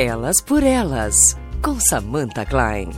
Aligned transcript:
Elas 0.00 0.40
por 0.40 0.62
Elas, 0.62 1.36
com 1.60 1.80
Samantha 1.80 2.46
Klein. 2.46 2.88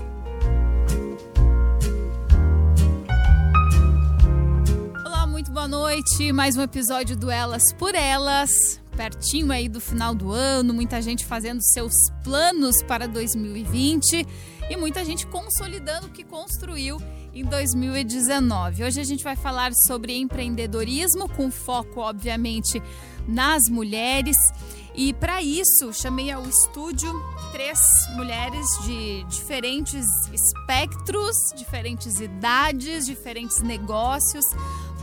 Olá, 5.07 5.27
muito 5.27 5.51
boa 5.51 5.67
noite. 5.67 6.31
Mais 6.31 6.59
um 6.59 6.63
episódio 6.63 7.17
do 7.17 7.31
Elas 7.31 7.63
por 7.79 7.95
Elas. 7.95 8.51
Pertinho 8.95 9.51
aí 9.51 9.67
do 9.67 9.81
final 9.81 10.15
do 10.15 10.31
ano, 10.31 10.75
muita 10.75 11.01
gente 11.01 11.25
fazendo 11.25 11.63
seus 11.63 11.95
planos 12.23 12.83
para 12.83 13.09
2020 13.09 14.27
e 14.69 14.77
muita 14.77 15.03
gente 15.03 15.27
consolidando 15.27 16.09
o 16.09 16.11
que 16.11 16.23
construiu 16.23 16.99
em 17.33 17.47
2019. 17.47 18.85
Hoje 18.85 19.01
a 19.01 19.05
gente 19.05 19.25
vai 19.25 19.37
falar 19.37 19.73
sobre 19.87 20.19
empreendedorismo, 20.19 21.31
com 21.31 21.51
foco, 21.51 22.01
obviamente, 22.01 22.83
nas 23.27 23.63
mulheres. 23.71 24.37
E 24.95 25.13
para 25.15 25.41
isso, 25.41 25.93
chamei 25.93 26.31
ao 26.31 26.43
estúdio 26.43 27.13
três 27.53 27.79
mulheres 28.17 28.67
de 28.85 29.25
diferentes 29.25 30.05
espectros, 30.33 31.37
diferentes 31.57 32.21
idades, 32.21 33.07
diferentes 33.07 33.63
negócios, 33.63 34.45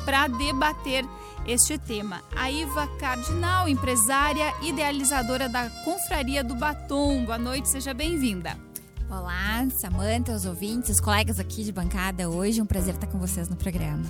para 0.04 0.28
debater 0.28 1.06
este 1.46 1.78
tema. 1.78 2.22
A 2.36 2.52
Iva 2.52 2.88
Cardinal, 3.00 3.68
empresária 3.68 4.54
idealizadora 4.62 5.48
da 5.48 5.70
Confraria 5.84 6.44
do 6.44 6.56
Batom. 6.56 7.26
Boa 7.26 7.38
noite, 7.38 7.70
seja 7.70 7.94
bem-vinda. 7.94 8.58
Olá, 9.10 9.66
Samanta, 9.80 10.34
os 10.34 10.46
ouvintes, 10.46 10.90
os 10.90 11.00
colegas 11.00 11.40
aqui 11.40 11.64
de 11.64 11.72
bancada 11.72 12.30
hoje. 12.30 12.62
Um 12.62 12.66
prazer 12.66 12.94
estar 12.94 13.08
com 13.08 13.18
vocês 13.18 13.48
no 13.48 13.56
programa. 13.56 14.04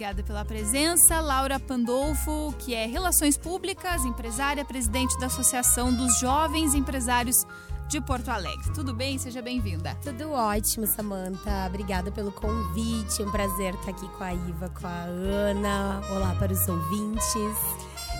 Obrigada 0.00 0.22
pela 0.22 0.46
presença. 0.46 1.20
Laura 1.20 1.60
Pandolfo, 1.60 2.54
que 2.58 2.74
é 2.74 2.86
Relações 2.86 3.36
Públicas, 3.36 4.02
empresária, 4.02 4.64
presidente 4.64 5.14
da 5.20 5.26
Associação 5.26 5.94
dos 5.94 6.18
Jovens 6.18 6.74
Empresários 6.74 7.36
de 7.86 8.00
Porto 8.00 8.30
Alegre. 8.30 8.72
Tudo 8.72 8.94
bem? 8.94 9.18
Seja 9.18 9.42
bem-vinda. 9.42 9.94
Tudo 10.02 10.32
ótimo, 10.32 10.86
Samanta. 10.86 11.66
Obrigada 11.66 12.10
pelo 12.10 12.32
convite. 12.32 13.20
É 13.20 13.26
um 13.26 13.30
prazer 13.30 13.74
estar 13.74 13.90
aqui 13.90 14.08
com 14.08 14.24
a 14.24 14.32
Iva, 14.32 14.70
com 14.70 14.86
a 14.86 15.02
Ana. 15.02 16.00
Olá 16.10 16.34
para 16.38 16.50
os 16.50 16.66
ouvintes. 16.66 17.34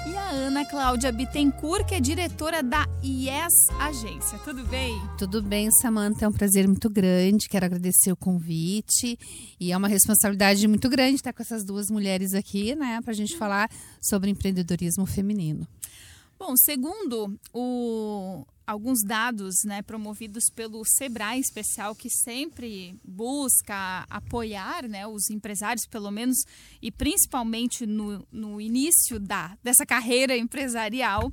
E 0.06 0.16
a 0.16 0.30
Ana 0.30 0.64
Cláudia 0.64 1.12
Bittencourt, 1.12 1.86
que 1.86 1.94
é 1.94 2.00
diretora 2.00 2.62
da 2.62 2.86
IES 3.02 3.68
Agência. 3.78 4.38
Tudo 4.38 4.64
bem? 4.64 4.98
Tudo 5.18 5.42
bem, 5.42 5.70
Samanta. 5.70 6.24
É 6.24 6.28
um 6.28 6.32
prazer 6.32 6.66
muito 6.66 6.88
grande. 6.88 7.48
Quero 7.48 7.66
agradecer 7.66 8.10
o 8.10 8.16
convite. 8.16 9.18
E 9.60 9.70
é 9.70 9.76
uma 9.76 9.88
responsabilidade 9.88 10.66
muito 10.66 10.88
grande 10.88 11.16
estar 11.16 11.32
com 11.32 11.42
essas 11.42 11.64
duas 11.64 11.88
mulheres 11.90 12.32
aqui, 12.32 12.74
né? 12.74 13.00
Para 13.02 13.12
a 13.12 13.16
gente 13.16 13.36
falar 13.36 13.70
sobre 14.00 14.30
empreendedorismo 14.30 15.04
feminino. 15.04 15.68
Bom, 16.38 16.56
segundo 16.56 17.38
o, 17.52 18.46
alguns 18.70 19.02
dados 19.02 19.56
né, 19.64 19.82
promovidos 19.82 20.44
pelo 20.54 20.82
Sebrae 20.84 21.40
especial, 21.40 21.94
que 21.94 22.08
sempre 22.08 22.94
busca 23.04 24.06
apoiar 24.08 24.86
né, 24.88 25.06
os 25.06 25.28
empresários, 25.28 25.86
pelo 25.86 26.10
menos, 26.10 26.38
e 26.80 26.92
principalmente 26.92 27.84
no, 27.84 28.24
no 28.30 28.60
início 28.60 29.18
da, 29.18 29.58
dessa 29.62 29.84
carreira 29.84 30.36
empresarial, 30.36 31.32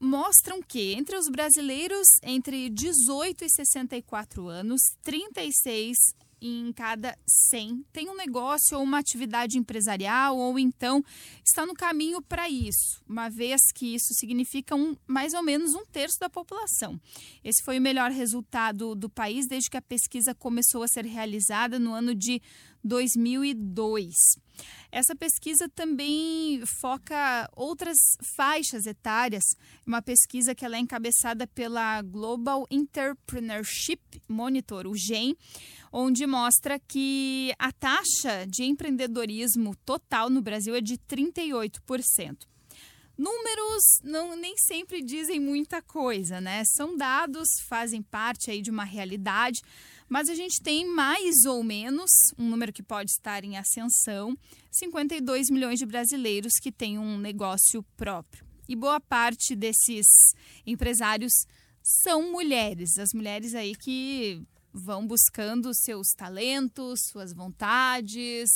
mostram 0.00 0.62
que 0.62 0.94
entre 0.94 1.16
os 1.16 1.28
brasileiros 1.28 2.06
entre 2.22 2.70
18 2.70 3.44
e 3.44 3.50
64 3.50 4.48
anos, 4.48 4.80
36 5.02 5.96
em 6.40 6.72
cada 6.72 7.16
100 7.26 7.84
tem 7.92 8.08
um 8.08 8.16
negócio 8.16 8.76
ou 8.76 8.84
uma 8.84 8.98
atividade 8.98 9.58
empresarial 9.58 10.36
ou 10.36 10.58
então 10.58 11.04
está 11.44 11.66
no 11.66 11.74
caminho 11.74 12.22
para 12.22 12.48
isso, 12.48 13.02
uma 13.08 13.28
vez 13.28 13.60
que 13.74 13.94
isso 13.94 14.14
significa 14.14 14.74
um, 14.74 14.96
mais 15.06 15.34
ou 15.34 15.42
menos 15.42 15.74
um 15.74 15.84
terço 15.84 16.18
da 16.20 16.28
população. 16.28 17.00
Esse 17.44 17.62
foi 17.62 17.78
o 17.78 17.82
melhor 17.82 18.10
resultado 18.10 18.94
do 18.94 19.08
país 19.08 19.46
desde 19.46 19.70
que 19.70 19.76
a 19.76 19.82
pesquisa 19.82 20.34
começou 20.34 20.82
a 20.82 20.88
ser 20.88 21.04
realizada 21.04 21.78
no 21.78 21.92
ano 21.92 22.14
de 22.14 22.40
2002. 22.88 24.14
Essa 24.90 25.14
pesquisa 25.14 25.68
também 25.68 26.62
foca 26.80 27.48
outras 27.54 27.96
faixas 28.34 28.86
etárias, 28.86 29.44
uma 29.86 30.00
pesquisa 30.00 30.54
que 30.54 30.64
ela 30.64 30.76
é 30.76 30.80
encabeçada 30.80 31.46
pela 31.46 32.00
Global 32.02 32.66
Entrepreneurship 32.70 34.00
Monitor, 34.26 34.86
o 34.86 34.96
GEM, 34.96 35.36
onde 35.92 36.26
mostra 36.26 36.78
que 36.78 37.52
a 37.58 37.70
taxa 37.70 38.46
de 38.48 38.64
empreendedorismo 38.64 39.76
total 39.84 40.30
no 40.30 40.40
Brasil 40.40 40.74
é 40.74 40.80
de 40.80 40.96
38%. 40.96 42.48
Números 43.18 44.00
não, 44.04 44.36
nem 44.36 44.56
sempre 44.56 45.02
dizem 45.02 45.40
muita 45.40 45.82
coisa, 45.82 46.40
né? 46.40 46.62
São 46.64 46.96
dados, 46.96 47.58
fazem 47.66 48.00
parte 48.00 48.48
aí 48.48 48.62
de 48.62 48.70
uma 48.70 48.84
realidade, 48.84 49.60
mas 50.08 50.28
a 50.28 50.36
gente 50.36 50.62
tem 50.62 50.86
mais 50.86 51.44
ou 51.44 51.64
menos, 51.64 52.10
um 52.38 52.48
número 52.48 52.72
que 52.72 52.82
pode 52.82 53.10
estar 53.10 53.42
em 53.42 53.56
ascensão, 53.56 54.38
52 54.70 55.50
milhões 55.50 55.80
de 55.80 55.86
brasileiros 55.86 56.54
que 56.62 56.70
têm 56.70 56.96
um 56.96 57.18
negócio 57.18 57.82
próprio. 57.96 58.46
E 58.68 58.76
boa 58.76 59.00
parte 59.00 59.56
desses 59.56 60.06
empresários 60.64 61.32
são 61.82 62.30
mulheres, 62.30 62.98
as 62.98 63.12
mulheres 63.12 63.52
aí 63.52 63.74
que 63.74 64.40
vão 64.72 65.04
buscando 65.04 65.74
seus 65.74 66.08
talentos, 66.16 67.00
suas 67.10 67.32
vontades, 67.32 68.50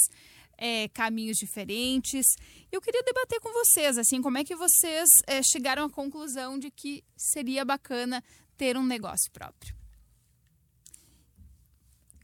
é, 0.63 0.89
caminhos 0.89 1.37
diferentes. 1.39 2.25
Eu 2.71 2.81
queria 2.81 3.03
debater 3.03 3.41
com 3.41 3.53
vocês, 3.53 3.99
assim, 3.99 4.23
como 4.23 4.39
é 4.39 4.45
que 4.45 4.55
vocês 4.55 5.09
é, 5.27 5.43
chegaram 5.43 5.85
à 5.85 5.91
conclusão 5.91 6.57
de 6.57 6.71
que 6.71 7.03
seria 7.17 7.65
bacana 7.65 8.23
ter 8.57 8.77
um 8.77 8.87
negócio 8.87 9.29
próprio? 9.33 9.75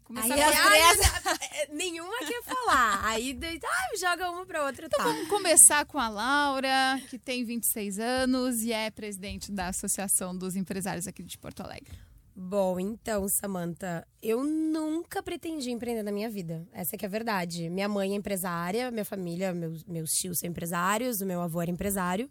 Começar 0.04 0.34
Aí 0.34 0.41
as 0.41 0.66
três, 0.66 1.41
é, 1.53 1.75
nenhuma 1.75 2.16
quer 2.21 2.43
falar. 2.43 3.04
Aí 3.04 3.38
ah, 3.62 3.97
joga 4.00 4.31
uma 4.31 4.47
para 4.47 4.65
outra. 4.65 4.87
Então 4.87 5.05
tá. 5.05 5.05
vamos 5.05 5.28
começar 5.28 5.84
com 5.84 5.99
a 5.99 6.09
Laura, 6.09 6.99
que 7.10 7.19
tem 7.19 7.44
26 7.44 7.99
anos 7.99 8.62
e 8.62 8.72
é 8.72 8.88
presidente 8.91 9.53
da 9.53 9.69
Associação 9.69 10.34
dos 10.34 10.56
Empresários 10.56 11.06
aqui 11.06 11.22
de 11.22 11.37
Porto 11.37 11.60
Alegre. 11.60 11.99
Bom, 12.41 12.78
então, 12.78 13.26
Samantha, 13.28 14.06
eu 14.22 14.44
nunca 14.44 15.21
pretendi 15.21 15.72
empreender 15.72 16.04
na 16.04 16.12
minha 16.12 16.31
vida. 16.31 16.65
Essa 16.72 16.97
que 16.97 17.04
é 17.04 17.09
a 17.09 17.10
verdade. 17.10 17.69
Minha 17.69 17.88
mãe 17.88 18.12
é 18.12 18.15
empresária, 18.15 18.93
minha 18.93 19.04
família, 19.04 19.53
meus, 19.53 19.82
meus 19.82 20.10
tios 20.10 20.38
são 20.38 20.49
empresários, 20.49 21.21
o 21.21 21.26
meu 21.26 21.41
avô 21.41 21.60
era 21.60 21.69
empresário. 21.69 22.31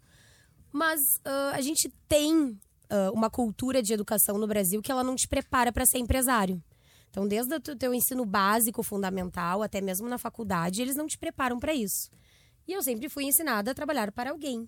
Mas 0.72 0.98
uh, 1.26 1.52
a 1.52 1.60
gente 1.60 1.92
tem 2.08 2.34
uh, 2.34 3.12
uma 3.12 3.28
cultura 3.28 3.82
de 3.82 3.92
educação 3.92 4.38
no 4.38 4.46
Brasil 4.46 4.80
que 4.80 4.90
ela 4.90 5.04
não 5.04 5.14
te 5.14 5.28
prepara 5.28 5.70
para 5.70 5.84
ser 5.84 5.98
empresário. 5.98 6.58
Então, 7.10 7.28
desde 7.28 7.54
o 7.56 7.60
teu 7.60 7.92
ensino 7.92 8.24
básico, 8.24 8.82
fundamental, 8.82 9.62
até 9.62 9.78
mesmo 9.82 10.08
na 10.08 10.16
faculdade, 10.16 10.80
eles 10.80 10.96
não 10.96 11.06
te 11.06 11.18
preparam 11.18 11.58
para 11.58 11.74
isso. 11.74 12.08
E 12.66 12.72
eu 12.72 12.82
sempre 12.82 13.10
fui 13.10 13.24
ensinada 13.24 13.72
a 13.72 13.74
trabalhar 13.74 14.10
para 14.10 14.30
alguém 14.30 14.66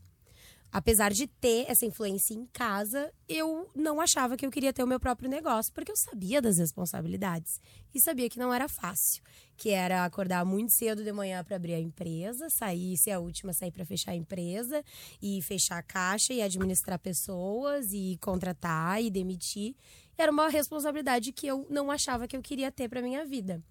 apesar 0.73 1.13
de 1.13 1.27
ter 1.27 1.65
essa 1.69 1.85
influência 1.85 2.35
em 2.35 2.47
casa, 2.47 3.13
eu 3.29 3.71
não 3.75 4.01
achava 4.01 4.37
que 4.37 4.47
eu 4.47 4.51
queria 4.51 4.73
ter 4.73 4.83
o 4.83 4.87
meu 4.87 5.01
próprio 5.01 5.29
negócio, 5.29 5.73
porque 5.73 5.91
eu 5.91 5.97
sabia 5.97 6.41
das 6.41 6.59
responsabilidades 6.59 7.61
e 7.95 8.01
sabia 8.01 8.29
que 8.29 8.39
não 8.39 8.55
era 8.55 8.69
fácil, 8.69 9.23
que 9.57 9.71
era 9.71 10.05
acordar 10.05 10.45
muito 10.45 10.73
cedo 10.73 11.03
de 11.03 11.13
manhã 11.13 11.43
para 11.43 11.57
abrir 11.57 11.75
a 11.75 11.81
empresa, 11.81 12.49
sair, 12.49 12.97
ser 12.97 13.13
a 13.13 13.21
última 13.21 13.53
sair 13.53 13.73
para 13.73 13.85
fechar 13.85 14.13
a 14.13 14.17
empresa 14.17 14.85
e 15.21 15.43
fechar 15.43 15.79
a 15.79 15.83
caixa 15.83 16.33
e 16.33 16.41
administrar 16.41 16.99
pessoas 16.99 17.93
e 17.93 18.17
contratar 18.21 19.03
e 19.03 19.11
demitir. 19.11 19.75
Era 20.17 20.31
uma 20.31 20.49
responsabilidade 20.49 21.33
que 21.33 21.47
eu 21.47 21.67
não 21.71 21.91
achava 21.91 22.29
que 22.29 22.37
eu 22.37 22.43
queria 22.43 22.71
ter 22.71 22.89
para 22.89 23.03
minha 23.03 23.25
vida. 23.25 23.63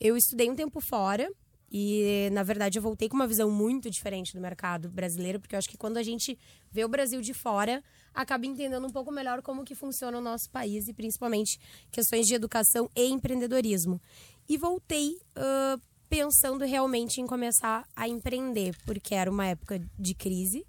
Eu 0.00 0.16
estudei 0.16 0.50
um 0.50 0.56
tempo 0.56 0.80
fora, 0.80 1.30
e, 1.70 2.28
na 2.32 2.42
verdade, 2.42 2.78
eu 2.78 2.82
voltei 2.82 3.08
com 3.08 3.16
uma 3.16 3.26
visão 3.26 3.50
muito 3.50 3.90
diferente 3.90 4.32
do 4.34 4.40
mercado 4.40 4.88
brasileiro, 4.88 5.40
porque 5.40 5.54
eu 5.54 5.58
acho 5.58 5.68
que 5.68 5.76
quando 5.76 5.96
a 5.96 6.02
gente 6.02 6.38
vê 6.70 6.84
o 6.84 6.88
Brasil 6.88 7.20
de 7.20 7.34
fora, 7.34 7.82
acaba 8.14 8.46
entendendo 8.46 8.86
um 8.86 8.90
pouco 8.90 9.10
melhor 9.10 9.42
como 9.42 9.64
que 9.64 9.74
funciona 9.74 10.18
o 10.18 10.20
nosso 10.20 10.48
país 10.50 10.86
e, 10.86 10.92
principalmente, 10.92 11.58
questões 11.90 12.26
de 12.26 12.34
educação 12.34 12.88
e 12.94 13.08
empreendedorismo. 13.08 14.00
E 14.48 14.56
voltei 14.56 15.16
uh, 15.36 15.80
pensando 16.08 16.64
realmente 16.64 17.20
em 17.20 17.26
começar 17.26 17.84
a 17.96 18.08
empreender, 18.08 18.76
porque 18.84 19.14
era 19.14 19.30
uma 19.30 19.46
época 19.46 19.80
de 19.98 20.14
crise, 20.14 20.64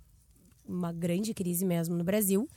uma 0.67 0.91
grande 0.91 1.33
crise 1.33 1.65
mesmo 1.65 1.95
no 1.95 2.03
Brasil. 2.03 2.47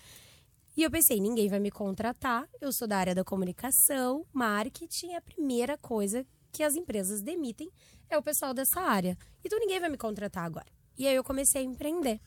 E 0.75 0.85
eu 0.85 0.91
pensei, 0.91 1.21
ninguém 1.21 1.49
vai 1.49 1.59
me 1.59 1.71
contratar, 1.71 2.49
eu 2.61 2.73
sou 2.73 2.87
da 2.87 2.97
área 2.97 3.15
da 3.15 3.25
comunicação, 3.25 4.25
marketing, 4.33 5.09
é 5.09 5.17
a 5.17 5.21
primeira 5.21 5.77
coisa 5.77 6.25
que 6.53 6.63
as 6.63 6.75
empresas 6.75 7.23
demitem 7.23 7.71
é 8.11 8.17
o 8.17 8.23
pessoal 8.23 8.55
dessa 8.55 8.81
área. 8.81 9.17
Então 9.45 9.59
ninguém 9.59 9.81
vai 9.81 9.89
me 9.89 9.97
contratar 9.97 10.45
agora. 10.45 10.67
E 10.97 11.07
aí 11.07 11.15
eu 11.15 11.23
comecei 11.25 11.61
a 11.61 11.65
empreender. 11.65 12.21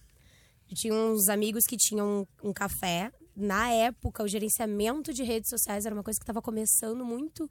Eu 0.70 0.76
tinha 0.76 0.94
uns 0.94 1.28
amigos 1.28 1.66
que 1.66 1.76
tinham 1.76 2.26
um, 2.42 2.54
café. 2.54 3.12
Na 3.36 3.70
época, 3.70 4.24
o 4.24 4.28
gerenciamento 4.28 5.14
de 5.14 5.24
redes 5.24 5.50
sociais 5.50 5.86
era 5.86 5.94
uma 5.94 6.04
coisa 6.04 6.18
que 6.18 6.24
estava 6.24 6.42
começando 6.42 7.04
muito, 7.04 7.50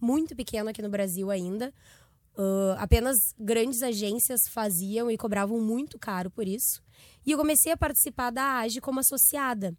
muito 0.00 0.34
pequeno 0.34 0.70
aqui 0.70 0.80
no 0.80 0.88
Brasil 0.88 1.30
ainda. 1.30 1.72
Uh, 2.34 2.72
apenas 2.78 3.18
grandes 3.38 3.82
agências 3.82 4.40
faziam 4.48 5.10
e 5.10 5.18
cobravam 5.18 5.60
muito 5.60 5.98
caro 5.98 6.30
por 6.30 6.48
isso. 6.48 6.82
E 7.26 7.32
eu 7.32 7.38
comecei 7.38 7.72
a 7.72 7.76
participar 7.76 8.30
da 8.30 8.60
AGE 8.60 8.80
como 8.80 9.00
associada. 9.00 9.76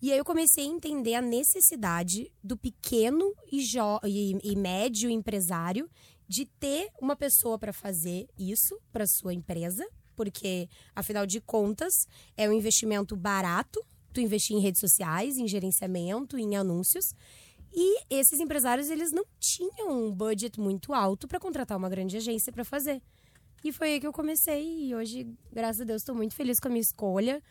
E 0.00 0.12
aí 0.12 0.18
eu 0.18 0.24
comecei 0.24 0.64
a 0.64 0.68
entender 0.68 1.14
a 1.14 1.22
necessidade 1.22 2.30
do 2.42 2.56
pequeno 2.56 3.34
e, 3.50 3.64
e, 4.04 4.52
e 4.52 4.56
médio 4.56 5.10
empresário 5.10 5.90
de 6.28 6.46
ter 6.46 6.88
uma 7.00 7.16
pessoa 7.16 7.58
para 7.58 7.72
fazer 7.72 8.28
isso 8.38 8.78
para 8.92 9.06
sua 9.06 9.34
empresa, 9.34 9.84
porque 10.14 10.68
afinal 10.94 11.26
de 11.26 11.40
contas 11.40 12.06
é 12.36 12.48
um 12.48 12.52
investimento 12.52 13.16
barato, 13.16 13.84
tu 14.12 14.20
investir 14.20 14.56
em 14.56 14.60
redes 14.60 14.80
sociais, 14.80 15.36
em 15.36 15.48
gerenciamento, 15.48 16.38
em 16.38 16.56
anúncios. 16.56 17.12
E 17.72 18.02
esses 18.08 18.38
empresários 18.38 18.90
eles 18.90 19.10
não 19.10 19.24
tinham 19.40 19.90
um 19.90 20.12
budget 20.12 20.60
muito 20.60 20.92
alto 20.92 21.26
para 21.26 21.40
contratar 21.40 21.76
uma 21.76 21.88
grande 21.88 22.16
agência 22.16 22.52
para 22.52 22.64
fazer. 22.64 23.02
E 23.64 23.72
foi 23.72 23.94
aí 23.94 24.00
que 24.00 24.06
eu 24.06 24.12
comecei 24.12 24.86
e 24.86 24.94
hoje, 24.94 25.26
graças 25.52 25.80
a 25.80 25.84
Deus, 25.84 26.02
estou 26.02 26.14
muito 26.14 26.34
feliz 26.34 26.60
com 26.60 26.68
a 26.68 26.70
minha 26.70 26.80
escolha 26.80 27.42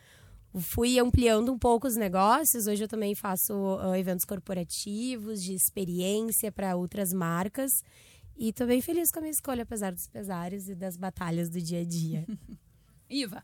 fui 0.54 0.98
ampliando 0.98 1.52
um 1.52 1.58
pouco 1.58 1.86
os 1.86 1.96
negócios. 1.96 2.66
Hoje 2.66 2.84
eu 2.84 2.88
também 2.88 3.14
faço 3.14 3.54
uh, 3.54 3.94
eventos 3.94 4.24
corporativos, 4.24 5.42
de 5.42 5.54
experiência 5.54 6.50
para 6.50 6.76
outras 6.76 7.12
marcas. 7.12 7.82
E 8.36 8.50
estou 8.50 8.66
bem 8.66 8.80
feliz 8.80 9.10
com 9.10 9.18
a 9.18 9.22
minha 9.22 9.32
escolha, 9.32 9.62
apesar 9.62 9.92
dos 9.92 10.06
pesares 10.06 10.68
e 10.68 10.74
das 10.74 10.96
batalhas 10.96 11.50
do 11.50 11.60
dia 11.60 11.80
a 11.80 11.84
dia. 11.84 12.26
Iva. 13.10 13.42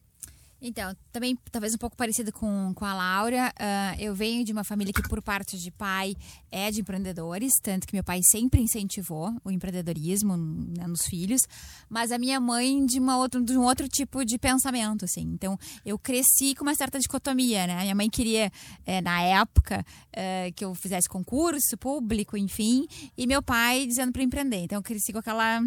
Então, 0.60 0.96
também 1.12 1.36
talvez 1.52 1.74
um 1.74 1.78
pouco 1.78 1.96
parecido 1.96 2.32
com, 2.32 2.72
com 2.74 2.84
a 2.84 2.94
Laura, 2.94 3.52
uh, 3.52 4.00
eu 4.00 4.14
venho 4.14 4.44
de 4.44 4.52
uma 4.52 4.64
família 4.64 4.92
que, 4.92 5.06
por 5.08 5.20
parte 5.20 5.58
de 5.58 5.70
pai, 5.70 6.14
é 6.50 6.70
de 6.70 6.80
empreendedores, 6.80 7.52
tanto 7.62 7.86
que 7.86 7.94
meu 7.94 8.02
pai 8.02 8.20
sempre 8.22 8.60
incentivou 8.60 9.34
o 9.44 9.50
empreendedorismo 9.50 10.36
né, 10.36 10.86
nos 10.86 11.06
filhos, 11.06 11.42
mas 11.88 12.10
a 12.10 12.18
minha 12.18 12.40
mãe 12.40 12.84
de, 12.86 12.98
uma 12.98 13.18
outra, 13.18 13.40
de 13.42 13.58
um 13.58 13.62
outro 13.62 13.86
tipo 13.88 14.24
de 14.24 14.38
pensamento, 14.38 15.04
assim. 15.04 15.22
Então, 15.22 15.58
eu 15.84 15.98
cresci 15.98 16.54
com 16.54 16.62
uma 16.62 16.74
certa 16.74 16.98
dicotomia, 16.98 17.66
né? 17.66 17.82
Minha 17.82 17.94
mãe 17.94 18.08
queria, 18.08 18.50
é, 18.86 19.00
na 19.02 19.20
época, 19.20 19.84
é, 20.12 20.50
que 20.52 20.64
eu 20.64 20.74
fizesse 20.74 21.08
concurso 21.08 21.76
público, 21.78 22.36
enfim, 22.36 22.86
e 23.16 23.26
meu 23.26 23.42
pai 23.42 23.86
dizendo 23.86 24.12
para 24.12 24.22
empreender. 24.22 24.64
Então, 24.64 24.78
eu 24.78 24.82
cresci 24.82 25.12
com 25.12 25.18
aquela 25.18 25.60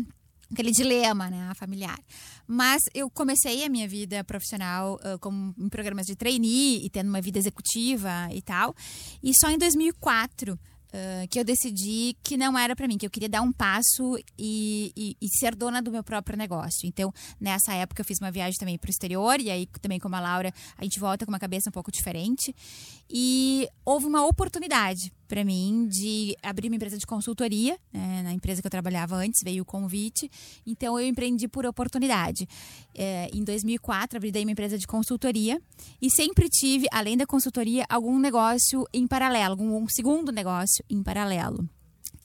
aquele 0.51 0.71
dilema, 0.71 1.29
né, 1.29 1.51
familiar. 1.55 1.99
Mas 2.47 2.83
eu 2.93 3.09
comecei 3.09 3.63
a 3.65 3.69
minha 3.69 3.87
vida 3.87 4.23
profissional 4.23 4.95
uh, 4.95 5.19
como 5.19 5.53
em 5.57 5.69
programas 5.69 6.05
de 6.05 6.15
trainee 6.15 6.85
e 6.85 6.89
tendo 6.89 7.09
uma 7.09 7.21
vida 7.21 7.37
executiva 7.37 8.29
e 8.31 8.41
tal. 8.41 8.75
E 9.21 9.31
só 9.37 9.49
em 9.49 9.57
2004 9.57 10.57
Uh, 10.87 11.27
que 11.27 11.37
eu 11.37 11.43
decidi 11.43 12.15
que 12.23 12.37
não 12.37 12.57
era 12.57 12.73
para 12.73 12.87
mim, 12.87 12.97
que 12.97 13.05
eu 13.05 13.09
queria 13.09 13.27
dar 13.27 13.41
um 13.41 13.51
passo 13.51 14.17
e, 14.39 14.93
e, 14.95 15.17
e, 15.21 15.27
ser 15.37 15.53
dona 15.53 15.81
do 15.81 15.91
meu 15.91 16.01
próprio 16.01 16.37
negócio. 16.37 16.87
Então, 16.87 17.13
nessa 17.41 17.73
época, 17.73 17.99
eu 17.99 18.05
fiz 18.05 18.19
uma 18.21 18.31
viagem 18.31 18.57
também 18.57 18.77
para 18.77 18.87
o 18.87 18.89
exterior, 18.89 19.37
e 19.41 19.51
aí 19.51 19.67
também 19.81 19.99
como 19.99 20.15
a 20.15 20.21
Laura, 20.21 20.49
a 20.77 20.83
gente 20.85 20.97
volta 20.97 21.25
com 21.25 21.31
uma 21.31 21.39
cabeça 21.39 21.69
um 21.69 21.73
pouco 21.73 21.91
diferente. 21.91 22.55
E 23.09 23.67
houve 23.83 24.05
uma 24.05 24.25
oportunidade 24.25 25.11
para 25.27 25.43
mim 25.43 25.87
de 25.87 26.35
abrir 26.41 26.67
uma 26.67 26.75
empresa 26.75 26.97
de 26.97 27.05
consultoria. 27.05 27.77
Né? 27.91 28.21
Na 28.23 28.33
empresa 28.33 28.61
que 28.61 28.67
eu 28.67 28.71
trabalhava 28.71 29.15
antes, 29.15 29.41
veio 29.43 29.63
o 29.63 29.65
convite. 29.65 30.29
Então, 30.65 30.99
eu 30.99 31.07
empreendi 31.07 31.47
por 31.47 31.65
oportunidade. 31.65 32.47
É, 32.95 33.29
em 33.33 33.43
2004, 33.43 34.17
abri 34.17 34.31
daí 34.31 34.43
uma 34.43 34.51
empresa 34.51 34.77
de 34.77 34.87
consultoria 34.87 35.61
e 36.01 36.09
sempre 36.09 36.49
tive, 36.49 36.87
além 36.91 37.17
da 37.17 37.25
consultoria, 37.25 37.85
algum 37.89 38.17
negócio 38.19 38.85
em 38.93 39.05
paralelo, 39.05 39.51
algum 39.51 39.87
segundo 39.87 40.31
negócio 40.31 40.83
em 40.89 41.03
paralelo. 41.03 41.67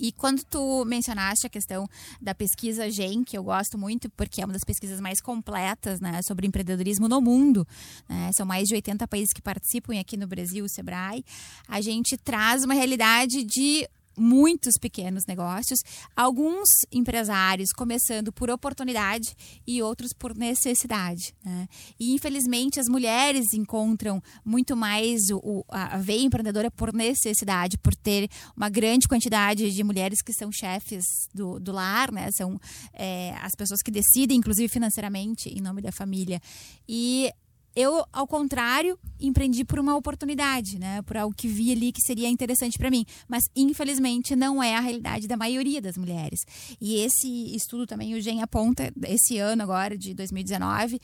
E 0.03 0.11
quando 0.11 0.43
tu 0.43 0.85
mencionaste 0.85 1.47
a 1.47 1.49
questão 1.49 1.89
da 2.21 2.35
pesquisa 2.35 2.91
GEM, 2.91 3.23
que 3.23 3.39
eu 3.39 3.45
gosto 3.45 3.79
muito, 3.79 4.11
porque 4.11 4.43
é 4.43 4.45
uma 4.45 4.53
das 4.53 4.65
pesquisas 4.65 5.01
mais 5.01 5.21
completas 5.21 6.01
né, 6.01 6.21
sobre 6.23 6.45
empreendedorismo 6.45 7.07
no 7.09 7.21
mundo, 7.21 7.65
né, 8.09 8.33
são 8.33 8.45
mais 8.45 8.67
de 8.67 8.75
80 8.75 9.07
países 9.07 9.33
que 9.33 9.41
participam, 9.41 9.95
e 9.95 10.01
aqui 10.01 10.17
no 10.17 10.27
Brasil, 10.27 10.65
o 10.65 10.69
Sebrae, 10.69 11.25
a 11.69 11.81
gente 11.81 12.17
traz 12.17 12.65
uma 12.65 12.75
realidade 12.75 13.45
de 13.45 13.89
muitos 14.23 14.75
pequenos 14.81 15.25
negócios, 15.27 15.81
alguns 16.15 16.69
empresários 16.93 17.73
começando 17.73 18.33
por 18.33 18.51
oportunidade 18.51 19.35
e 19.67 19.83
outros 19.83 20.13
por 20.13 20.37
necessidade. 20.37 21.35
Né? 21.45 21.69
E 21.99 22.15
infelizmente 22.15 22.79
as 22.79 22.87
mulheres 22.89 23.53
encontram 23.53 24.23
muito 24.45 24.77
mais 24.77 25.21
o, 25.33 25.65
a 25.69 25.99
veia 25.99 26.23
empreendedora 26.23 26.71
por 26.71 26.95
necessidade, 26.95 27.77
por 27.79 27.95
ter 27.95 28.29
uma 28.57 28.69
grande 28.69 29.09
quantidade 29.09 29.73
de 29.73 29.85
mulheres 29.85 30.23
que 30.23 30.33
são 30.33 30.51
chefes 30.53 31.05
do, 31.35 31.59
do 31.59 31.73
lar, 31.73 32.13
né? 32.13 32.31
são 32.33 32.61
é, 32.93 33.35
as 33.41 33.53
pessoas 33.57 33.83
que 33.83 33.91
decidem, 33.91 34.39
inclusive 34.39 34.69
financeiramente, 34.69 35.49
em 35.49 35.61
nome 35.61 35.83
da 35.83 35.91
família. 35.91 36.41
E 36.89 37.31
eu, 37.75 38.05
ao 38.13 38.27
contrário, 38.27 38.99
empreendi 39.21 39.65
por 39.65 39.79
uma 39.79 39.97
oportunidade, 39.97 40.79
né? 40.79 41.03
Por 41.03 41.17
algo 41.17 41.35
que 41.35 41.49
vi 41.49 41.73
ali 41.73 41.93
que 41.93 42.03
seria 42.03 42.29
interessante 42.29 42.79
para 42.79 42.91
mim. 42.91 43.05
Mas, 43.29 43.45
infelizmente, 43.55 44.37
não 44.37 44.63
é 44.63 44.75
a 44.75 44.81
realidade 44.81 45.27
da 45.27 45.37
maioria 45.37 45.81
das 45.81 45.97
mulheres. 45.97 46.41
E 46.81 46.97
esse 46.97 47.55
estudo 47.55 47.87
também, 47.87 48.15
o 48.15 48.21
GEM 48.21 48.43
aponta, 48.43 48.93
esse 49.07 49.39
ano 49.39 49.63
agora, 49.63 49.97
de 49.97 50.13
2019, 50.15 50.97
uh, 50.97 51.01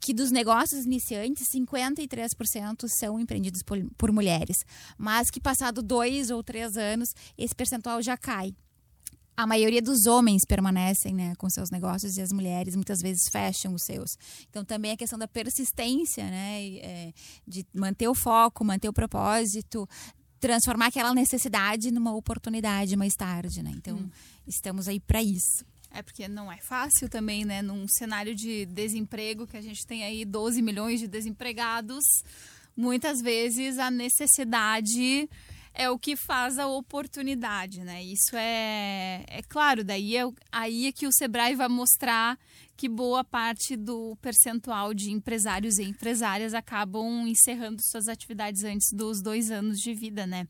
que 0.00 0.14
dos 0.14 0.30
negócios 0.30 0.84
iniciantes, 0.84 1.44
53% 1.54 2.86
são 2.98 3.18
empreendidos 3.18 3.62
por, 3.62 3.78
por 3.98 4.12
mulheres. 4.12 4.56
Mas 4.96 5.30
que, 5.30 5.40
passado 5.40 5.82
dois 5.82 6.30
ou 6.30 6.42
três 6.42 6.76
anos, 6.76 7.08
esse 7.36 7.54
percentual 7.54 8.00
já 8.00 8.16
cai 8.16 8.54
a 9.42 9.46
maioria 9.46 9.80
dos 9.80 10.06
homens 10.06 10.42
permanecem 10.46 11.14
né, 11.14 11.34
com 11.36 11.48
seus 11.48 11.70
negócios 11.70 12.16
e 12.16 12.22
as 12.22 12.32
mulheres 12.32 12.74
muitas 12.74 13.00
vezes 13.00 13.28
fecham 13.28 13.74
os 13.74 13.82
seus. 13.82 14.16
Então 14.48 14.64
também 14.64 14.92
a 14.92 14.96
questão 14.96 15.18
da 15.18 15.26
persistência, 15.26 16.24
né, 16.24 16.62
é, 16.76 17.12
de 17.46 17.66
manter 17.74 18.08
o 18.08 18.14
foco, 18.14 18.64
manter 18.64 18.88
o 18.88 18.92
propósito, 18.92 19.88
transformar 20.38 20.86
aquela 20.86 21.14
necessidade 21.14 21.90
numa 21.90 22.14
oportunidade 22.14 22.96
mais 22.96 23.14
tarde, 23.14 23.62
né? 23.62 23.72
Então 23.76 23.96
hum. 23.96 24.10
estamos 24.46 24.88
aí 24.88 24.98
para 24.98 25.22
isso. 25.22 25.64
É 25.90 26.02
porque 26.02 26.28
não 26.28 26.50
é 26.50 26.58
fácil 26.58 27.08
também, 27.08 27.44
né? 27.44 27.62
Num 27.62 27.86
cenário 27.88 28.34
de 28.34 28.64
desemprego 28.66 29.46
que 29.46 29.56
a 29.56 29.60
gente 29.60 29.86
tem 29.86 30.04
aí 30.04 30.24
12 30.24 30.62
milhões 30.62 31.00
de 31.00 31.08
desempregados, 31.08 32.04
muitas 32.76 33.20
vezes 33.20 33.78
a 33.78 33.90
necessidade 33.90 35.28
é 35.74 35.88
o 35.88 35.98
que 35.98 36.16
faz 36.16 36.58
a 36.58 36.66
oportunidade, 36.66 37.84
né? 37.84 38.02
Isso 38.02 38.36
é, 38.36 39.24
é 39.28 39.42
claro, 39.48 39.84
daí 39.84 40.16
é 40.16 40.24
aí 40.50 40.86
é 40.86 40.92
que 40.92 41.06
o 41.06 41.12
Sebrae 41.12 41.54
vai 41.54 41.68
mostrar 41.68 42.38
que 42.76 42.88
boa 42.88 43.22
parte 43.22 43.76
do 43.76 44.16
percentual 44.22 44.94
de 44.94 45.10
empresários 45.10 45.78
e 45.78 45.84
empresárias 45.84 46.54
acabam 46.54 47.26
encerrando 47.28 47.82
suas 47.82 48.08
atividades 48.08 48.64
antes 48.64 48.90
dos 48.92 49.22
dois 49.22 49.50
anos 49.50 49.78
de 49.78 49.92
vida, 49.92 50.26
né? 50.26 50.48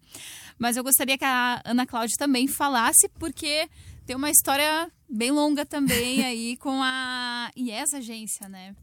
Mas 0.59 0.77
eu 0.77 0.85
gostaria 0.85 1.19
que 1.19 1.25
a 1.25 1.61
Ana 1.65 1.85
Cláudia 1.85 2.17
também 2.17 2.47
falasse, 2.47 3.09
porque 3.19 3.69
tem 4.07 4.15
uma 4.15 4.31
história 4.31 4.91
bem 5.09 5.33
longa 5.33 5.67
também 5.67 6.25
aí 6.25 6.57
com 6.57 6.81
a 6.83 7.51
IES 7.57 7.95
Agência, 7.95 8.49
né? 8.49 8.75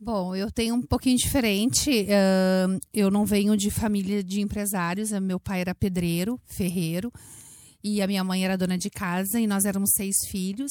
Bom, 0.00 0.36
eu 0.36 0.48
tenho 0.48 0.76
um 0.76 0.82
pouquinho 0.82 1.16
diferente. 1.16 1.90
Uh, 1.90 2.78
eu 2.94 3.10
não 3.10 3.24
venho 3.26 3.56
de 3.56 3.68
família 3.68 4.22
de 4.22 4.40
empresários. 4.40 5.10
Meu 5.20 5.40
pai 5.40 5.60
era 5.60 5.74
pedreiro, 5.74 6.40
ferreiro, 6.46 7.12
e 7.82 8.00
a 8.00 8.06
minha 8.06 8.22
mãe 8.22 8.44
era 8.44 8.56
dona 8.56 8.78
de 8.78 8.90
casa, 8.90 9.40
e 9.40 9.46
nós 9.46 9.64
éramos 9.64 9.90
seis 9.96 10.14
filhos. 10.30 10.70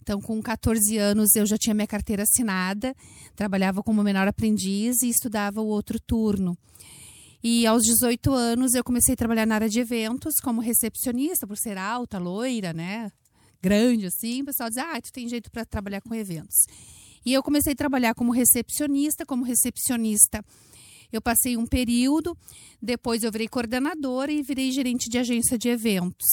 Então, 0.00 0.20
com 0.20 0.40
14 0.40 0.96
anos, 0.98 1.34
eu 1.34 1.44
já 1.46 1.56
tinha 1.58 1.74
minha 1.74 1.86
carteira 1.86 2.22
assinada, 2.22 2.94
trabalhava 3.34 3.82
como 3.82 4.04
menor 4.04 4.28
aprendiz 4.28 5.02
e 5.02 5.08
estudava 5.08 5.60
o 5.60 5.66
outro 5.66 5.98
turno. 5.98 6.56
E 7.42 7.66
aos 7.66 7.82
18 7.82 8.32
anos, 8.32 8.74
eu 8.74 8.84
comecei 8.84 9.14
a 9.14 9.16
trabalhar 9.16 9.46
na 9.46 9.56
área 9.56 9.68
de 9.68 9.80
eventos 9.80 10.34
como 10.42 10.60
recepcionista, 10.60 11.44
por 11.44 11.56
ser 11.56 11.76
alta, 11.76 12.18
loira, 12.18 12.72
né? 12.72 13.10
Grande 13.60 14.06
assim. 14.06 14.42
O 14.42 14.44
pessoal 14.44 14.68
diz: 14.68 14.78
ah, 14.78 15.00
tu 15.00 15.12
tem 15.12 15.28
jeito 15.28 15.50
para 15.50 15.64
trabalhar 15.64 16.00
com 16.02 16.14
eventos. 16.14 16.66
E 17.24 17.32
eu 17.32 17.42
comecei 17.42 17.72
a 17.72 17.76
trabalhar 17.76 18.14
como 18.14 18.32
recepcionista, 18.32 19.24
como 19.24 19.44
recepcionista. 19.44 20.44
Eu 21.12 21.22
passei 21.22 21.56
um 21.56 21.66
período, 21.66 22.36
depois 22.82 23.22
eu 23.22 23.30
virei 23.30 23.48
coordenadora 23.48 24.32
e 24.32 24.42
virei 24.42 24.72
gerente 24.72 25.08
de 25.08 25.18
agência 25.18 25.56
de 25.56 25.68
eventos. 25.68 26.26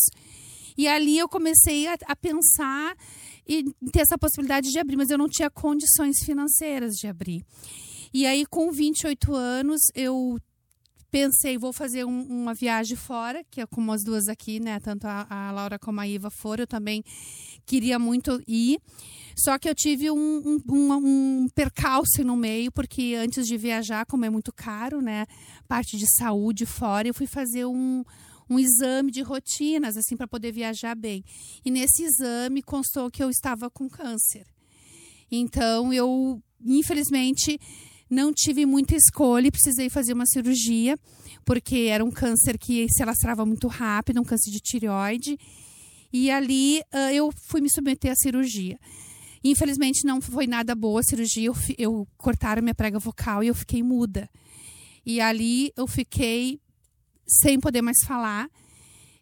E 0.77 0.87
ali 0.87 1.17
eu 1.17 1.29
comecei 1.29 1.87
a, 1.87 1.97
a 2.07 2.15
pensar 2.15 2.95
e 3.47 3.63
ter 3.91 4.01
essa 4.01 4.17
possibilidade 4.17 4.71
de 4.71 4.79
abrir, 4.79 4.97
mas 4.97 5.09
eu 5.09 5.17
não 5.17 5.27
tinha 5.27 5.49
condições 5.49 6.23
financeiras 6.23 6.93
de 6.93 7.07
abrir. 7.07 7.45
E 8.13 8.25
aí, 8.25 8.45
com 8.45 8.71
28 8.71 9.33
anos, 9.33 9.81
eu 9.95 10.37
pensei, 11.09 11.57
vou 11.57 11.73
fazer 11.73 12.05
um, 12.05 12.23
uma 12.23 12.53
viagem 12.53 12.95
fora, 12.95 13.43
que 13.51 13.61
é 13.61 13.65
como 13.65 13.91
as 13.91 14.03
duas 14.03 14.27
aqui, 14.27 14.59
né? 14.59 14.79
Tanto 14.79 15.05
a, 15.05 15.27
a 15.29 15.51
Laura 15.51 15.77
como 15.77 15.99
a 15.99 16.07
Iva 16.07 16.29
foram, 16.29 16.63
eu 16.63 16.67
também 16.67 17.03
queria 17.65 17.99
muito 17.99 18.41
ir. 18.47 18.79
Só 19.35 19.57
que 19.57 19.69
eu 19.69 19.75
tive 19.75 20.11
um, 20.11 20.61
um, 20.69 20.93
um, 20.93 21.47
percalço 21.53 22.23
no 22.23 22.35
meio, 22.35 22.71
porque 22.71 23.15
antes 23.15 23.47
de 23.47 23.57
viajar, 23.57 24.05
como 24.05 24.25
é 24.25 24.29
muito 24.29 24.51
caro, 24.51 25.01
né? 25.01 25.25
Parte 25.67 25.97
de 25.97 26.05
saúde 26.17 26.65
fora, 26.65 27.07
eu 27.07 27.13
fui 27.13 27.27
fazer 27.27 27.65
um, 27.65 28.03
um 28.49 28.59
exame 28.59 29.11
de 29.11 29.21
rotinas, 29.21 29.95
assim, 29.95 30.17
para 30.17 30.27
poder 30.27 30.51
viajar 30.51 30.95
bem. 30.95 31.23
E 31.63 31.71
nesse 31.71 32.03
exame 32.03 32.61
constou 32.61 33.09
que 33.09 33.23
eu 33.23 33.29
estava 33.29 33.69
com 33.69 33.89
câncer. 33.89 34.45
Então, 35.31 35.93
eu, 35.93 36.41
infelizmente, 36.63 37.57
não 38.09 38.33
tive 38.33 38.65
muita 38.65 38.93
escolha 38.93 39.47
e 39.47 39.51
precisei 39.51 39.89
fazer 39.89 40.11
uma 40.11 40.25
cirurgia, 40.25 40.97
porque 41.45 41.87
era 41.89 42.03
um 42.03 42.11
câncer 42.11 42.57
que 42.57 42.87
se 42.89 43.01
alastrava 43.01 43.45
muito 43.45 43.69
rápido, 43.69 44.19
um 44.19 44.25
câncer 44.25 44.51
de 44.51 44.59
tireoide. 44.59 45.37
E 46.11 46.29
ali 46.29 46.81
uh, 46.93 47.13
eu 47.13 47.31
fui 47.47 47.61
me 47.61 47.71
submeter 47.71 48.11
à 48.11 48.15
cirurgia. 48.15 48.77
Infelizmente 49.43 50.05
não 50.05 50.21
foi 50.21 50.45
nada 50.45 50.75
boa 50.75 50.99
a 50.99 51.03
cirurgia, 51.03 51.47
eu, 51.47 51.55
eu 51.77 52.07
cortaram 52.17 52.61
minha 52.61 52.75
prega 52.75 52.99
vocal 52.99 53.43
e 53.43 53.47
eu 53.47 53.55
fiquei 53.55 53.81
muda. 53.81 54.29
E 55.05 55.19
ali 55.19 55.71
eu 55.75 55.87
fiquei 55.87 56.59
sem 57.27 57.59
poder 57.59 57.81
mais 57.81 57.97
falar 58.05 58.47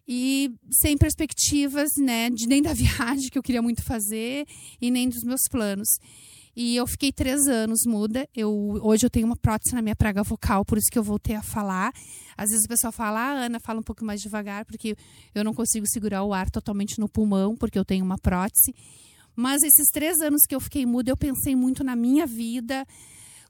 e 0.06 0.50
sem 0.70 0.98
perspectivas, 0.98 1.90
né, 1.98 2.28
de 2.30 2.46
nem 2.46 2.60
da 2.60 2.74
viagem 2.74 3.30
que 3.30 3.38
eu 3.38 3.42
queria 3.42 3.62
muito 3.62 3.82
fazer 3.82 4.44
e 4.80 4.90
nem 4.90 5.08
dos 5.08 5.22
meus 5.22 5.42
planos. 5.50 5.88
E 6.56 6.76
eu 6.76 6.86
fiquei 6.86 7.12
três 7.12 7.46
anos 7.46 7.82
muda. 7.86 8.28
Eu, 8.34 8.52
hoje 8.82 9.06
eu 9.06 9.10
tenho 9.10 9.24
uma 9.24 9.36
prótese 9.36 9.74
na 9.74 9.80
minha 9.80 9.94
praga 9.94 10.22
vocal, 10.22 10.64
por 10.64 10.76
isso 10.76 10.90
que 10.90 10.98
eu 10.98 11.02
voltei 11.02 11.36
a 11.36 11.42
falar. 11.42 11.92
Às 12.36 12.50
vezes 12.50 12.64
o 12.64 12.68
pessoal 12.68 12.92
fala, 12.92 13.20
ah, 13.20 13.44
Ana, 13.44 13.60
fala 13.60 13.78
um 13.78 13.84
pouco 13.84 14.04
mais 14.04 14.20
devagar, 14.20 14.64
porque 14.64 14.96
eu 15.34 15.44
não 15.44 15.54
consigo 15.54 15.86
segurar 15.86 16.24
o 16.24 16.34
ar 16.34 16.50
totalmente 16.50 16.98
no 16.98 17.08
pulmão, 17.08 17.56
porque 17.56 17.78
eu 17.78 17.84
tenho 17.84 18.04
uma 18.04 18.18
prótese. 18.18 18.74
Mas 19.34 19.62
esses 19.62 19.86
três 19.92 20.20
anos 20.20 20.42
que 20.48 20.54
eu 20.54 20.60
fiquei 20.60 20.84
muda, 20.84 21.10
eu 21.10 21.16
pensei 21.16 21.54
muito 21.54 21.82
na 21.82 21.96
minha 21.96 22.26
vida, 22.26 22.86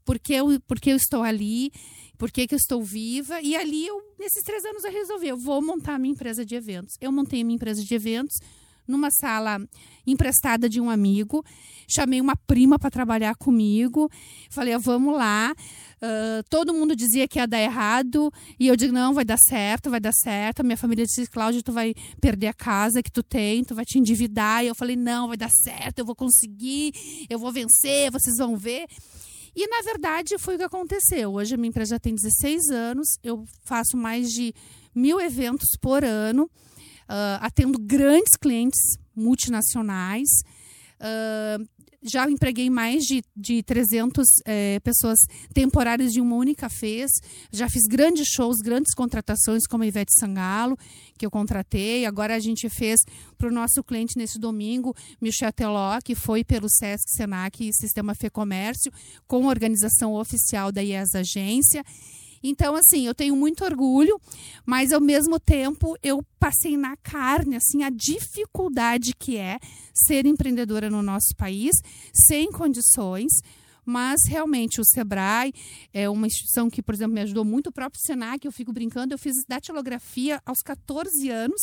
porque 0.05 0.35
eu, 0.35 0.61
porque 0.67 0.91
eu 0.91 0.97
estou 0.97 1.23
ali, 1.23 1.73
porque 2.19 2.47
que 2.47 2.55
eu 2.55 2.59
estou 2.59 2.83
viva. 2.83 3.41
E 3.41 3.57
ali, 3.57 3.87
eu, 3.87 4.01
nesses 4.19 4.43
três 4.43 4.65
anos, 4.65 4.85
eu 4.85 4.93
resolvi, 4.93 5.29
eu 5.29 5.37
vou 5.37 5.63
montar 5.63 5.95
a 5.95 5.99
minha 5.99 6.13
empresa 6.13 6.45
de 6.45 6.55
eventos. 6.55 6.95
Eu 7.01 7.11
montei 7.11 7.41
a 7.41 7.45
minha 7.45 7.57
empresa 7.57 7.83
de 7.83 7.95
eventos 7.95 8.37
numa 8.91 9.11
sala 9.11 9.61
emprestada 10.07 10.69
de 10.69 10.81
um 10.81 10.91
amigo. 10.91 11.45
Chamei 11.89 12.21
uma 12.21 12.37
prima 12.37 12.79
para 12.79 12.91
trabalhar 12.91 13.35
comigo. 13.35 14.11
Falei, 14.51 14.77
vamos 14.79 15.15
lá. 15.17 15.55
Uh, 16.03 16.43
todo 16.49 16.73
mundo 16.73 16.95
dizia 16.95 17.27
que 17.27 17.39
ia 17.39 17.47
dar 17.47 17.61
errado. 17.61 18.33
E 18.59 18.67
eu 18.69 18.77
digo, 18.77 18.93
não, 18.93 19.13
vai 19.13 19.25
dar 19.25 19.39
certo, 19.39 19.91
vai 19.91 20.01
dar 20.01 20.13
certo. 20.13 20.65
Minha 20.65 20.77
família 20.77 21.05
disse, 21.05 21.27
Cláudia, 21.27 21.63
tu 21.63 21.73
vai 21.73 21.95
perder 22.21 22.49
a 22.49 22.55
casa 22.55 23.03
que 23.03 23.11
tu 23.11 23.23
tem, 23.23 23.65
tu 23.65 23.75
vai 23.75 23.85
te 23.85 23.99
endividar. 23.99 24.65
E 24.65 24.69
eu 24.69 24.75
falei, 24.75 24.97
não, 24.97 25.29
vai 25.29 25.37
dar 25.37 25.51
certo, 25.51 25.99
eu 25.99 26.05
vou 26.05 26.15
conseguir, 26.15 26.93
eu 27.29 27.39
vou 27.39 27.53
vencer, 27.53 28.11
vocês 28.11 28.37
vão 28.37 28.57
ver. 28.57 28.87
E, 29.55 29.67
na 29.67 29.83
verdade, 29.83 30.39
foi 30.39 30.55
o 30.55 30.59
que 30.59 30.65
aconteceu. 30.65 31.33
Hoje 31.33 31.55
a 31.55 31.59
minha 31.59 31.69
empresa 31.69 31.97
já 31.97 31.99
tem 31.99 32.15
16 32.15 32.71
anos, 32.71 33.09
eu 33.23 33.45
faço 33.65 33.97
mais 33.97 34.31
de 34.33 34.55
mil 34.95 35.21
eventos 35.21 35.71
por 35.81 36.05
ano 36.05 36.49
uh, 37.11 37.39
atendo 37.41 37.79
grandes 37.79 38.37
clientes 38.37 38.81
multinacionais. 39.15 40.29
Uh, 41.01 41.69
já 42.03 42.31
empreguei 42.31 42.71
mais 42.71 43.03
de, 43.03 43.23
de 43.37 43.63
300 43.63 44.27
é, 44.47 44.81
pessoas 44.81 45.19
temporárias 45.53 46.13
de 46.13 46.21
uma 46.21 46.35
única 46.35 46.67
vez. 46.67 47.11
Já 47.53 47.69
fiz 47.69 47.87
grandes 47.87 48.27
shows, 48.27 48.57
grandes 48.63 48.95
contratações, 48.95 49.67
como 49.67 49.85
a 49.85 49.87
Ivete 49.87 50.13
Sangalo, 50.19 50.79
que 51.19 51.27
eu 51.27 51.31
contratei. 51.31 52.07
Agora 52.07 52.35
a 52.35 52.39
gente 52.39 52.71
fez 52.71 53.01
para 53.37 53.49
o 53.49 53.53
nosso 53.53 53.85
cliente 53.85 54.17
nesse 54.17 54.39
domingo, 54.39 54.97
Michel 55.21 55.53
Teló, 55.53 55.99
que 56.03 56.15
foi 56.15 56.43
pelo 56.43 56.71
Sesc, 56.71 57.05
Senac 57.11 57.69
e 57.69 57.75
Sistema 57.75 58.15
Fê 58.15 58.31
Comércio, 58.31 58.91
com 59.27 59.47
organização 59.47 60.15
oficial 60.15 60.73
da 60.73 60.83
IES 60.83 61.15
Agência. 61.15 61.85
Então, 62.43 62.75
assim, 62.75 63.07
eu 63.07 63.15
tenho 63.15 63.37
muito 63.37 63.65
orgulho, 63.65 64.19
mas 64.65 64.93
ao 64.93 65.01
mesmo 65.01 65.39
tempo 65.39 65.97
eu 66.03 66.25
passei 66.39 66.77
na 66.77 66.97
carne, 66.97 67.57
assim, 67.57 67.83
a 67.83 67.91
dificuldade 67.91 69.13
que 69.19 69.37
é 69.37 69.59
ser 69.95 70.25
empreendedora 70.27 70.89
no 70.89 71.03
nosso 71.03 71.35
país, 71.37 71.77
sem 72.13 72.51
condições. 72.51 73.33
Mas 73.85 74.21
realmente 74.27 74.81
o 74.81 74.85
Sebrae 74.85 75.53
é 75.93 76.09
uma 76.09 76.27
instituição 76.27 76.71
que, 76.71 76.83
por 76.83 76.95
exemplo, 76.95 77.15
me 77.15 77.21
ajudou 77.23 77.45
muito, 77.45 77.69
o 77.69 77.73
próprio 77.73 78.01
Senac, 78.01 78.45
eu 78.45 78.53
fico 78.53 78.73
brincando, 78.73 79.15
eu 79.15 79.19
fiz 79.19 79.35
datilografia 79.49 80.41
aos 80.47 80.63
14 80.63 81.29
anos. 81.29 81.61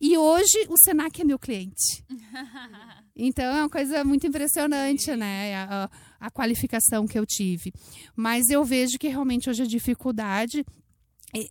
E 0.00 0.16
hoje 0.16 0.66
o 0.68 0.76
Senac 0.78 1.20
é 1.20 1.24
meu 1.24 1.38
cliente. 1.38 2.04
Então 3.22 3.44
é 3.44 3.60
uma 3.60 3.68
coisa 3.68 4.02
muito 4.02 4.26
impressionante, 4.26 5.14
né? 5.14 5.54
A, 5.56 5.90
a, 6.18 6.30
qualificação 6.30 7.06
que 7.06 7.18
eu 7.18 7.26
tive. 7.26 7.70
Mas 8.16 8.48
eu 8.48 8.64
vejo 8.64 8.98
que 8.98 9.08
realmente 9.08 9.50
hoje 9.50 9.62
a 9.64 9.66
dificuldade 9.66 10.64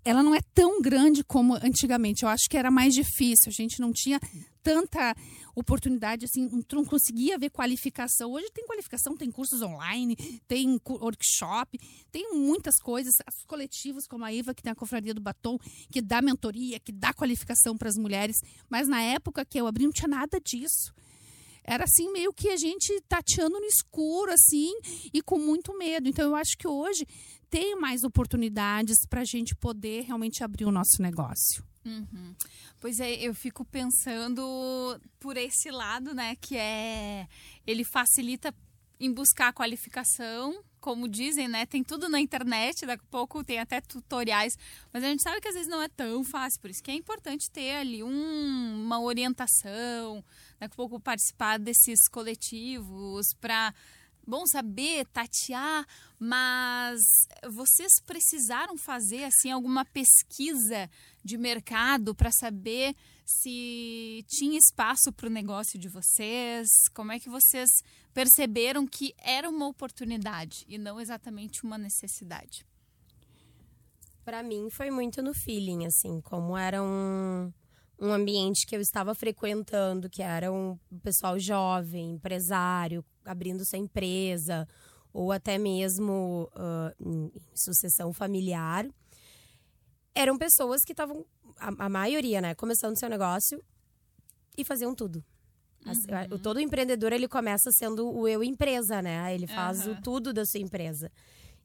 ela 0.04 0.22
não 0.22 0.36
é 0.36 0.42
tão 0.54 0.82
grande 0.82 1.24
como 1.24 1.56
antigamente. 1.56 2.24
Eu 2.24 2.30
acho 2.30 2.50
que 2.50 2.58
era 2.58 2.70
mais 2.70 2.94
difícil. 2.94 3.48
A 3.48 3.52
gente 3.52 3.80
não 3.80 3.92
tinha 3.94 4.20
tanta 4.62 5.16
oportunidade, 5.56 6.26
assim, 6.26 6.50
não 6.72 6.86
conseguia 6.86 7.38
ver 7.38 7.50
qualificação. 7.50 8.32
Hoje 8.32 8.50
tem 8.54 8.66
qualificação, 8.66 9.16
tem 9.16 9.32
cursos 9.32 9.62
online, 9.62 10.16
tem 10.48 10.80
workshop, 10.88 11.80
tem 12.12 12.34
muitas 12.34 12.76
coisas. 12.80 13.14
Os 13.28 13.46
coletivos 13.46 14.06
como 14.08 14.26
a 14.26 14.34
IVA, 14.34 14.54
que 14.54 14.62
tem 14.62 14.72
a 14.72 14.76
Confraria 14.76 15.14
do 15.14 15.22
Batom, 15.22 15.58
que 15.92 16.02
dá 16.02 16.22
mentoria, 16.22 16.80
que 16.80 16.92
dá 16.92 17.14
qualificação 17.14 17.78
para 17.78 17.90
as 17.90 17.98
mulheres. 17.98 18.38
Mas 18.70 18.88
na 18.88 19.02
época 19.02 19.46
que 19.46 19.60
eu 19.60 19.68
abri, 19.68 19.86
não 19.86 19.92
tinha 19.92 20.08
nada 20.08 20.40
disso 20.40 20.94
era 21.70 21.84
assim 21.84 22.12
meio 22.12 22.34
que 22.34 22.50
a 22.50 22.58
gente 22.58 23.00
tateando 23.08 23.60
no 23.60 23.66
escuro 23.66 24.32
assim 24.32 24.74
e 25.14 25.22
com 25.22 25.38
muito 25.38 25.78
medo. 25.78 26.10
Então 26.10 26.26
eu 26.26 26.36
acho 26.36 26.58
que 26.58 26.68
hoje 26.68 27.06
tem 27.50 27.76
mais 27.76 28.04
oportunidades 28.04 28.98
para 29.10 29.22
a 29.22 29.26
gente 29.26 29.56
poder 29.56 30.04
realmente 30.04 30.44
abrir 30.44 30.66
o 30.66 30.72
nosso 30.72 31.02
negócio. 31.02 31.64
Uhum. 31.86 32.36
Pois 32.80 33.00
é, 33.00 33.14
eu 33.16 33.34
fico 33.34 33.66
pensando 33.66 35.00
por 35.20 35.38
esse 35.38 35.72
lado, 35.72 36.14
né, 36.14 36.36
que 36.36 36.56
é 36.56 37.28
ele 37.66 37.84
facilita 37.84 38.54
em 39.00 39.12
buscar 39.14 39.48
a 39.48 39.54
qualificação, 39.54 40.62
como 40.82 41.08
dizem, 41.08 41.48
né? 41.48 41.66
Tem 41.66 41.84
tudo 41.84 42.10
na 42.10 42.20
internet, 42.20 42.86
daqui 42.86 43.04
a 43.04 43.12
pouco 43.12 43.44
tem 43.44 43.58
até 43.58 43.80
tutoriais, 43.80 44.58
mas 44.92 45.04
a 45.04 45.08
gente 45.08 45.24
sabe 45.24 45.40
que 45.40 45.48
às 45.48 45.54
vezes 45.54 45.70
não 45.70 45.82
é 45.82 45.88
tão 45.88 46.24
fácil, 46.24 46.60
por 46.60 46.70
isso 46.70 46.84
que 46.84 46.92
é 46.92 46.96
importante 46.96 47.50
ter 47.50 47.76
ali 47.76 48.04
um, 48.04 48.84
uma 48.84 49.00
orientação, 49.00 50.24
daqui 50.60 50.74
a 50.74 50.76
pouco 50.76 51.00
participar 51.00 51.58
desses 51.58 52.10
coletivos 52.10 53.34
para 53.40 53.74
bom 54.30 54.46
saber 54.46 55.06
tatear, 55.08 55.86
mas 56.20 57.02
vocês 57.52 57.92
precisaram 58.06 58.78
fazer 58.78 59.24
assim 59.24 59.52
alguma 59.52 59.84
pesquisa 59.84 60.90
de 61.24 61.38
mercado 61.38 62.14
para 62.14 62.32
saber 62.32 62.96
se 63.26 64.24
tinha 64.28 64.58
espaço 64.58 65.12
para 65.12 65.28
o 65.28 65.32
negócio 65.32 65.80
de 65.80 65.90
vocês? 65.90 66.70
Como 66.94 67.12
é 67.12 67.20
que 67.20 67.30
vocês 67.30 67.70
perceberam 68.14 68.86
que 68.86 69.14
era 69.18 69.50
uma 69.50 69.68
oportunidade 69.68 70.64
e 70.68 70.78
não 70.78 71.00
exatamente 71.00 71.64
uma 71.64 71.78
necessidade? 71.78 72.66
Para 74.24 74.44
mim 74.44 74.70
foi 74.70 74.92
muito 74.92 75.24
no 75.24 75.34
feeling, 75.34 75.88
assim, 75.88 76.22
como 76.22 76.56
era 76.56 76.84
um, 76.84 77.52
um 78.00 78.12
ambiente 78.12 78.66
que 78.68 78.76
eu 78.76 78.82
estava 78.82 79.16
frequentando, 79.16 80.10
que 80.10 80.22
era 80.22 80.52
um 80.52 80.78
pessoal 81.02 81.40
jovem, 81.40 82.12
empresário, 82.12 83.04
abrindo 83.32 83.66
sua 83.66 83.78
empresa, 83.78 84.68
ou 85.14 85.32
até 85.32 85.58
mesmo 85.58 86.50
uh, 86.56 86.94
em 87.00 87.32
sucessão 87.54 88.14
familiar. 88.14 88.88
Eram 90.16 90.38
pessoas 90.38 90.84
que 90.84 90.94
estavam, 90.94 91.26
a, 91.58 91.86
a, 91.86 91.90
maioria, 91.90 92.42
né, 92.42 92.56
começando 92.56 92.98
seu 92.98 93.10
negócio 93.10 93.64
e 94.58 94.64
faziam 94.64 94.94
tudo. 94.94 95.24
Uhum. 95.86 96.38
Todo 96.40 96.60
empreendedor, 96.60 97.14
ele 97.14 97.28
começa 97.28 97.72
sendo 97.72 98.14
o 98.14 98.28
eu 98.28 98.44
empresa, 98.44 99.02
né? 99.02 99.34
Ele 99.34 99.48
faz 99.48 99.88
uhum. 99.88 99.94
o 99.94 100.02
tudo 100.02 100.34
da 100.34 100.46
sua 100.46 100.60
empresa. 100.60 101.10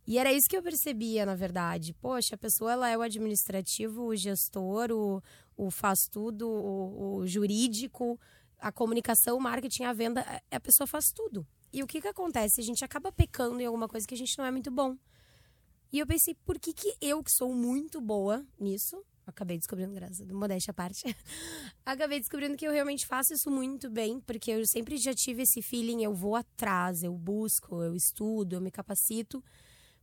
E 0.06 0.18
era 0.18 0.33
isso 0.33 0.49
que 0.49 0.56
eu 0.56 0.62
percebia, 0.62 1.26
na 1.26 1.35
verdade. 1.35 1.94
Poxa, 1.94 2.35
a 2.35 2.38
pessoa 2.38 2.73
ela 2.73 2.88
é 2.88 2.97
o 2.97 3.02
administrativo, 3.02 4.04
o 4.04 4.14
gestor, 4.14 4.92
o, 4.92 5.23
o 5.56 5.71
faz 5.71 6.06
tudo, 6.09 6.49
o, 6.49 7.16
o 7.16 7.26
jurídico, 7.26 8.21
a 8.59 8.73
comunicação, 8.73 9.37
o 9.37 9.41
marketing, 9.41 9.85
a 9.85 9.93
venda. 9.93 10.43
A 10.51 10.61
pessoa 10.61 10.87
faz 10.87 11.11
tudo. 11.13 11.47
E 11.73 11.83
o 11.83 11.87
que 11.87 12.01
que 12.01 12.09
acontece? 12.09 12.61
A 12.61 12.65
gente 12.65 12.85
acaba 12.85 13.11
pecando 13.11 13.61
em 13.61 13.67
alguma 13.67 13.89
coisa 13.89 14.07
que 14.07 14.15
a 14.15 14.17
gente 14.17 14.37
não 14.39 14.45
é 14.45 14.51
muito 14.51 14.71
bom. 14.71 14.97
E 15.93 15.99
eu 15.99 16.07
pensei, 16.07 16.35
por 16.45 16.59
que 16.59 16.73
que 16.73 16.95
eu, 17.01 17.23
que 17.23 17.31
sou 17.31 17.55
muito 17.55 18.01
boa 18.01 18.45
nisso, 18.59 19.01
acabei 19.27 19.59
descobrindo, 19.59 19.95
graças 19.95 20.29
a 20.29 20.35
modéstia 20.35 20.73
à 20.73 20.75
parte, 20.75 21.05
acabei 21.87 22.19
descobrindo 22.19 22.57
que 22.57 22.67
eu 22.67 22.73
realmente 22.73 23.07
faço 23.07 23.33
isso 23.33 23.49
muito 23.51 23.89
bem, 23.89 24.21
porque 24.21 24.51
eu 24.51 24.67
sempre 24.67 24.97
já 24.97 25.15
tive 25.15 25.43
esse 25.43 25.63
feeling, 25.63 26.03
eu 26.03 26.13
vou 26.13 26.35
atrás, 26.35 27.05
eu 27.05 27.17
busco, 27.17 27.81
eu 27.81 27.95
estudo, 27.95 28.57
eu 28.57 28.61
me 28.61 28.73
capacito 28.73 29.43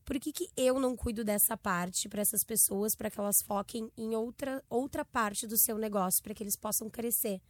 por 0.05 0.19
que, 0.19 0.31
que 0.31 0.49
eu 0.57 0.79
não 0.79 0.95
cuido 0.95 1.23
dessa 1.23 1.55
parte 1.55 2.09
para 2.09 2.21
essas 2.21 2.43
pessoas, 2.43 2.95
para 2.95 3.09
que 3.09 3.19
elas 3.19 3.41
foquem 3.41 3.91
em 3.97 4.15
outra, 4.15 4.63
outra 4.69 5.05
parte 5.05 5.47
do 5.47 5.57
seu 5.57 5.77
negócio, 5.77 6.21
para 6.23 6.33
que 6.33 6.43
eles 6.43 6.55
possam 6.55 6.89
crescer? 6.89 7.41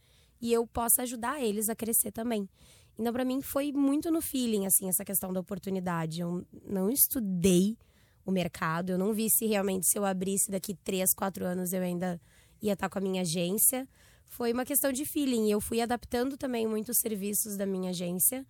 E 0.42 0.52
eu 0.52 0.66
possa 0.66 1.02
ajudar 1.02 1.40
eles 1.40 1.68
a 1.68 1.74
crescer 1.76 2.10
também. 2.10 2.48
Então, 2.98 3.12
para 3.12 3.24
mim, 3.24 3.40
foi 3.40 3.72
muito 3.72 4.10
no 4.10 4.20
feeling, 4.20 4.66
assim, 4.66 4.88
essa 4.88 5.04
questão 5.04 5.32
da 5.32 5.40
oportunidade. 5.40 6.20
Eu 6.20 6.44
não 6.66 6.90
estudei 6.90 7.78
o 8.26 8.30
mercado, 8.30 8.90
eu 8.90 8.98
não 8.98 9.14
vi 9.14 9.30
se 9.30 9.46
realmente, 9.46 9.86
se 9.88 9.98
eu 9.98 10.04
abrisse 10.04 10.50
daqui 10.50 10.74
três, 10.74 11.14
quatro 11.14 11.44
anos, 11.44 11.72
eu 11.72 11.82
ainda 11.82 12.20
ia 12.60 12.74
estar 12.74 12.88
com 12.88 12.98
a 12.98 13.02
minha 13.02 13.22
agência. 13.22 13.88
Foi 14.26 14.52
uma 14.52 14.64
questão 14.64 14.92
de 14.92 15.04
feeling. 15.04 15.50
Eu 15.50 15.60
fui 15.60 15.80
adaptando 15.80 16.36
também 16.36 16.66
muitos 16.66 16.98
serviços 16.98 17.56
da 17.56 17.64
minha 17.64 17.90
agência 17.90 18.46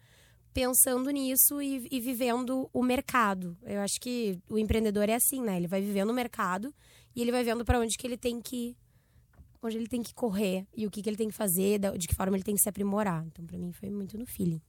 pensando 0.53 1.11
nisso 1.11 1.63
e, 1.63 1.89
e, 1.91 2.01
vivendo 2.01 2.69
o 2.73 2.83
mercado. 2.83 3.57
Eu 3.63 3.81
acho 3.81 3.99
que 4.01 4.39
o 4.49 4.59
empreendedor 4.59 5.09
é 5.09 5.15
assim, 5.15 5.41
né? 5.41 5.57
Ele 5.57 5.67
vai 5.67 5.81
vivendo 5.81 6.11
o 6.11 6.15
mercado 6.15 6.75
e 7.17 7.23
ele 7.23 7.33
vai 7.33 7.43
vendo 7.43 7.65
para 7.65 7.79
onde 7.79 7.97
que 7.97 8.07
ele 8.07 8.17
tem 8.17 8.41
que 8.41 8.77
onde 9.63 9.77
ele 9.77 9.87
tem 9.87 10.03
que 10.03 10.13
correr 10.13 10.67
e 10.77 10.87
o 10.87 10.91
que, 10.91 11.01
que 11.03 11.09
ele 11.09 11.17
tem 11.17 11.29
que 11.29 11.35
fazer, 11.35 11.79
de 11.97 12.09
que 12.09 12.15
forma 12.15 12.37
ele 12.37 12.45
tem 12.45 12.55
que 12.55 12.61
se 12.61 12.69
aprimorar. 12.69 13.25
Então, 13.27 13.47
para 13.47 13.57
mim, 13.57 13.73
foi 13.73 13.91
muito 13.91 14.19
no 14.19 14.27
feeling. 14.27 14.61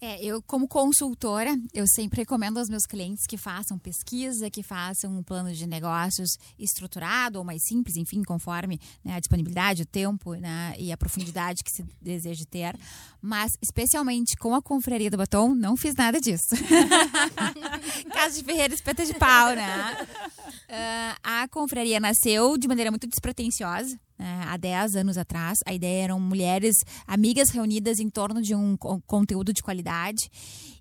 É, 0.00 0.22
eu, 0.22 0.42
como 0.42 0.68
consultora, 0.68 1.56
eu 1.72 1.86
sempre 1.86 2.20
recomendo 2.20 2.58
aos 2.58 2.68
meus 2.68 2.84
clientes 2.84 3.24
que 3.26 3.38
façam 3.38 3.78
pesquisa, 3.78 4.50
que 4.50 4.62
façam 4.62 5.10
um 5.16 5.22
plano 5.22 5.50
de 5.50 5.66
negócios 5.66 6.36
estruturado 6.58 7.38
ou 7.38 7.44
mais 7.44 7.62
simples, 7.64 7.96
enfim, 7.96 8.22
conforme 8.22 8.78
né, 9.02 9.14
a 9.14 9.18
disponibilidade, 9.20 9.82
o 9.82 9.86
tempo 9.86 10.34
né, 10.34 10.74
e 10.78 10.92
a 10.92 10.96
profundidade 10.96 11.64
que 11.64 11.70
se 11.70 11.82
deseja 12.02 12.44
ter. 12.50 12.76
Mas, 13.22 13.52
especialmente 13.62 14.36
com 14.36 14.54
a 14.54 14.60
Confraria 14.60 15.10
do 15.10 15.16
Batom, 15.16 15.54
não 15.54 15.74
fiz 15.74 15.94
nada 15.94 16.20
disso. 16.20 16.54
Caso 18.12 18.38
de 18.38 18.44
Ferreira 18.44 18.74
espeta 18.74 19.06
de 19.06 19.14
pau, 19.14 19.54
né? 19.54 20.06
Uh, 20.74 21.16
a 21.22 21.46
Confraria 21.48 22.00
nasceu 22.00 22.58
de 22.58 22.66
maneira 22.66 22.90
muito 22.90 23.06
despretensiosa 23.06 23.96
né, 24.18 24.42
há 24.48 24.56
10 24.56 24.96
anos 24.96 25.16
atrás. 25.16 25.60
A 25.64 25.72
ideia 25.72 26.04
eram 26.04 26.18
mulheres 26.18 26.78
amigas 27.06 27.50
reunidas 27.50 28.00
em 28.00 28.10
torno 28.10 28.42
de 28.42 28.56
um 28.56 28.76
conteúdo 29.06 29.52
de 29.52 29.62
qualidade. 29.62 30.28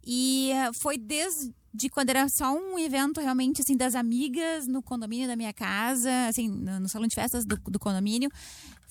E 0.03 0.51
eh, 0.51 0.71
foi 0.73 0.97
desde 0.97 1.53
de 1.73 1.89
quando 1.89 2.11
era 2.11 2.29
só 2.29 2.53
um 2.53 2.77
evento 2.77 3.19
realmente 3.19 3.61
assim 3.61 3.75
das 3.75 3.95
amigas 3.95 4.67
no 4.67 4.83
condomínio 4.83 5.27
da 5.27 5.35
minha 5.35 5.51
casa, 5.51 6.27
assim, 6.27 6.47
no, 6.47 6.87
salão 6.87 7.07
de 7.07 7.15
festas 7.15 7.45
do, 7.45 7.57
do 7.57 7.79
condomínio, 7.79 8.29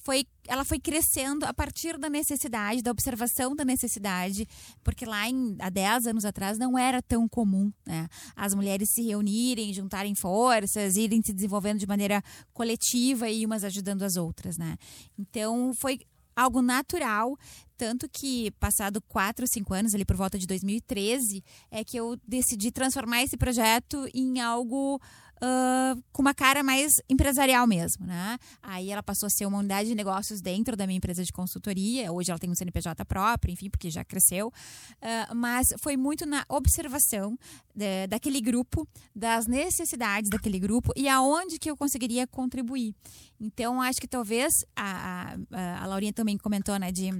foi, 0.02 0.26
ela 0.48 0.64
foi 0.64 0.78
crescendo 0.78 1.44
a 1.44 1.54
partir 1.54 1.96
da 1.96 2.10
necessidade, 2.10 2.82
da 2.82 2.90
observação 2.90 3.54
da 3.54 3.64
necessidade, 3.64 4.46
porque 4.82 5.06
lá 5.06 5.28
em, 5.28 5.56
há 5.60 5.70
10 5.70 6.08
anos 6.08 6.24
atrás 6.24 6.58
não 6.58 6.78
era 6.78 7.00
tão 7.00 7.28
comum 7.28 7.72
né, 7.86 8.08
as 8.34 8.54
mulheres 8.54 8.90
se 8.90 9.02
reunirem, 9.02 9.72
juntarem 9.72 10.14
forças, 10.14 10.96
irem 10.96 11.22
se 11.22 11.32
desenvolvendo 11.32 11.78
de 11.78 11.86
maneira 11.86 12.22
coletiva 12.52 13.30
e 13.30 13.46
umas 13.46 13.64
ajudando 13.64 14.02
as 14.02 14.16
outras. 14.16 14.58
Né? 14.58 14.76
Então 15.16 15.72
foi 15.74 16.00
algo 16.34 16.62
natural, 16.62 17.36
tanto 17.82 18.08
que 18.08 18.52
passado 18.60 19.02
4, 19.08 19.44
5 19.44 19.74
anos, 19.74 19.92
ali 19.92 20.04
por 20.04 20.14
volta 20.14 20.38
de 20.38 20.46
2013, 20.46 21.42
é 21.68 21.82
que 21.82 21.96
eu 21.96 22.16
decidi 22.24 22.70
transformar 22.70 23.24
esse 23.24 23.36
projeto 23.36 24.08
em 24.14 24.40
algo 24.40 25.00
uh, 25.42 26.00
com 26.12 26.22
uma 26.22 26.32
cara 26.32 26.62
mais 26.62 26.92
empresarial 27.10 27.66
mesmo, 27.66 28.06
né? 28.06 28.38
Aí 28.62 28.92
ela 28.92 29.02
passou 29.02 29.26
a 29.26 29.30
ser 29.30 29.46
uma 29.46 29.58
unidade 29.58 29.88
de 29.88 29.96
negócios 29.96 30.40
dentro 30.40 30.76
da 30.76 30.86
minha 30.86 30.96
empresa 30.96 31.24
de 31.24 31.32
consultoria. 31.32 32.12
Hoje 32.12 32.30
ela 32.30 32.38
tem 32.38 32.48
um 32.48 32.54
CNPJ 32.54 33.04
próprio, 33.04 33.52
enfim, 33.52 33.68
porque 33.68 33.90
já 33.90 34.04
cresceu. 34.04 34.46
Uh, 34.46 35.34
mas 35.34 35.66
foi 35.80 35.96
muito 35.96 36.24
na 36.24 36.44
observação 36.48 37.36
de, 37.74 38.06
daquele 38.06 38.40
grupo, 38.40 38.86
das 39.12 39.48
necessidades 39.48 40.30
daquele 40.30 40.60
grupo 40.60 40.92
e 40.94 41.08
aonde 41.08 41.58
que 41.58 41.68
eu 41.68 41.76
conseguiria 41.76 42.28
contribuir. 42.28 42.94
Então, 43.40 43.82
acho 43.82 44.00
que 44.00 44.06
talvez 44.06 44.52
a, 44.76 45.34
a, 45.50 45.82
a 45.82 45.86
Laurinha 45.86 46.12
também 46.12 46.38
comentou, 46.38 46.78
né, 46.78 46.92
de 46.92 47.10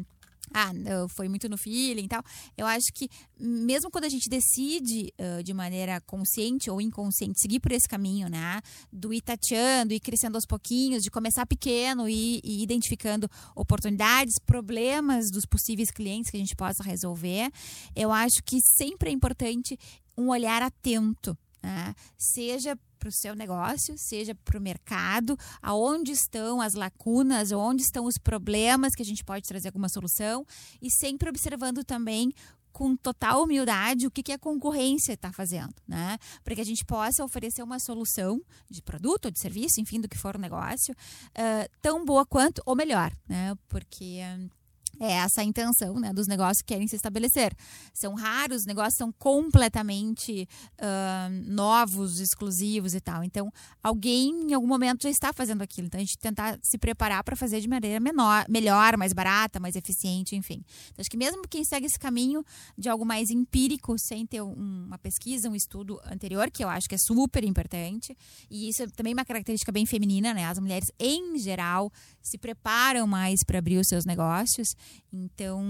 ah, 0.54 0.73
foi 1.09 1.28
muito 1.28 1.49
no 1.49 1.56
feeling 1.56 2.04
e 2.04 2.09
tal. 2.09 2.23
Eu 2.56 2.66
acho 2.66 2.87
que 2.94 3.09
mesmo 3.38 3.90
quando 3.90 4.04
a 4.04 4.09
gente 4.09 4.28
decide 4.28 5.12
uh, 5.18 5.42
de 5.42 5.52
maneira 5.52 6.00
consciente 6.02 6.71
ou 6.71 6.80
inconsciente 6.80 7.40
seguir 7.40 7.61
por 7.61 7.73
esse 7.73 7.88
caminho, 7.88 8.28
né, 8.28 8.61
do 8.92 9.12
ir 9.12 9.21
tateando, 9.21 9.92
ir 9.92 10.00
crescendo 10.00 10.37
aos 10.37 10.47
pouquinhos, 10.47 11.02
de 11.02 11.11
começar 11.11 11.47
pequeno 11.47 12.09
e, 12.09 12.40
e 12.44 12.62
identificando 12.62 13.28
oportunidades, 13.54 14.35
problemas 14.44 15.30
dos 15.30 15.44
possíveis 15.44 15.90
clientes 15.90 16.30
que 16.30 16.37
a 16.37 16.40
gente 16.40 16.54
possa 16.54 16.82
resolver, 16.82 17.50
eu 17.97 18.12
acho 18.12 18.42
que 18.44 18.59
sempre 18.76 19.11
é 19.11 19.12
importante 19.12 19.78
um 20.16 20.28
olhar 20.28 20.62
atento, 20.62 21.37
né? 21.62 21.94
seja 22.18 22.79
para 23.02 23.08
o 23.08 23.12
seu 23.12 23.34
negócio, 23.34 23.98
seja 23.98 24.32
para 24.32 24.56
o 24.56 24.62
mercado, 24.62 25.36
aonde 25.60 26.12
estão 26.12 26.60
as 26.60 26.74
lacunas, 26.74 27.50
onde 27.50 27.82
estão 27.82 28.04
os 28.04 28.16
problemas 28.16 28.94
que 28.94 29.02
a 29.02 29.04
gente 29.04 29.24
pode 29.24 29.44
trazer 29.44 29.68
alguma 29.68 29.88
solução 29.88 30.46
e 30.80 30.88
sempre 30.88 31.28
observando 31.28 31.82
também 31.82 32.32
com 32.72 32.96
total 32.96 33.42
humildade 33.42 34.06
o 34.06 34.10
que, 34.10 34.22
que 34.22 34.30
a 34.30 34.38
concorrência 34.38 35.14
está 35.14 35.32
fazendo, 35.32 35.74
né? 35.86 36.16
Para 36.44 36.54
que 36.54 36.60
a 36.60 36.64
gente 36.64 36.84
possa 36.84 37.24
oferecer 37.24 37.62
uma 37.62 37.80
solução 37.80 38.40
de 38.70 38.80
produto 38.80 39.26
ou 39.26 39.30
de 39.32 39.40
serviço, 39.40 39.80
enfim, 39.80 40.00
do 40.00 40.08
que 40.08 40.16
for 40.16 40.36
o 40.36 40.40
negócio, 40.40 40.94
uh, 40.94 41.68
tão 41.82 42.04
boa 42.04 42.24
quanto 42.24 42.62
ou 42.64 42.76
melhor, 42.76 43.12
né? 43.28 43.52
Porque 43.68 44.20
uh, 44.22 44.62
é 45.00 45.12
essa 45.12 45.40
a 45.40 45.44
intenção 45.44 45.94
né, 45.98 46.12
dos 46.12 46.26
negócios 46.26 46.62
que 46.62 46.72
querem 46.72 46.87
se 46.87 46.96
estabelecer. 46.96 47.55
São 47.92 48.14
raros, 48.14 48.62
os 48.62 48.66
negócios 48.66 48.96
são 48.96 49.12
completamente 49.12 50.48
uh, 50.78 51.50
novos, 51.50 52.20
exclusivos 52.20 52.94
e 52.94 53.00
tal. 53.00 53.24
Então, 53.24 53.52
alguém 53.83 54.50
em 54.50 54.55
algum 54.55 54.66
momento 54.66 55.02
já 55.02 55.11
está 55.11 55.33
fazendo 55.33 55.62
aquilo. 55.62 55.87
Então, 55.87 55.98
a 55.98 56.05
gente 56.05 56.18
tentar 56.18 56.59
se 56.62 56.78
preparar 56.78 57.24
para 57.24 57.37
fazer 57.37 57.61
de 57.61 57.68
maneira 57.68 57.98
menor, 58.00 58.44
melhor, 58.48 58.96
mais 58.96 59.12
barata, 59.12 59.59
mais 59.59 59.76
eficiente, 59.76 60.37
enfim. 60.37 60.64
Então, 60.87 61.00
acho 61.00 61.11
que 61.11 61.16
mesmo 61.16 61.42
quem 61.48 61.64
segue 61.64 61.87
esse 61.87 61.98
caminho 61.98 62.44
de 62.76 62.88
algo 62.88 63.05
mais 63.05 63.31
empírico, 63.31 63.98
sem 63.98 64.26
ter 64.26 64.42
um, 64.42 64.85
uma 64.87 64.98
pesquisa, 64.98 65.48
um 65.48 65.55
estudo 65.55 66.00
anterior, 66.05 66.50
que 66.50 66.62
eu 66.62 66.68
acho 66.68 66.88
que 66.88 66.94
é 66.94 66.98
super 66.98 67.44
importante, 67.44 68.16
e 68.50 68.68
isso 68.68 68.83
é 68.83 68.87
também 68.87 69.12
uma 69.12 69.24
característica 69.24 69.72
bem 69.72 69.87
feminina, 69.87 70.33
né? 70.35 70.44
As 70.46 70.59
mulheres, 70.59 70.90
em 70.98 71.38
geral, 71.38 71.90
se 72.22 72.38
preparam 72.38 73.07
mais 73.07 73.42
para 73.44 73.59
abrir 73.59 73.78
os 73.78 73.88
seus 73.88 74.05
negócios. 74.05 74.76
Então, 75.12 75.62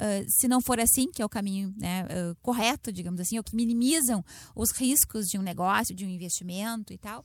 uh, 0.00 0.24
se 0.28 0.48
não 0.48 0.60
for 0.60 0.78
assim, 0.78 1.10
que 1.10 1.22
é 1.22 1.24
o 1.24 1.28
caminho 1.28 1.74
né, 1.76 2.04
uh, 2.04 2.36
correto, 2.42 2.92
digamos 2.92 3.20
assim, 3.20 3.36
ou 3.38 3.44
que 3.44 3.56
minimizam 3.56 4.24
os 4.54 4.70
riscos 4.72 5.26
de 5.26 5.38
um 5.38 5.42
negócio, 5.42 5.94
de 5.94 6.04
um 6.04 6.08
investimento 6.08 6.92
e 6.92 6.98
tal, 6.98 7.24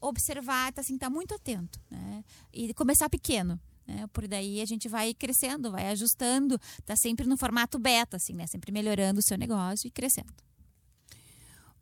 observar, 0.00 0.72
tá, 0.72 0.80
assim, 0.80 0.94
estar 0.94 1.06
tá 1.06 1.10
muito 1.10 1.34
atento. 1.34 1.80
Né? 1.90 2.24
E 2.52 2.72
começar 2.74 3.08
pequeno. 3.08 3.58
Né? 3.86 4.06
Por 4.12 4.28
daí 4.28 4.60
a 4.60 4.66
gente 4.66 4.88
vai 4.88 5.14
crescendo, 5.14 5.70
vai 5.70 5.88
ajustando, 5.88 6.60
tá 6.84 6.94
sempre 6.94 7.26
no 7.26 7.38
formato 7.38 7.78
beta, 7.78 8.18
assim, 8.18 8.34
né? 8.34 8.46
Sempre 8.46 8.70
melhorando 8.70 9.20
o 9.20 9.22
seu 9.22 9.38
negócio 9.38 9.88
e 9.88 9.90
crescendo. 9.90 10.32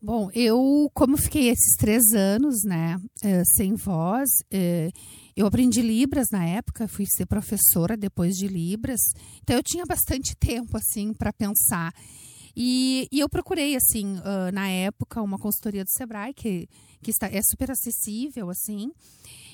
Bom, 0.00 0.30
eu, 0.32 0.88
como 0.94 1.16
fiquei 1.16 1.48
esses 1.48 1.74
três 1.78 2.12
anos, 2.12 2.62
né, 2.64 2.96
uh, 2.96 3.44
sem 3.56 3.74
voz, 3.74 4.28
uh, 4.52 4.92
eu 5.36 5.46
aprendi 5.46 5.82
Libras 5.82 6.28
na 6.32 6.46
época, 6.46 6.88
fui 6.88 7.04
ser 7.06 7.26
professora 7.26 7.96
depois 7.96 8.36
de 8.36 8.48
Libras, 8.48 9.00
então 9.42 9.54
eu 9.54 9.62
tinha 9.62 9.84
bastante 9.84 10.34
tempo, 10.40 10.76
assim, 10.76 11.12
para 11.12 11.32
pensar. 11.32 11.92
E, 12.56 13.06
e, 13.12 13.20
eu 13.20 13.28
procurei, 13.28 13.76
assim, 13.76 14.16
uh, 14.16 14.50
na 14.50 14.66
época, 14.66 15.20
uma 15.20 15.38
consultoria 15.38 15.84
do 15.84 15.90
Sebrae, 15.90 16.32
que, 16.32 16.66
que 17.02 17.10
está, 17.10 17.26
é 17.26 17.42
super 17.42 17.70
acessível, 17.70 18.48
assim, 18.48 18.90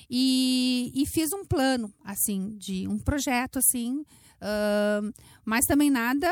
e, 0.09 0.89
e 0.95 1.05
fiz 1.05 1.33
um 1.33 1.43
plano, 1.43 1.93
assim, 2.05 2.55
de 2.57 2.87
um 2.87 2.97
projeto, 2.97 3.59
assim, 3.59 4.05
Uh, 4.43 5.13
mas 5.45 5.63
também 5.65 5.89
nada 5.89 6.27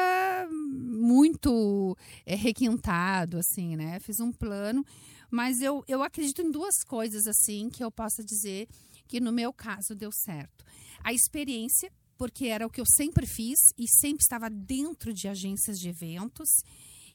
muito 0.52 1.98
é, 2.26 2.36
requintado, 2.36 3.38
assim, 3.38 3.78
né? 3.78 4.02
Fiz 4.02 4.20
um 4.20 4.34
plano, 4.34 4.86
mas 5.30 5.62
eu, 5.62 5.82
eu 5.88 6.04
acredito 6.04 6.42
em 6.42 6.52
duas 6.52 6.84
coisas, 6.84 7.26
assim, 7.26 7.70
que 7.70 7.82
eu 7.82 7.90
possa 7.90 8.22
dizer 8.22 8.68
que 9.12 9.20
no 9.20 9.34
meu 9.34 9.52
caso 9.52 9.94
deu 9.94 10.10
certo. 10.10 10.64
A 11.04 11.12
experiência, 11.12 11.92
porque 12.18 12.46
era 12.46 12.66
o 12.66 12.70
que 12.70 12.80
eu 12.80 12.86
sempre 12.86 13.28
fiz 13.28 13.60
e 13.78 13.86
sempre 13.86 14.24
estava 14.24 14.50
dentro 14.50 15.14
de 15.14 15.28
agências 15.28 15.78
de 15.78 15.90
eventos 15.90 16.48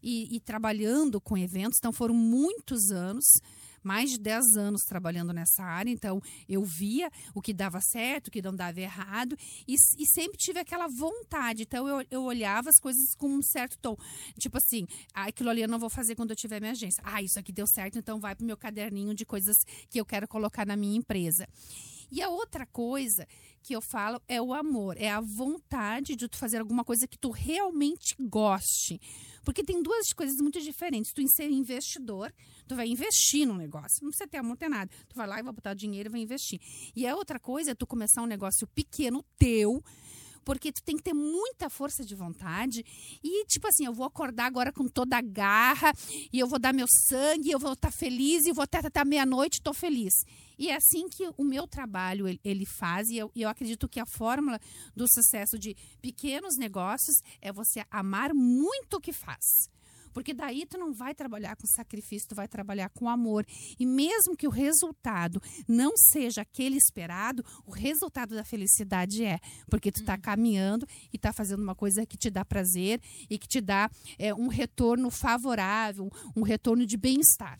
e, 0.02 0.36
e 0.36 0.38
trabalhando 0.38 1.18
com 1.18 1.38
eventos, 1.38 1.78
então 1.78 1.94
foram 1.94 2.14
muitos 2.14 2.90
anos 2.90 3.24
mais 3.86 4.10
de 4.10 4.18
10 4.18 4.56
anos 4.56 4.82
trabalhando 4.82 5.32
nessa 5.32 5.62
área, 5.62 5.90
então 5.90 6.20
eu 6.48 6.64
via 6.64 7.08
o 7.32 7.40
que 7.40 7.54
dava 7.54 7.80
certo, 7.80 8.26
o 8.26 8.30
que 8.32 8.42
não 8.42 8.54
dava 8.54 8.80
errado, 8.80 9.36
e, 9.66 9.74
e 9.74 10.06
sempre 10.06 10.36
tive 10.36 10.58
aquela 10.58 10.88
vontade. 10.88 11.62
Então 11.62 11.86
eu, 11.86 12.04
eu 12.10 12.22
olhava 12.24 12.68
as 12.68 12.80
coisas 12.80 13.14
com 13.14 13.28
um 13.28 13.40
certo 13.42 13.78
tom. 13.78 13.96
Tipo 14.38 14.58
assim, 14.58 14.86
ah, 15.14 15.26
aquilo 15.26 15.50
ali 15.50 15.62
eu 15.62 15.68
não 15.68 15.78
vou 15.78 15.88
fazer 15.88 16.16
quando 16.16 16.30
eu 16.30 16.36
tiver 16.36 16.58
minha 16.60 16.72
agência. 16.72 17.00
Ah, 17.06 17.22
isso 17.22 17.38
aqui 17.38 17.52
deu 17.52 17.66
certo, 17.66 17.96
então 17.98 18.18
vai 18.18 18.34
pro 18.34 18.44
meu 18.44 18.56
caderninho 18.56 19.14
de 19.14 19.24
coisas 19.24 19.56
que 19.88 20.00
eu 20.00 20.04
quero 20.04 20.26
colocar 20.26 20.66
na 20.66 20.76
minha 20.76 20.96
empresa. 20.96 21.46
E 22.10 22.22
a 22.22 22.28
outra 22.28 22.66
coisa 22.66 23.26
que 23.62 23.74
eu 23.74 23.80
falo 23.80 24.22
é 24.28 24.40
o 24.40 24.54
amor, 24.54 24.96
é 24.96 25.08
a 25.08 25.20
vontade 25.20 26.14
de 26.14 26.28
tu 26.28 26.36
fazer 26.38 26.58
alguma 26.58 26.84
coisa 26.84 27.08
que 27.08 27.18
tu 27.18 27.30
realmente 27.30 28.14
goste. 28.20 29.00
Porque 29.44 29.64
tem 29.64 29.82
duas 29.82 30.12
coisas 30.12 30.36
muito 30.40 30.60
diferentes. 30.60 31.12
Tu 31.12 31.26
ser 31.28 31.50
investidor, 31.50 32.32
tu 32.66 32.76
vai 32.76 32.88
investir 32.88 33.46
no 33.46 33.54
negócio. 33.54 33.98
Não 34.02 34.10
precisa 34.10 34.28
ter 34.28 34.38
amor, 34.38 34.56
ter 34.56 34.68
nada. 34.68 34.90
Tu 35.08 35.16
vai 35.16 35.26
lá 35.26 35.38
e 35.40 35.42
vai 35.42 35.52
botar 35.52 35.74
dinheiro 35.74 36.08
e 36.08 36.12
vai 36.12 36.20
investir. 36.20 36.60
E 36.94 37.06
a 37.06 37.16
outra 37.16 37.40
coisa 37.40 37.72
é 37.72 37.74
tu 37.74 37.86
começar 37.86 38.22
um 38.22 38.26
negócio 38.26 38.66
pequeno 38.68 39.24
teu, 39.36 39.82
porque 40.46 40.70
tu 40.70 40.80
tem 40.80 40.96
que 40.96 41.02
ter 41.02 41.12
muita 41.12 41.68
força 41.68 42.04
de 42.04 42.14
vontade 42.14 42.84
e, 43.22 43.44
tipo 43.46 43.66
assim, 43.66 43.84
eu 43.84 43.92
vou 43.92 44.06
acordar 44.06 44.46
agora 44.46 44.72
com 44.72 44.86
toda 44.86 45.18
a 45.18 45.20
garra 45.20 45.92
e 46.32 46.38
eu 46.38 46.46
vou 46.46 46.60
dar 46.60 46.72
meu 46.72 46.86
sangue, 47.08 47.50
eu 47.50 47.58
vou 47.58 47.72
estar 47.72 47.90
tá 47.90 47.96
feliz 47.96 48.46
e 48.46 48.52
vou 48.52 48.62
até 48.62 48.78
até 48.78 49.04
meia-noite, 49.04 49.54
estou 49.54 49.74
feliz. 49.74 50.14
E 50.56 50.68
é 50.68 50.76
assim 50.76 51.08
que 51.08 51.28
o 51.36 51.42
meu 51.42 51.66
trabalho 51.66 52.26
ele, 52.44 52.64
faz, 52.64 53.10
e 53.10 53.18
eu, 53.18 53.30
eu 53.34 53.48
acredito 53.48 53.88
que 53.88 53.98
a 53.98 54.06
fórmula 54.06 54.60
do 54.94 55.06
sucesso 55.12 55.58
de 55.58 55.76
pequenos 56.00 56.56
negócios 56.56 57.16
é 57.42 57.52
você 57.52 57.84
amar 57.90 58.32
muito 58.32 58.98
o 58.98 59.00
que 59.00 59.12
faz. 59.12 59.68
Porque 60.16 60.32
daí 60.32 60.64
tu 60.64 60.78
não 60.78 60.94
vai 60.94 61.14
trabalhar 61.14 61.54
com 61.56 61.66
sacrifício, 61.66 62.30
tu 62.30 62.34
vai 62.34 62.48
trabalhar 62.48 62.88
com 62.88 63.06
amor. 63.06 63.44
E 63.78 63.84
mesmo 63.84 64.34
que 64.34 64.48
o 64.48 64.50
resultado 64.50 65.42
não 65.68 65.92
seja 65.94 66.40
aquele 66.40 66.78
esperado, 66.78 67.44
o 67.66 67.70
resultado 67.70 68.34
da 68.34 68.42
felicidade 68.42 69.22
é. 69.22 69.38
Porque 69.68 69.92
tu 69.92 70.00
está 70.00 70.14
uhum. 70.14 70.20
caminhando 70.22 70.88
e 71.12 71.16
está 71.16 71.34
fazendo 71.34 71.62
uma 71.62 71.74
coisa 71.74 72.06
que 72.06 72.16
te 72.16 72.30
dá 72.30 72.46
prazer 72.46 72.98
e 73.28 73.36
que 73.36 73.46
te 73.46 73.60
dá 73.60 73.90
é, 74.18 74.32
um 74.32 74.48
retorno 74.48 75.10
favorável, 75.10 76.10
um 76.34 76.40
retorno 76.40 76.86
de 76.86 76.96
bem-estar. 76.96 77.58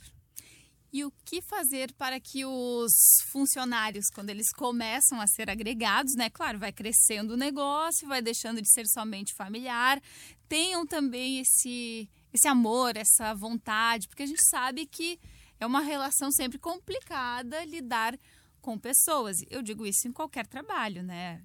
E 0.96 1.04
o 1.04 1.12
que 1.26 1.42
fazer 1.42 1.92
para 1.92 2.18
que 2.18 2.46
os 2.46 2.94
funcionários, 3.26 4.06
quando 4.14 4.30
eles 4.30 4.50
começam 4.56 5.20
a 5.20 5.26
ser 5.26 5.50
agregados, 5.50 6.14
né? 6.16 6.30
Claro, 6.30 6.59
vai 6.59 6.72
crescendo 6.72 7.35
o 7.35 7.37
negócio, 7.37 8.09
vai 8.09 8.22
deixando 8.22 8.62
de 8.62 8.72
ser 8.72 8.87
somente 8.87 9.35
familiar, 9.35 10.02
tenham 10.48 10.87
também 10.87 11.38
esse, 11.40 12.09
esse 12.32 12.48
amor, 12.48 12.96
essa 12.96 13.35
vontade, 13.35 14.09
porque 14.09 14.22
a 14.22 14.26
gente 14.26 14.42
sabe 14.48 14.87
que 14.87 15.20
é 15.61 15.66
uma 15.66 15.80
relação 15.80 16.32
sempre 16.32 16.59
complicada 16.59 17.62
lidar 17.66 18.18
com 18.62 18.78
pessoas. 18.78 19.37
Eu 19.50 19.61
digo 19.61 19.85
isso 19.85 20.09
em 20.09 20.12
qualquer 20.12 20.46
trabalho, 20.46 21.02
né? 21.02 21.44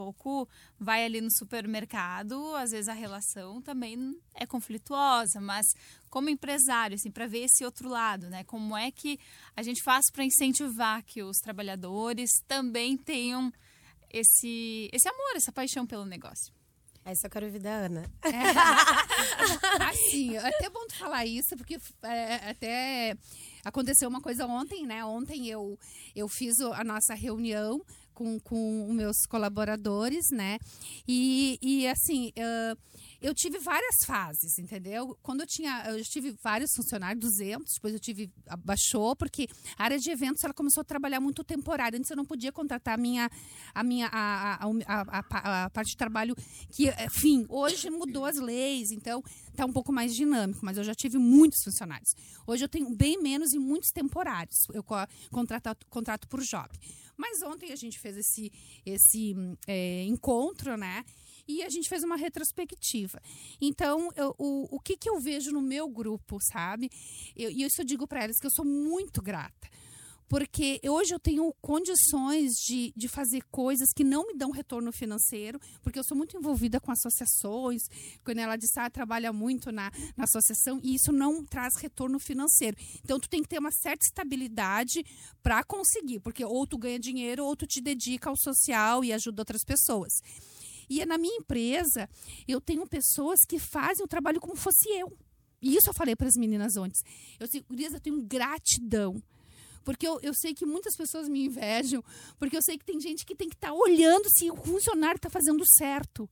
Pouco 0.00 0.48
vai 0.78 1.04
ali 1.04 1.20
no 1.20 1.30
supermercado, 1.30 2.54
às 2.56 2.70
vezes 2.70 2.88
a 2.88 2.94
relação 2.94 3.60
também 3.60 4.18
é 4.34 4.46
conflituosa, 4.46 5.40
mas 5.40 5.66
como 6.08 6.30
empresário, 6.30 6.94
assim, 6.94 7.10
para 7.10 7.26
ver 7.26 7.44
esse 7.44 7.64
outro 7.64 7.86
lado, 7.86 8.30
né? 8.30 8.42
Como 8.44 8.74
é 8.74 8.90
que 8.90 9.18
a 9.54 9.62
gente 9.62 9.82
faz 9.82 10.06
para 10.10 10.24
incentivar 10.24 11.04
que 11.04 11.22
os 11.22 11.36
trabalhadores 11.38 12.30
também 12.48 12.96
tenham 12.96 13.52
esse, 14.10 14.88
esse 14.90 15.06
amor, 15.06 15.36
essa 15.36 15.52
paixão 15.52 15.86
pelo 15.86 16.06
negócio? 16.06 16.50
Essa 17.04 17.26
eu 17.26 17.30
quero 17.30 17.46
ouvir 17.46 17.60
da 17.60 17.70
Ana. 17.70 18.10
É. 18.22 18.30
Assim, 19.90 20.36
é 20.36 20.48
até 20.48 20.70
bom 20.70 20.86
tu 20.86 20.96
falar 20.96 21.26
isso, 21.26 21.56
porque 21.56 21.78
é, 22.02 22.50
até 22.50 23.16
aconteceu 23.64 24.08
uma 24.08 24.20
coisa 24.20 24.46
ontem, 24.46 24.86
né? 24.86 25.04
Ontem 25.04 25.48
eu, 25.48 25.78
eu 26.14 26.28
fiz 26.28 26.58
a 26.60 26.84
nossa 26.84 27.14
reunião 27.14 27.84
com, 28.20 28.38
com 28.40 28.92
meus 28.92 29.24
colaboradores, 29.24 30.30
né? 30.30 30.58
E, 31.08 31.58
e 31.62 31.88
assim, 31.88 32.32
uh, 32.36 32.76
eu 33.20 33.34
tive 33.34 33.58
várias 33.58 34.04
fases, 34.04 34.58
entendeu? 34.58 35.16
Quando 35.22 35.40
eu 35.40 35.46
tinha, 35.46 35.84
eu 35.88 36.02
tive 36.04 36.34
vários 36.42 36.74
funcionários, 36.74 37.20
200, 37.20 37.74
depois 37.74 37.92
eu 37.92 38.00
tive, 38.00 38.32
abaixou, 38.46 39.14
porque 39.14 39.46
a 39.76 39.84
área 39.84 39.98
de 39.98 40.10
eventos, 40.10 40.42
ela 40.42 40.54
começou 40.54 40.80
a 40.80 40.84
trabalhar 40.84 41.20
muito 41.20 41.44
temporário, 41.44 41.98
antes 41.98 42.10
eu 42.10 42.16
não 42.16 42.24
podia 42.24 42.50
contratar 42.50 42.94
a 42.94 42.96
minha, 42.96 43.30
a 43.74 43.82
minha, 43.82 44.08
a, 44.12 44.64
a, 44.64 45.64
a, 45.64 45.70
parte 45.70 45.90
de 45.90 45.96
trabalho, 45.96 46.34
que, 46.70 46.88
enfim, 47.04 47.44
hoje 47.48 47.90
mudou 47.90 48.24
as 48.24 48.36
leis, 48.36 48.90
então 48.90 49.22
está 49.48 49.66
um 49.66 49.72
pouco 49.72 49.92
mais 49.92 50.14
dinâmico, 50.14 50.60
mas 50.62 50.78
eu 50.78 50.84
já 50.84 50.94
tive 50.94 51.18
muitos 51.18 51.62
funcionários. 51.62 52.14
Hoje 52.46 52.64
eu 52.64 52.68
tenho 52.68 52.94
bem 52.94 53.20
menos 53.20 53.52
e 53.52 53.58
muitos 53.58 53.90
temporários, 53.90 54.66
eu 54.72 54.82
contrato, 55.30 55.86
contrato 55.88 56.26
por 56.26 56.40
job. 56.40 56.70
Mas 57.20 57.42
ontem 57.42 57.70
a 57.70 57.76
gente 57.76 57.98
fez 57.98 58.16
esse, 58.16 58.50
esse 58.86 59.34
é, 59.66 60.04
encontro, 60.04 60.74
né? 60.78 61.04
E 61.50 61.62
a 61.62 61.68
gente 61.68 61.88
fez 61.88 62.02
uma 62.02 62.16
retrospectiva. 62.16 63.20
Então, 63.60 64.10
eu, 64.16 64.34
o, 64.38 64.76
o 64.76 64.80
que, 64.80 64.96
que 64.96 65.10
eu 65.10 65.18
vejo 65.20 65.50
no 65.50 65.60
meu 65.60 65.88
grupo, 65.88 66.38
sabe? 66.52 66.90
E 67.36 67.62
isso 67.64 67.80
eu 67.80 67.84
digo 67.84 68.06
para 68.06 68.24
elas 68.24 68.38
que 68.38 68.46
eu 68.46 68.50
sou 68.50 68.64
muito 68.64 69.20
grata 69.20 69.68
porque 70.30 70.80
hoje 70.88 71.12
eu 71.12 71.18
tenho 71.18 71.52
condições 71.60 72.52
de, 72.64 72.92
de 72.96 73.08
fazer 73.08 73.42
coisas 73.50 73.88
que 73.92 74.04
não 74.04 74.28
me 74.28 74.34
dão 74.34 74.52
retorno 74.52 74.92
financeiro, 74.92 75.58
porque 75.82 75.98
eu 75.98 76.04
sou 76.04 76.16
muito 76.16 76.36
envolvida 76.36 76.78
com 76.78 76.92
associações, 76.92 77.82
quando 78.24 78.38
ela 78.38 78.54
disse, 78.54 78.78
ah, 78.78 78.88
trabalha 78.88 79.32
muito 79.32 79.72
na, 79.72 79.90
na 80.16 80.22
associação, 80.22 80.78
e 80.84 80.94
isso 80.94 81.10
não 81.10 81.44
traz 81.44 81.74
retorno 81.80 82.20
financeiro. 82.20 82.76
Então, 83.02 83.18
tu 83.18 83.28
tem 83.28 83.42
que 83.42 83.48
ter 83.48 83.58
uma 83.58 83.72
certa 83.72 84.06
estabilidade 84.06 85.04
para 85.42 85.64
conseguir, 85.64 86.20
porque 86.20 86.44
ou 86.44 86.64
tu 86.64 86.78
ganha 86.78 87.00
dinheiro, 87.00 87.44
ou 87.44 87.56
tu 87.56 87.66
te 87.66 87.80
dedica 87.80 88.30
ao 88.30 88.36
social 88.36 89.04
e 89.04 89.12
ajuda 89.12 89.42
outras 89.42 89.64
pessoas. 89.64 90.12
E 90.90 91.00
é 91.00 91.06
na 91.06 91.16
minha 91.16 91.36
empresa, 91.36 92.10
eu 92.46 92.60
tenho 92.60 92.86
pessoas 92.86 93.38
que 93.48 93.58
fazem 93.58 94.04
o 94.04 94.08
trabalho 94.08 94.40
como 94.40 94.56
fosse 94.56 94.88
eu. 94.90 95.16
E 95.62 95.76
isso 95.76 95.88
eu 95.88 95.94
falei 95.94 96.16
para 96.16 96.26
as 96.26 96.36
meninas 96.36 96.76
antes. 96.76 97.00
Eu, 97.38 97.46
eu 97.94 98.00
tenho 98.00 98.20
gratidão 98.22 99.22
porque 99.84 100.06
eu, 100.06 100.20
eu 100.20 100.34
sei 100.34 100.54
que 100.54 100.66
muitas 100.66 100.94
pessoas 100.94 101.28
me 101.28 101.46
invejam, 101.46 102.04
porque 102.38 102.56
eu 102.56 102.62
sei 102.62 102.76
que 102.78 102.84
tem 102.84 103.00
gente 103.00 103.24
que 103.24 103.34
tem 103.34 103.48
que 103.48 103.56
estar 103.56 103.68
tá 103.68 103.74
olhando 103.74 104.28
se 104.30 104.50
o 104.50 104.56
funcionário 104.56 105.16
está 105.16 105.30
fazendo 105.30 105.64
certo. 105.66 106.28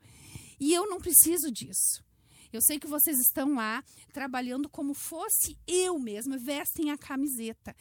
E 0.61 0.75
eu 0.75 0.89
não 0.89 0.99
preciso 0.99 1.51
disso. 1.51 2.05
Eu 2.53 2.61
sei 2.61 2.79
que 2.79 2.87
vocês 2.87 3.19
estão 3.19 3.55
lá 3.55 3.83
trabalhando 4.13 4.69
como 4.69 4.95
fosse 4.95 5.57
eu 5.67 5.99
mesma, 5.99 6.39
vestem 6.39 6.91
a 6.91 6.99
camiseta. 6.99 7.75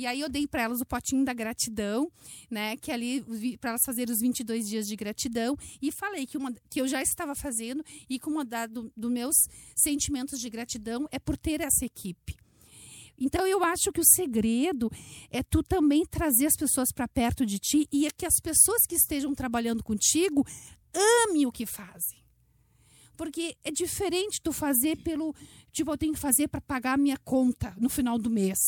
E 0.00 0.06
aí 0.06 0.20
eu 0.20 0.30
dei 0.30 0.46
para 0.46 0.62
elas 0.62 0.80
o 0.80 0.86
potinho 0.86 1.26
da 1.26 1.34
gratidão, 1.34 2.10
né? 2.50 2.74
Que 2.78 2.90
ali 2.90 3.22
para 3.58 3.68
elas 3.68 3.84
fazerem 3.84 4.10
os 4.10 4.22
22 4.22 4.66
dias 4.66 4.88
de 4.88 4.96
gratidão 4.96 5.58
e 5.82 5.92
falei 5.92 6.26
que 6.26 6.38
uma 6.38 6.54
que 6.70 6.80
eu 6.80 6.88
já 6.88 7.02
estava 7.02 7.34
fazendo 7.34 7.84
e 8.08 8.18
que 8.18 8.26
uma 8.26 8.42
da, 8.42 8.66
do, 8.66 8.90
dos 8.96 9.10
meus 9.10 9.36
sentimentos 9.76 10.40
de 10.40 10.48
gratidão 10.48 11.06
é 11.12 11.18
por 11.18 11.36
ter 11.36 11.60
essa 11.60 11.84
equipe. 11.84 12.34
Então 13.18 13.46
eu 13.46 13.62
acho 13.62 13.92
que 13.92 14.00
o 14.00 14.04
segredo 14.04 14.90
é 15.30 15.42
tu 15.42 15.62
também 15.62 16.06
trazer 16.06 16.46
as 16.46 16.56
pessoas 16.56 16.90
para 16.90 17.06
perto 17.06 17.44
de 17.44 17.58
ti 17.58 17.86
e 17.92 18.06
é 18.06 18.10
que 18.10 18.24
as 18.24 18.40
pessoas 18.42 18.86
que 18.88 18.94
estejam 18.94 19.34
trabalhando 19.34 19.84
contigo 19.84 20.46
amem 21.28 21.44
o 21.44 21.52
que 21.52 21.66
fazem. 21.66 22.24
Porque 23.18 23.54
é 23.62 23.70
diferente 23.70 24.40
tu 24.42 24.50
fazer 24.50 24.96
pelo, 25.02 25.34
tipo, 25.70 25.90
eu 25.92 25.98
tenho 25.98 26.14
que 26.14 26.18
fazer 26.18 26.48
para 26.48 26.62
pagar 26.62 26.94
a 26.94 26.96
minha 26.96 27.18
conta 27.18 27.76
no 27.78 27.90
final 27.90 28.18
do 28.18 28.30
mês 28.30 28.58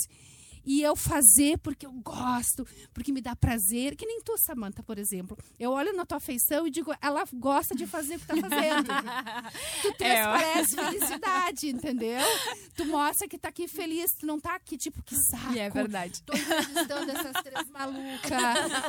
e 0.65 0.83
eu 0.83 0.95
fazer 0.97 1.59
porque 1.59 1.87
eu 1.87 1.93
gosto, 1.93 2.67
porque 2.93 3.13
me 3.13 3.21
dá 3.21 3.35
prazer, 3.35 3.97
que 3.97 4.07
nem 4.07 4.21
tu, 4.23 4.37
Samantha, 4.39 4.83
por 4.83 4.99
exemplo. 4.99 5.37
Eu 5.59 5.73
olho 5.73 5.93
na 5.95 6.05
tua 6.05 6.21
feição 6.21 6.67
e 6.67 6.71
digo, 6.71 6.95
ela 7.01 7.25
gosta 7.35 7.75
de 7.75 7.87
fazer 7.87 8.17
o 8.17 8.19
que 8.21 8.27
tá 8.27 8.37
fazendo. 8.37 8.89
tu 9.83 9.93
transparece 9.99 10.79
é, 10.79 10.85
felicidade, 10.85 11.69
entendeu? 11.69 12.21
Tu 12.77 12.85
mostra 12.87 13.29
que 13.29 13.39
tá 13.39 13.49
aqui 13.49 13.67
feliz, 13.67 14.11
tu 14.19 14.27
não 14.27 14.39
tá 14.39 14.55
aqui 14.55 14.77
tipo, 14.77 15.03
que 15.03 15.17
saco. 15.31 15.55
E 15.55 15.59
é 15.59 15.71
verdade. 15.71 16.23
Tô 16.23 16.33
entrevistando 16.37 17.11
essas 17.11 17.43
três 17.43 17.71
malucas. 17.71 18.31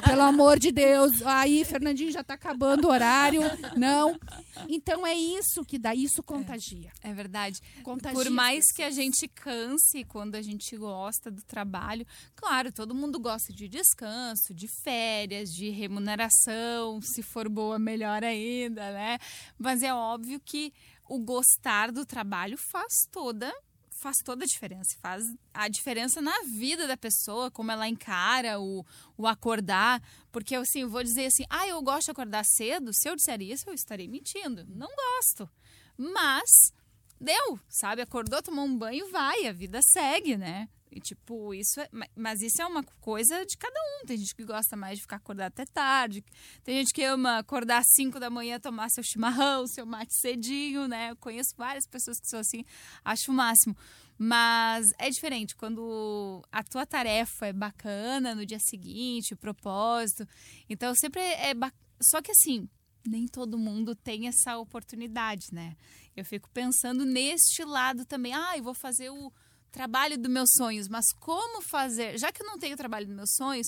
Pelo 0.06 0.22
amor 0.22 0.60
de 0.60 0.72
Deus. 0.72 1.22
Aí, 1.24 1.64
Fernandinho 1.66 2.12
já 2.12 2.24
tá 2.24 2.34
acabando 2.34 2.88
o 2.88 2.92
horário. 2.92 3.42
Não. 3.78 4.20
Então 4.68 5.06
é 5.06 5.14
isso 5.14 5.64
que 5.66 5.78
dá, 5.78 5.94
isso 5.96 6.22
contagia. 6.24 6.92
É, 7.02 7.10
é 7.10 7.14
verdade. 7.14 7.60
Contagia 7.84 8.18
Por 8.18 8.30
mais 8.30 8.64
que 8.76 8.84
a 8.84 8.92
gente 8.92 9.28
canse 9.28 10.04
quando 10.06 10.36
a 10.36 10.42
gente 10.42 10.76
gosta 10.78 11.30
do 11.32 11.42
trabalho, 11.44 11.63
trabalho. 11.64 12.06
Claro, 12.36 12.72
todo 12.72 12.94
mundo 12.94 13.20
gosta 13.20 13.54
de 13.54 13.68
descanso, 13.68 14.54
de 14.54 14.68
férias, 14.68 15.50
de 15.50 15.70
remuneração, 15.70 17.02
se 17.02 17.24
for 17.24 17.48
boa, 17.48 17.80
melhor 17.80 18.24
ainda, 18.24 18.92
né? 18.92 19.18
Mas 19.58 19.82
é 19.82 19.94
óbvio 19.94 20.40
que 20.40 20.74
o 21.08 21.20
gostar 21.20 21.92
do 21.92 22.06
trabalho 22.06 22.58
faz 22.58 23.08
toda 23.12 23.54
faz 23.96 24.18
toda 24.18 24.44
a 24.44 24.48
diferença, 24.48 24.98
faz 25.02 25.24
a 25.54 25.70
diferença 25.70 26.20
na 26.22 26.38
vida 26.42 26.86
da 26.86 26.98
pessoa, 26.98 27.50
como 27.50 27.72
ela 27.72 27.88
encara 27.88 28.60
o, 28.60 28.86
o 29.18 29.26
acordar, 29.26 30.02
porque 30.30 30.56
assim, 30.56 30.82
eu 30.82 30.90
vou 30.90 31.02
dizer 31.02 31.28
assim, 31.28 31.46
ah, 31.50 31.66
eu 31.70 31.82
gosto 31.82 32.08
de 32.08 32.12
acordar 32.12 32.44
cedo, 32.44 32.92
se 32.94 33.08
eu 33.08 33.16
disser 33.16 33.42
isso, 33.42 33.64
eu 33.70 33.74
estarei 33.74 34.10
mentindo, 34.10 34.66
não 34.68 34.90
gosto, 34.94 35.50
mas 35.96 36.74
deu, 37.18 37.58
sabe, 37.70 38.02
acordou, 38.02 38.44
tomou 38.44 38.66
um 38.66 38.78
banho, 38.78 39.10
vai, 39.10 39.48
a 39.48 39.54
vida 39.54 39.80
segue, 39.82 40.36
né, 40.36 40.68
e, 40.96 41.00
tipo, 41.00 41.54
isso 41.56 41.82
é, 41.82 41.90
mas 42.16 42.42
isso 42.42 42.62
é 42.62 42.66
uma 42.66 42.84
coisa 43.02 43.44
de 43.46 43.58
cada 43.58 43.80
um. 43.80 44.06
Tem 44.06 44.16
gente 44.16 44.36
que 44.36 44.46
gosta 44.46 44.76
mais 44.76 44.98
de 44.98 45.02
ficar 45.02 45.16
acordado 45.16 45.52
até 45.52 45.66
tarde. 45.66 46.24
Tem 46.64 46.78
gente 46.78 46.94
que 46.94 47.04
ama 47.04 47.40
acordar 47.40 47.80
às 47.80 47.88
5 47.96 48.20
da 48.20 48.30
manhã, 48.30 48.60
tomar 48.60 48.90
seu 48.90 49.04
chimarrão, 49.04 49.66
seu 49.66 49.86
mate 49.86 50.14
cedinho, 50.20 50.88
né? 50.88 51.10
Eu 51.12 51.16
conheço 51.16 51.56
várias 51.58 51.88
pessoas 51.88 52.20
que 52.20 52.28
são 52.28 52.40
assim, 52.40 52.64
acho 53.04 53.32
o 53.32 53.34
máximo. 53.34 53.76
Mas 54.18 54.92
é 55.00 55.10
diferente 55.10 55.56
quando 55.56 56.44
a 56.52 56.64
tua 56.64 56.86
tarefa 56.86 57.48
é 57.48 57.54
bacana 57.54 58.36
no 58.36 58.46
dia 58.46 58.60
seguinte, 58.60 59.34
o 59.34 59.38
propósito. 59.38 60.28
Então, 60.70 60.94
sempre 60.96 61.22
é. 61.22 61.54
Só 62.00 62.22
que 62.22 62.32
assim, 62.32 62.70
nem 63.06 63.28
todo 63.28 63.58
mundo 63.58 63.96
tem 63.96 64.28
essa 64.28 64.58
oportunidade, 64.58 65.48
né? 65.52 65.76
Eu 66.16 66.24
fico 66.24 66.50
pensando 66.52 67.04
neste 67.04 67.64
lado 67.64 68.06
também. 68.06 68.34
Ah, 68.34 68.56
eu 68.56 68.64
vou 68.64 68.76
fazer 68.76 69.10
o 69.10 69.32
trabalho 69.74 70.18
dos 70.18 70.32
meus 70.32 70.50
sonhos, 70.56 70.88
mas 70.88 71.12
como 71.20 71.62
fazer, 71.62 72.18
já 72.18 72.32
que 72.32 72.42
eu 72.42 72.46
não 72.46 72.60
tenho 72.60 72.78
trabalho 72.78 73.08
dos 73.08 73.16
meus 73.16 73.34
sonhos, 73.36 73.68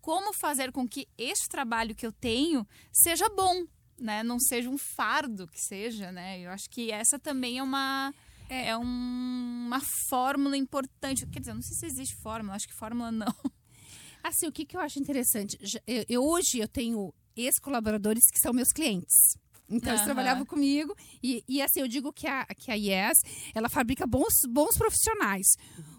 como 0.00 0.34
fazer 0.34 0.72
com 0.72 0.86
que 0.86 1.08
este 1.16 1.48
trabalho 1.48 1.94
que 1.94 2.04
eu 2.04 2.12
tenho 2.12 2.66
seja 2.92 3.28
bom, 3.30 3.64
né, 3.98 4.22
não 4.22 4.38
seja 4.38 4.68
um 4.68 4.76
fardo 4.76 5.46
que 5.46 5.58
seja, 5.58 6.10
né? 6.10 6.40
Eu 6.40 6.50
acho 6.50 6.68
que 6.68 6.90
essa 6.90 7.18
também 7.18 7.58
é 7.58 7.62
uma 7.62 8.12
é, 8.50 8.70
é 8.70 8.76
um, 8.76 8.82
uma 9.66 9.80
fórmula 10.08 10.56
importante. 10.56 11.24
Quer 11.26 11.38
dizer, 11.38 11.54
não 11.54 11.62
sei 11.62 11.76
se 11.76 11.86
existe 11.86 12.16
fórmula, 12.16 12.56
acho 12.56 12.66
que 12.66 12.74
fórmula 12.74 13.10
não. 13.10 13.34
Assim, 14.22 14.46
o 14.46 14.52
que, 14.52 14.66
que 14.66 14.76
eu 14.76 14.80
acho 14.80 14.98
interessante? 14.98 15.56
Eu, 15.86 16.04
eu 16.08 16.24
hoje 16.24 16.58
eu 16.58 16.68
tenho 16.68 17.14
ex-colaboradores 17.36 18.24
que 18.30 18.40
são 18.40 18.52
meus 18.52 18.72
clientes. 18.72 19.38
Então, 19.68 19.88
uhum. 19.88 19.94
eles 19.94 20.04
trabalhavam 20.04 20.44
comigo. 20.44 20.94
E, 21.22 21.42
e, 21.48 21.62
assim, 21.62 21.80
eu 21.80 21.88
digo 21.88 22.12
que 22.12 22.26
a, 22.26 22.44
que 22.56 22.70
a 22.70 22.74
Yes, 22.74 23.22
ela 23.54 23.68
fabrica 23.68 24.06
bons, 24.06 24.34
bons 24.48 24.76
profissionais 24.76 25.46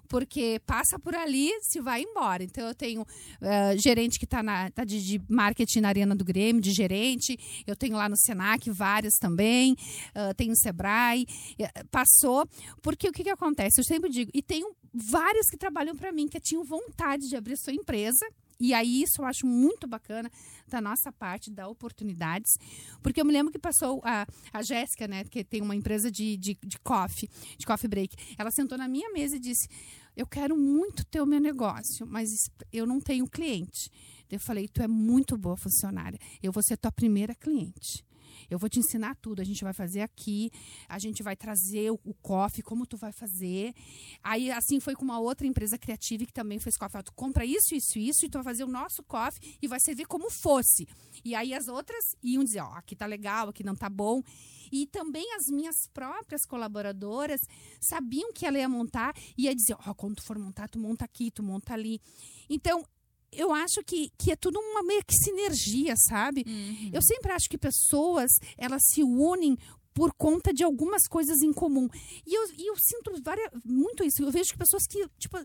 porque 0.07 0.61
passa 0.65 0.99
por 0.99 1.15
ali, 1.15 1.51
se 1.61 1.81
vai 1.81 2.01
embora. 2.01 2.43
Então, 2.43 2.67
eu 2.67 2.75
tenho 2.75 3.01
uh, 3.01 3.77
gerente 3.77 4.17
que 4.17 4.25
está 4.25 4.41
tá 4.71 4.83
de, 4.83 5.03
de, 5.03 5.21
marketing 5.27 5.81
na 5.81 5.89
Arena 5.89 6.15
do 6.15 6.23
Grêmio, 6.23 6.61
de 6.61 6.71
gerente. 6.71 7.37
Eu 7.65 7.75
tenho 7.75 7.97
lá 7.97 8.07
no 8.07 8.15
Senac 8.15 8.69
vários 8.69 9.15
também. 9.15 9.73
Uh, 10.15 10.33
tenho 10.35 10.53
o 10.53 10.55
Sebrae. 10.55 11.25
Uh, 11.59 11.87
passou. 11.89 12.47
Porque 12.81 13.09
o 13.09 13.11
que, 13.11 13.23
que 13.23 13.29
acontece? 13.29 13.79
Eu 13.79 13.83
sempre 13.83 14.09
digo, 14.09 14.31
e 14.33 14.41
tenho 14.41 14.73
vários 14.93 15.47
que 15.49 15.57
trabalham 15.57 15.95
para 15.95 16.11
mim, 16.11 16.27
que 16.27 16.39
tinham 16.39 16.63
vontade 16.63 17.27
de 17.27 17.35
abrir 17.35 17.57
sua 17.57 17.73
empresa 17.73 18.25
e 18.59 18.73
aí 18.73 19.01
isso 19.01 19.21
eu 19.21 19.25
acho 19.25 19.45
muito 19.45 19.87
bacana 19.87 20.31
da 20.67 20.79
nossa 20.79 21.11
parte, 21.11 21.51
dar 21.51 21.67
oportunidades. 21.67 22.57
Porque 23.01 23.19
eu 23.19 23.25
me 23.25 23.33
lembro 23.33 23.51
que 23.51 23.59
passou 23.59 24.01
a, 24.03 24.25
a 24.53 24.61
Jéssica, 24.61 25.07
né, 25.07 25.23
que 25.23 25.43
tem 25.43 25.61
uma 25.61 25.75
empresa 25.75 26.11
de, 26.11 26.37
de, 26.37 26.57
de 26.63 26.79
coffee, 26.79 27.29
de 27.57 27.65
coffee 27.65 27.89
break. 27.89 28.15
Ela 28.37 28.51
sentou 28.51 28.77
na 28.77 28.87
minha 28.87 29.11
mesa 29.11 29.35
e 29.35 29.39
disse: 29.39 29.67
Eu 30.15 30.25
quero 30.25 30.55
muito 30.55 31.05
ter 31.05 31.21
o 31.21 31.25
meu 31.25 31.39
negócio, 31.39 32.07
mas 32.07 32.49
eu 32.71 32.85
não 32.85 33.01
tenho 33.01 33.27
cliente. 33.27 33.89
Eu 34.29 34.39
falei: 34.39 34.67
Tu 34.67 34.81
é 34.81 34.87
muito 34.87 35.37
boa 35.37 35.57
funcionária. 35.57 36.19
Eu 36.41 36.51
vou 36.51 36.63
ser 36.63 36.77
tua 36.77 36.91
primeira 36.91 37.35
cliente. 37.35 38.04
Eu 38.49 38.57
vou 38.57 38.69
te 38.69 38.79
ensinar 38.79 39.15
tudo. 39.15 39.41
A 39.41 39.45
gente 39.45 39.63
vai 39.63 39.73
fazer 39.73 40.01
aqui, 40.01 40.51
a 40.87 40.99
gente 40.99 41.23
vai 41.23 41.35
trazer 41.35 41.91
o, 41.91 41.99
o 42.03 42.13
coffee, 42.13 42.63
como 42.63 42.85
tu 42.85 42.97
vai 42.97 43.11
fazer. 43.11 43.73
Aí, 44.23 44.51
assim, 44.51 44.79
foi 44.79 44.95
com 44.95 45.03
uma 45.03 45.19
outra 45.19 45.47
empresa 45.47 45.77
criativa 45.77 46.25
que 46.25 46.33
também 46.33 46.59
fez 46.59 46.77
coffee. 46.77 47.03
Tu 47.03 47.13
compra 47.13 47.45
isso, 47.45 47.73
isso, 47.73 47.99
isso, 47.99 48.25
e 48.25 48.29
tu 48.29 48.35
vai 48.35 48.43
fazer 48.43 48.63
o 48.63 48.67
nosso 48.67 49.03
coffee 49.03 49.57
e 49.61 49.67
vai 49.67 49.79
servir 49.79 50.05
como 50.05 50.29
fosse. 50.29 50.87
E 51.23 51.33
aí 51.33 51.53
as 51.53 51.67
outras 51.67 52.03
iam 52.23 52.43
dizer, 52.43 52.61
ó, 52.61 52.73
aqui 52.73 52.95
tá 52.95 53.05
legal, 53.05 53.49
aqui 53.49 53.63
não 53.63 53.75
tá 53.75 53.89
bom. 53.89 54.21
E 54.71 54.87
também 54.87 55.25
as 55.35 55.45
minhas 55.47 55.75
próprias 55.93 56.45
colaboradoras 56.45 57.41
sabiam 57.79 58.33
que 58.33 58.45
ela 58.45 58.57
ia 58.57 58.69
montar 58.69 59.13
e 59.37 59.43
ia 59.43 59.55
dizer, 59.55 59.75
ó, 59.85 59.93
quando 59.93 60.15
tu 60.15 60.23
for 60.23 60.37
montar, 60.37 60.67
tu 60.67 60.79
monta 60.79 61.05
aqui, 61.05 61.31
tu 61.31 61.43
monta 61.43 61.73
ali. 61.73 61.99
Então, 62.49 62.85
eu 63.35 63.53
acho 63.53 63.83
que, 63.83 64.09
que 64.17 64.31
é 64.31 64.35
tudo 64.35 64.59
uma 64.59 64.83
meio 64.83 65.03
que 65.05 65.15
sinergia, 65.15 65.95
sabe? 65.97 66.43
Uhum. 66.47 66.91
Eu 66.93 67.01
sempre 67.01 67.31
acho 67.31 67.49
que 67.49 67.57
pessoas, 67.57 68.31
elas 68.57 68.81
se 68.85 69.03
unem 69.03 69.57
por 69.95 70.13
conta 70.13 70.53
de 70.53 70.61
algumas 70.61 71.07
coisas 71.07 71.41
em 71.41 71.53
comum. 71.53 71.87
E 72.27 72.35
eu, 72.35 72.47
e 72.57 72.69
eu 72.69 72.75
sinto 72.77 73.13
várias, 73.23 73.49
muito 73.63 74.03
isso. 74.03 74.21
Eu 74.21 74.29
vejo 74.29 74.51
que 74.51 74.57
pessoas 74.57 74.83
que, 74.85 75.07
tipo, 75.17 75.37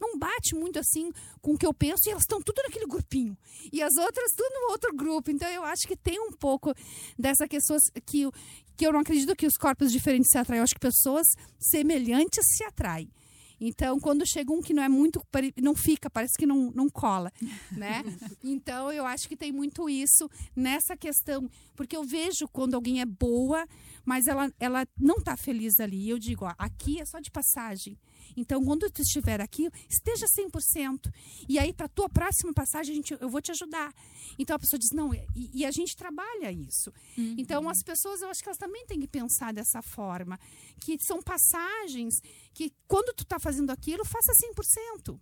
não 0.00 0.18
bate 0.18 0.54
muito 0.54 0.78
assim 0.78 1.12
com 1.42 1.52
o 1.52 1.58
que 1.58 1.66
eu 1.66 1.74
penso 1.74 2.08
e 2.08 2.10
elas 2.10 2.22
estão 2.22 2.40
tudo 2.40 2.62
naquele 2.62 2.86
grupinho. 2.86 3.36
E 3.70 3.82
as 3.82 3.94
outras 3.96 4.32
tudo 4.34 4.54
no 4.54 4.72
outro 4.72 4.96
grupo. 4.96 5.30
Então 5.30 5.48
eu 5.50 5.62
acho 5.62 5.86
que 5.86 5.94
tem 5.94 6.18
um 6.18 6.32
pouco 6.32 6.72
dessa 7.18 7.46
questão 7.46 7.76
que, 8.06 8.26
que 8.74 8.86
eu 8.86 8.92
não 8.92 9.00
acredito 9.00 9.36
que 9.36 9.46
os 9.46 9.58
corpos 9.58 9.92
diferentes 9.92 10.30
se 10.30 10.38
atraem. 10.38 10.60
Eu 10.60 10.64
acho 10.64 10.74
que 10.74 10.80
pessoas 10.80 11.26
semelhantes 11.58 12.42
se 12.56 12.64
atraem. 12.64 13.10
Então, 13.60 14.00
quando 14.00 14.26
chega 14.26 14.52
um 14.52 14.62
que 14.62 14.72
não 14.72 14.82
é 14.82 14.88
muito, 14.88 15.22
não 15.60 15.74
fica, 15.74 16.08
parece 16.08 16.36
que 16.38 16.46
não, 16.46 16.70
não 16.70 16.88
cola, 16.88 17.30
né? 17.70 18.02
Então, 18.42 18.90
eu 18.90 19.04
acho 19.04 19.28
que 19.28 19.36
tem 19.36 19.52
muito 19.52 19.88
isso 19.88 20.28
nessa 20.56 20.96
questão, 20.96 21.48
porque 21.76 21.96
eu 21.96 22.04
vejo 22.04 22.48
quando 22.48 22.74
alguém 22.74 23.00
é 23.00 23.06
boa, 23.06 23.66
mas 24.04 24.26
ela, 24.26 24.50
ela 24.58 24.86
não 24.98 25.16
está 25.16 25.36
feliz 25.36 25.78
ali. 25.78 26.08
Eu 26.08 26.18
digo, 26.18 26.46
ó, 26.46 26.54
aqui 26.58 27.00
é 27.00 27.04
só 27.04 27.20
de 27.20 27.30
passagem. 27.30 27.98
Então, 28.36 28.64
quando 28.64 28.90
tu 28.90 29.02
estiver 29.02 29.40
aqui, 29.40 29.68
esteja 29.88 30.26
100%. 30.26 31.12
E 31.48 31.58
aí, 31.58 31.72
para 31.72 31.86
a 31.86 31.88
tua 31.88 32.08
próxima 32.08 32.52
passagem, 32.52 32.92
a 32.92 32.96
gente, 32.96 33.16
eu 33.20 33.28
vou 33.28 33.40
te 33.40 33.50
ajudar. 33.50 33.92
Então, 34.38 34.56
a 34.56 34.58
pessoa 34.58 34.78
diz, 34.78 34.90
não, 34.92 35.14
e, 35.14 35.50
e 35.54 35.64
a 35.64 35.70
gente 35.70 35.96
trabalha 35.96 36.50
isso. 36.50 36.92
Uhum. 37.16 37.36
Então, 37.38 37.68
as 37.68 37.82
pessoas, 37.82 38.22
eu 38.22 38.28
acho 38.28 38.42
que 38.42 38.48
elas 38.48 38.58
também 38.58 38.84
têm 38.86 39.00
que 39.00 39.08
pensar 39.08 39.52
dessa 39.52 39.82
forma. 39.82 40.38
Que 40.80 40.98
são 41.00 41.22
passagens 41.22 42.20
que, 42.52 42.72
quando 42.86 43.14
tu 43.14 43.22
está 43.22 43.38
fazendo 43.38 43.70
aquilo, 43.70 44.04
faça 44.04 44.32
100%. 44.32 45.18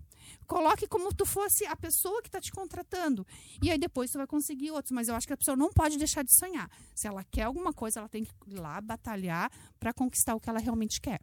Coloque 0.46 0.86
como 0.86 1.12
tu 1.14 1.24
fosse 1.24 1.64
a 1.66 1.76
pessoa 1.76 2.20
que 2.22 2.28
está 2.28 2.40
te 2.40 2.50
contratando. 2.52 3.26
E 3.62 3.70
aí, 3.70 3.78
depois, 3.78 4.10
tu 4.10 4.18
vai 4.18 4.26
conseguir 4.26 4.70
outros. 4.70 4.92
Mas 4.92 5.08
eu 5.08 5.14
acho 5.14 5.26
que 5.26 5.32
a 5.32 5.36
pessoa 5.36 5.56
não 5.56 5.72
pode 5.72 5.96
deixar 5.96 6.22
de 6.22 6.34
sonhar. 6.34 6.70
Se 6.94 7.06
ela 7.06 7.24
quer 7.24 7.42
alguma 7.42 7.72
coisa, 7.72 8.00
ela 8.00 8.08
tem 8.08 8.24
que 8.24 8.32
ir 8.46 8.58
lá 8.58 8.80
batalhar 8.80 9.50
para 9.78 9.92
conquistar 9.92 10.34
o 10.34 10.40
que 10.40 10.48
ela 10.48 10.58
realmente 10.58 11.00
quer. 11.00 11.20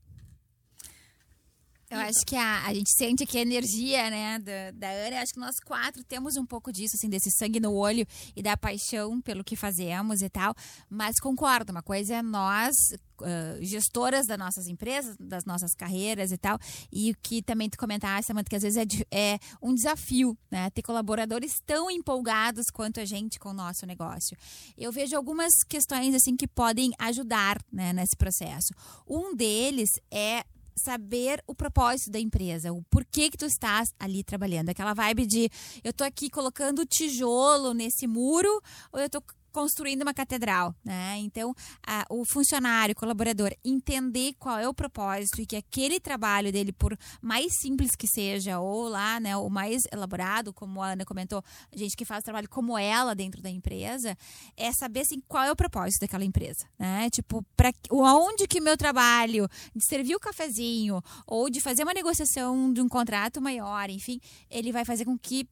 Eu 1.89 1.99
acho 1.99 2.25
que 2.25 2.35
a, 2.35 2.65
a 2.65 2.73
gente 2.73 2.89
sente 2.97 3.23
aqui 3.23 3.37
a 3.37 3.41
energia, 3.41 4.09
né, 4.09 4.39
da, 4.39 4.71
da 4.71 4.89
Ana. 4.89 5.17
Eu 5.17 5.21
acho 5.21 5.33
que 5.33 5.39
nós 5.39 5.55
quatro 5.63 6.03
temos 6.03 6.35
um 6.35 6.45
pouco 6.45 6.71
disso, 6.71 6.95
assim, 6.97 7.07
desse 7.07 7.29
sangue 7.31 7.59
no 7.59 7.73
olho 7.73 8.05
e 8.35 8.41
da 8.41 8.57
paixão 8.57 9.21
pelo 9.21 9.43
que 9.43 9.55
fazemos 9.55 10.21
e 10.21 10.29
tal. 10.29 10.55
Mas 10.89 11.19
concordo, 11.21 11.71
uma 11.71 11.83
coisa 11.83 12.15
é 12.15 12.21
nós, 12.23 12.73
uh, 13.21 13.63
gestoras 13.63 14.25
das 14.25 14.37
nossas 14.37 14.67
empresas, 14.67 15.15
das 15.19 15.45
nossas 15.45 15.75
carreiras 15.75 16.31
e 16.31 16.37
tal. 16.37 16.57
E 16.91 17.11
o 17.11 17.15
que 17.21 17.43
também 17.43 17.69
tu 17.69 17.77
comentaste, 17.77 18.27
Samanta, 18.27 18.49
que 18.49 18.55
às 18.55 18.63
vezes 18.63 18.77
é, 19.11 19.33
é 19.35 19.39
um 19.61 19.73
desafio, 19.73 20.35
né? 20.49 20.71
Ter 20.71 20.81
colaboradores 20.81 21.53
tão 21.65 21.91
empolgados 21.91 22.65
quanto 22.73 22.99
a 22.99 23.05
gente 23.05 23.37
com 23.37 23.49
o 23.49 23.53
nosso 23.53 23.85
negócio. 23.85 24.35
Eu 24.75 24.91
vejo 24.91 25.15
algumas 25.15 25.51
questões, 25.67 26.15
assim, 26.15 26.35
que 26.35 26.47
podem 26.47 26.91
ajudar, 26.97 27.57
né, 27.71 27.93
nesse 27.93 28.15
processo. 28.17 28.73
Um 29.07 29.35
deles 29.35 29.89
é 30.09 30.43
saber 30.75 31.41
o 31.47 31.55
propósito 31.55 32.11
da 32.11 32.19
empresa, 32.19 32.73
o 32.73 32.83
porquê 32.89 33.29
que 33.29 33.37
tu 33.37 33.45
estás 33.45 33.93
ali 33.99 34.23
trabalhando. 34.23 34.69
Aquela 34.69 34.93
vibe 34.93 35.25
de 35.25 35.49
eu 35.83 35.93
tô 35.93 36.03
aqui 36.03 36.29
colocando 36.29 36.85
tijolo 36.85 37.73
nesse 37.73 38.07
muro 38.07 38.61
ou 38.91 38.99
eu 38.99 39.09
tô 39.09 39.21
construindo 39.55 40.01
uma 40.01 40.13
catedral, 40.13 40.75
né? 40.83 41.15
Então, 41.19 41.55
a, 41.87 42.05
o 42.09 42.25
funcionário, 42.25 42.91
o 42.91 42.95
colaborador, 42.95 43.55
entender 43.63 44.33
qual 44.37 44.59
é 44.59 44.67
o 44.67 44.73
propósito 44.73 45.41
e 45.41 45.45
que 45.45 45.55
aquele 45.55 45.97
trabalho 45.97 46.51
dele, 46.51 46.73
por 46.73 46.97
mais 47.21 47.57
simples 47.61 47.95
que 47.95 48.05
seja, 48.05 48.59
ou 48.59 48.89
lá, 48.89 49.17
né, 49.17 49.37
o 49.37 49.49
mais 49.49 49.83
elaborado, 49.93 50.51
como 50.51 50.81
a 50.81 50.89
Ana 50.89 51.05
comentou, 51.05 51.41
gente 51.73 51.95
que 51.95 52.03
faz 52.03 52.21
trabalho 52.21 52.49
como 52.49 52.77
ela 52.77 53.15
dentro 53.15 53.41
da 53.41 53.49
empresa, 53.49 54.17
é 54.57 54.73
saber 54.73 54.99
assim 54.99 55.21
qual 55.25 55.45
é 55.45 55.51
o 55.53 55.55
propósito 55.55 56.01
daquela 56.01 56.25
empresa, 56.25 56.67
né? 56.77 57.09
Tipo, 57.09 57.41
para 57.55 57.71
onde 57.93 58.49
que 58.49 58.59
meu 58.59 58.75
trabalho 58.75 59.47
de 59.73 59.85
servir 59.85 60.17
o 60.17 60.19
cafezinho 60.19 61.01
ou 61.25 61.49
de 61.49 61.61
fazer 61.61 61.83
uma 61.83 61.93
negociação 61.93 62.73
de 62.73 62.81
um 62.81 62.89
contrato 62.89 63.41
maior, 63.41 63.89
enfim, 63.89 64.19
ele 64.49 64.73
vai 64.73 64.83
fazer 64.83 65.05
com 65.05 65.17
que 65.17 65.47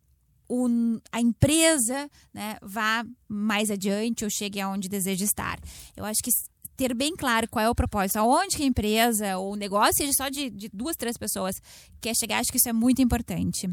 o, 0.47 0.67
a 1.11 1.21
empresa 1.21 2.09
né, 2.33 2.57
vá 2.61 3.05
mais 3.27 3.69
adiante 3.69 4.23
ou 4.23 4.29
chegue 4.29 4.59
aonde 4.59 4.87
deseja 4.87 5.25
estar. 5.25 5.59
Eu 5.95 6.05
acho 6.05 6.21
que 6.23 6.31
ter 6.75 6.93
bem 6.93 7.15
claro 7.15 7.47
qual 7.49 7.65
é 7.65 7.69
o 7.69 7.75
propósito, 7.75 8.17
aonde 8.17 8.57
que 8.57 8.63
a 8.63 8.65
empresa 8.65 9.37
ou 9.37 9.53
o 9.53 9.55
negócio, 9.55 9.95
seja 9.97 10.13
só 10.13 10.29
de, 10.29 10.49
de 10.49 10.69
duas, 10.73 10.95
três 10.95 11.17
pessoas, 11.17 11.55
quer 12.01 12.15
chegar, 12.15 12.39
acho 12.39 12.51
que 12.51 12.57
isso 12.57 12.69
é 12.69 12.73
muito 12.73 13.01
importante. 13.01 13.69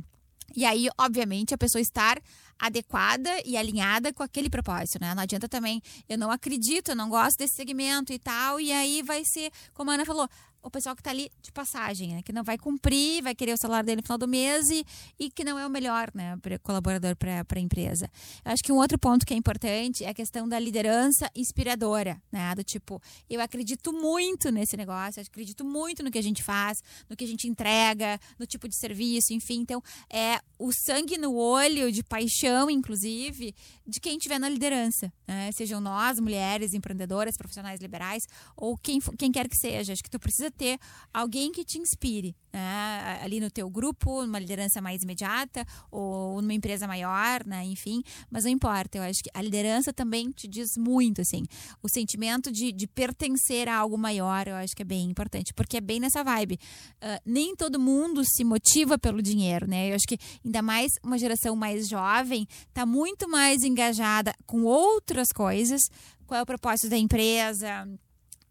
E 0.55 0.65
aí, 0.65 0.89
obviamente, 0.99 1.55
a 1.55 1.59
pessoa 1.59 1.81
estar 1.81 2.21
adequada 2.59 3.31
e 3.45 3.57
alinhada 3.57 4.13
com 4.13 4.23
aquele 4.23 4.51
propósito, 4.51 5.01
né? 5.01 5.15
Não 5.15 5.23
adianta 5.23 5.49
também, 5.49 5.81
eu 6.09 6.19
não 6.19 6.31
acredito, 6.31 6.91
eu 6.91 6.97
não 6.97 7.09
gosto 7.09 7.39
desse 7.39 7.55
segmento 7.55 8.13
e 8.13 8.19
tal, 8.19 8.61
e 8.61 8.71
aí 8.71 9.03
vai 9.03 9.23
ser, 9.25 9.51
como 9.73 9.91
a 9.91 9.95
Ana 9.95 10.05
falou, 10.05 10.29
o 10.63 10.71
pessoal 10.71 10.95
que 10.95 11.01
está 11.01 11.11
ali 11.11 11.31
de 11.43 11.51
passagem, 11.53 12.15
né? 12.15 12.23
que 12.23 12.33
não 12.33 12.43
vai 12.43 12.59
cumprir, 12.59 13.23
vai 13.23 13.35
querer 13.35 13.53
o 13.53 13.57
salário 13.57 13.87
dele 13.87 13.97
no 13.97 14.03
final 14.03 14.19
do 14.19 14.29
mês 14.29 14.71
e, 14.71 14.85
e 15.19 15.31
que 15.31 15.45
não 15.45 15.59
é 15.59 15.67
o 15.67 15.71
melhor 15.71 16.11
né? 16.15 16.37
colaborador 16.63 17.17
para 17.17 17.45
a 17.57 17.61
empresa. 17.61 18.11
Eu 18.45 18.53
acho 18.53 18.63
que 18.63 18.73
um 18.73 18.77
outro 18.77 18.99
ponto 18.99 19.25
que 19.25 19.33
é 19.33 19.37
importante 19.37 20.05
é 20.05 20.09
a 20.09 20.15
questão 20.15 20.49
da 20.49 20.59
liderança 20.59 21.31
inspiradora, 21.35 22.21
né? 22.31 22.55
do 22.55 22.63
tipo, 22.63 23.01
eu 23.29 23.41
acredito 23.41 23.93
muito 23.93 24.51
nesse 24.51 24.77
negócio, 24.77 25.23
acredito 25.23 25.65
muito 25.65 26.03
no 26.03 26.11
que 26.11 26.19
a 26.19 26.23
gente 26.23 26.43
faz, 26.43 26.83
no 27.09 27.17
que 27.17 27.25
a 27.25 27.29
gente 27.29 27.49
entrega, 27.49 28.19
no 28.39 28.47
tipo 28.47 28.69
de 28.69 28.77
serviço, 28.77 29.33
enfim. 29.33 29.61
Então, 29.61 29.83
é 30.13 30.41
o 30.59 30.73
sangue 30.73 31.17
no 31.17 31.35
olho, 31.35 31.91
de 31.91 32.03
paixão, 32.03 32.69
inclusive, 32.71 33.55
de 33.87 34.01
quem 34.01 34.17
estiver 34.17 34.39
na 34.39 34.49
liderança, 34.49 35.13
né? 35.27 35.51
sejam 35.53 35.81
nós, 35.81 36.21
mulheres, 36.21 36.75
empreendedoras, 36.75 37.37
profissionais 37.37 37.81
liberais, 37.81 38.27
ou 38.57 38.77
quem, 38.77 39.01
quem 39.19 39.33
quer 39.33 39.49
que 39.49 39.57
seja. 39.57 39.93
Acho 39.93 40.03
que 40.03 40.11
tu 40.11 40.19
precisa 40.19 40.50
ter 40.51 40.79
alguém 41.13 41.53
que 41.53 41.65
te 41.65 41.79
inspire, 41.79 42.35
né? 42.53 43.21
ali 43.23 43.41
no 43.41 43.51
teu 43.51 43.69
grupo, 43.71 44.25
numa 44.25 44.39
liderança 44.39 44.81
mais 44.81 45.03
imediata 45.03 45.65
ou 45.91 46.41
numa 46.41 46.55
empresa 46.55 46.87
maior, 46.87 47.45
né? 47.47 47.65
enfim, 47.65 48.03
mas 48.31 48.45
não 48.45 48.51
importa, 48.51 48.99
eu 48.99 49.03
acho 49.03 49.23
que 49.23 49.31
a 49.33 49.43
liderança 49.43 49.93
também 49.93 50.31
te 50.31 50.49
diz 50.49 50.77
muito, 50.77 51.21
assim, 51.21 51.45
o 51.83 51.89
sentimento 51.89 52.51
de, 52.51 52.73
de 52.73 52.87
pertencer 52.87 53.69
a 53.69 53.77
algo 53.77 53.97
maior, 53.97 54.49
eu 54.49 54.55
acho 54.57 54.75
que 54.75 54.83
é 54.83 54.85
bem 54.85 55.11
importante, 55.11 55.53
porque 55.55 55.77
é 55.77 55.81
bem 55.81 56.01
nessa 56.01 56.23
vibe, 56.23 56.59
uh, 56.97 57.21
nem 57.25 57.55
todo 57.55 57.79
mundo 57.79 58.23
se 58.25 58.45
motiva 58.45 58.99
pelo 58.99 59.23
dinheiro, 59.23 59.67
né, 59.67 59.91
eu 59.91 59.95
acho 59.95 60.07
que 60.07 60.19
ainda 60.45 60.63
mais 60.63 60.93
uma 61.03 61.19
geração 61.19 61.55
mais 61.57 61.89
jovem, 61.89 62.47
está 62.69 62.85
muito 62.85 63.29
mais 63.29 63.63
engajada 63.63 64.35
com 64.47 64.65
outras 64.65 65.29
coisas, 65.35 65.81
qual 66.27 66.39
é 66.39 66.43
o 66.43 66.47
propósito 66.47 66.89
da 66.89 66.97
empresa, 66.97 67.89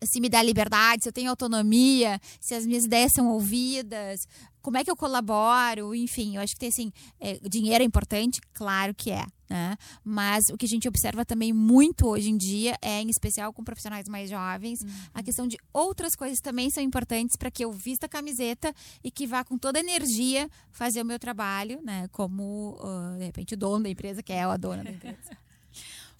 se 0.04 0.20
me 0.22 0.30
dá 0.30 0.42
liberdade, 0.42 1.04
se 1.04 1.10
eu 1.10 1.14
tenho 1.14 1.30
autonomia, 1.30 2.20
se 2.40 2.54
as 2.54 2.66
minhas 2.66 2.86
ideias 2.86 3.12
são 3.14 3.28
ouvidas, 3.28 4.28
como 4.62 4.78
é 4.78 4.84
que 4.84 4.92
eu 4.92 4.96
colaboro, 4.96 5.96
enfim, 5.96 6.36
eu 6.36 6.42
acho 6.42 6.54
que 6.54 6.60
tem 6.60 6.70
assim, 6.70 6.92
é, 7.20 7.40
dinheiro 7.50 7.84
é 7.84 7.86
importante, 7.86 8.42
claro 8.54 8.94
que 8.94 9.10
é, 9.12 9.26
né? 9.50 9.78
Mas 10.04 10.46
o 10.52 10.58
que 10.58 10.66
a 10.66 10.70
gente 10.70 10.88
observa 10.88 11.26
também 11.26 11.54
muito 11.54 12.08
hoje 12.08 12.30
em 12.30 12.38
dia 12.38 12.78
é, 12.82 13.02
em 13.02 13.10
especial 13.10 13.54
com 13.54 13.64
profissionais 13.64 14.08
mais 14.08 14.30
jovens, 14.30 14.82
uhum. 14.82 14.90
a 15.14 15.24
questão 15.24 15.48
de 15.48 15.58
outras 15.74 16.16
coisas 16.16 16.40
também 16.40 16.70
são 16.70 16.84
importantes 16.84 17.36
para 17.38 17.50
que 17.50 17.64
eu 17.64 17.72
vista 17.72 18.06
a 18.06 18.10
camiseta 18.10 18.74
e 19.04 19.10
que 19.10 19.26
vá 19.26 19.44
com 19.44 19.58
toda 19.58 19.80
a 19.80 19.82
energia 19.82 20.50
fazer 20.72 21.02
o 21.02 21.06
meu 21.06 21.20
trabalho, 21.20 21.82
né? 21.84 22.08
Como, 22.12 22.78
uh, 22.82 23.18
de 23.18 23.26
repente, 23.26 23.54
o 23.54 23.58
dono 23.58 23.84
da 23.84 23.90
empresa, 23.90 24.22
que 24.22 24.34
é 24.34 24.44
a 24.44 24.58
dona 24.58 24.84
da 24.84 24.92
empresa. 24.92 25.18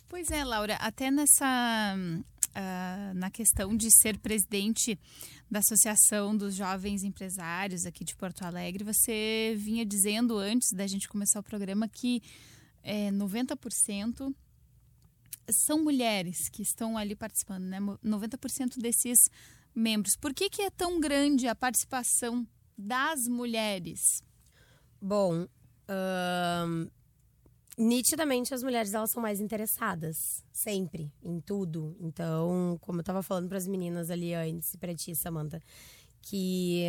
Pois 0.08 0.32
é, 0.32 0.44
Laura, 0.44 0.74
até 0.78 1.12
nessa 1.12 1.96
uh, 2.50 3.14
na 3.14 3.30
questão 3.30 3.76
de 3.76 3.90
ser 3.92 4.18
presidente 4.18 5.00
da 5.50 5.60
Associação 5.60 6.36
dos 6.36 6.56
Jovens 6.56 7.04
Empresários 7.04 7.86
aqui 7.86 8.04
de 8.04 8.16
Porto 8.16 8.44
Alegre, 8.44 8.84
você 8.84 9.56
vinha 9.58 9.86
dizendo 9.86 10.38
antes 10.38 10.72
da 10.72 10.86
gente 10.88 11.08
começar 11.08 11.40
o 11.40 11.44
programa 11.44 11.88
que 11.88 12.22
é, 12.84 13.12
90% 13.12 14.34
são 15.52 15.84
mulheres 15.84 16.50
que 16.50 16.62
estão 16.62 16.98
ali 16.98 17.16
participando, 17.16 17.64
né? 17.64 17.80
90% 17.80 18.78
desses 18.80 19.30
membros. 19.74 20.16
Por 20.16 20.34
que, 20.34 20.50
que 20.50 20.62
é 20.62 20.70
tão 20.70 21.00
grande 21.00 21.48
a 21.48 21.56
participação 21.56 22.48
das 22.78 23.28
mulheres? 23.28 24.24
Bom, 25.02 25.48
nitidamente 27.80 28.54
as 28.54 28.62
mulheres 28.62 28.94
elas 28.94 29.10
são 29.10 29.22
mais 29.22 29.40
interessadas 29.40 30.44
sempre 30.52 31.10
em 31.24 31.40
tudo 31.40 31.96
então 32.02 32.78
como 32.82 33.00
eu 33.00 33.02
estava 33.02 33.24
falando 33.24 33.48
para 33.48 33.58
as 33.58 33.66
meninas 33.66 34.12
ali 34.12 34.34
antes 34.34 34.76
para 34.76 34.94
ti 34.94 35.16
Samantha 35.16 35.62
que 36.22 36.84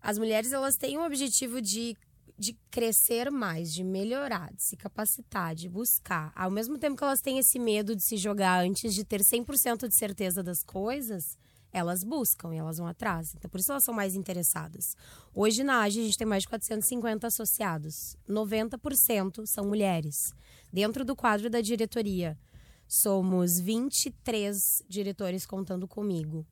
as 0.00 0.18
mulheres 0.18 0.52
elas 0.52 0.76
têm 0.76 0.98
o 0.98 1.06
objetivo 1.06 1.62
de 1.62 1.96
de 2.40 2.58
crescer 2.70 3.30
mais, 3.30 3.70
de 3.70 3.84
melhorar, 3.84 4.50
de 4.54 4.62
se 4.62 4.74
capacitar, 4.74 5.54
de 5.54 5.68
buscar. 5.68 6.32
Ao 6.34 6.50
mesmo 6.50 6.78
tempo 6.78 6.96
que 6.96 7.04
elas 7.04 7.20
têm 7.20 7.38
esse 7.38 7.58
medo 7.58 7.94
de 7.94 8.02
se 8.02 8.16
jogar 8.16 8.64
antes 8.64 8.94
de 8.94 9.04
ter 9.04 9.20
100% 9.20 9.86
de 9.86 9.94
certeza 9.94 10.42
das 10.42 10.62
coisas, 10.64 11.36
elas 11.72 12.02
buscam 12.02 12.54
e 12.54 12.58
elas 12.58 12.78
vão 12.78 12.86
atrás. 12.86 13.34
Então, 13.34 13.50
por 13.50 13.60
isso 13.60 13.70
elas 13.70 13.84
são 13.84 13.94
mais 13.94 14.14
interessadas. 14.14 14.96
Hoje 15.34 15.62
na 15.62 15.82
AGE 15.82 16.00
a 16.00 16.04
gente 16.04 16.18
tem 16.18 16.26
mais 16.26 16.42
de 16.42 16.48
450 16.48 17.26
associados. 17.26 18.16
90% 18.28 19.46
são 19.46 19.64
mulheres. 19.64 20.34
Dentro 20.72 21.04
do 21.04 21.16
quadro 21.16 21.48
da 21.48 21.60
diretoria, 21.60 22.38
somos 22.86 23.60
23 23.60 24.84
diretores 24.88 25.46
contando 25.46 25.86
comigo. 25.86 26.46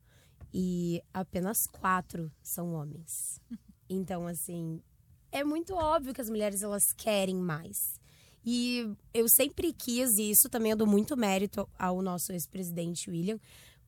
E 0.53 1.01
apenas 1.13 1.67
quatro 1.67 2.31
são 2.41 2.73
homens. 2.73 3.39
Então, 3.91 4.27
assim, 4.27 4.83
é 5.31 5.43
muito 5.43 5.73
óbvio 5.73 6.13
que 6.13 6.21
as 6.21 6.29
mulheres 6.29 6.61
elas 6.61 6.93
querem 6.95 7.35
mais. 7.35 7.99
E 8.45 8.87
eu 9.13 9.27
sempre 9.27 9.73
quis, 9.73 10.17
e 10.17 10.31
isso 10.31 10.47
também 10.49 10.71
eu 10.71 10.77
dou 10.77 10.87
muito 10.87 11.17
mérito 11.17 11.67
ao 11.77 12.01
nosso 12.01 12.31
ex-presidente 12.31 13.09
William, 13.09 13.39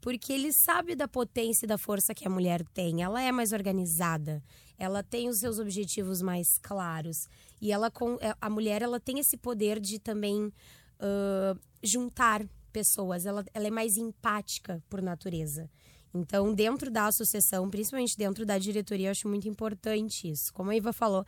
porque 0.01 0.33
ele 0.33 0.51
sabe 0.51 0.95
da 0.95 1.07
potência 1.07 1.65
e 1.65 1.67
da 1.67 1.77
força 1.77 2.13
que 2.13 2.27
a 2.27 2.29
mulher 2.29 2.65
tem. 2.73 3.03
Ela 3.03 3.21
é 3.21 3.31
mais 3.31 3.53
organizada, 3.53 4.43
ela 4.77 5.03
tem 5.03 5.29
os 5.29 5.39
seus 5.39 5.59
objetivos 5.59 6.21
mais 6.21 6.57
claros 6.61 7.27
e 7.61 7.71
ela 7.71 7.91
é, 8.19 8.35
a 8.41 8.49
mulher 8.49 8.81
ela 8.81 8.99
tem 8.99 9.19
esse 9.19 9.37
poder 9.37 9.79
de 9.79 9.99
também 9.99 10.45
uh, 10.45 11.59
juntar 11.83 12.43
pessoas. 12.73 13.25
Ela, 13.25 13.45
ela 13.53 13.67
é 13.67 13.71
mais 13.71 13.95
empática 13.95 14.83
por 14.89 15.01
natureza. 15.01 15.69
Então, 16.13 16.53
dentro 16.53 16.91
da 16.91 17.05
associação, 17.05 17.69
principalmente 17.69 18.17
dentro 18.17 18.45
da 18.45 18.57
diretoria, 18.57 19.07
eu 19.07 19.11
acho 19.11 19.29
muito 19.29 19.47
importante 19.47 20.29
isso. 20.29 20.51
Como 20.53 20.71
a 20.71 20.75
Iva 20.75 20.91
falou, 20.91 21.25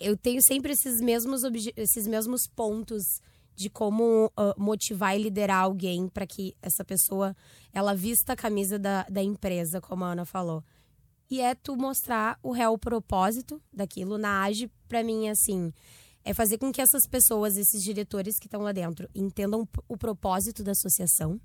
eu 0.00 0.16
tenho 0.16 0.40
sempre 0.42 0.72
esses 0.72 1.00
mesmos, 1.00 1.42
esses 1.76 2.06
mesmos 2.06 2.46
pontos 2.48 3.20
de 3.56 3.70
como 3.70 4.26
uh, 4.26 4.54
motivar 4.58 5.16
e 5.16 5.22
liderar 5.22 5.62
alguém 5.64 6.08
para 6.08 6.26
que 6.26 6.54
essa 6.60 6.84
pessoa 6.84 7.34
ela 7.72 7.94
vista 7.94 8.34
a 8.34 8.36
camisa 8.36 8.78
da, 8.78 9.04
da 9.04 9.22
empresa, 9.22 9.80
como 9.80 10.04
a 10.04 10.12
Ana 10.12 10.26
falou. 10.26 10.62
E 11.28 11.40
é 11.40 11.54
tu 11.54 11.74
mostrar 11.74 12.38
o 12.42 12.52
real 12.52 12.78
propósito 12.78 13.60
daquilo 13.72 14.18
na 14.18 14.42
AGE, 14.44 14.70
para 14.86 15.02
mim, 15.02 15.28
assim, 15.28 15.72
é 16.22 16.32
fazer 16.34 16.58
com 16.58 16.70
que 16.70 16.80
essas 16.80 17.06
pessoas, 17.06 17.56
esses 17.56 17.82
diretores 17.82 18.38
que 18.38 18.46
estão 18.46 18.62
lá 18.62 18.72
dentro, 18.72 19.08
entendam 19.14 19.66
o 19.88 19.96
propósito 19.96 20.62
da 20.62 20.72
associação, 20.72 21.40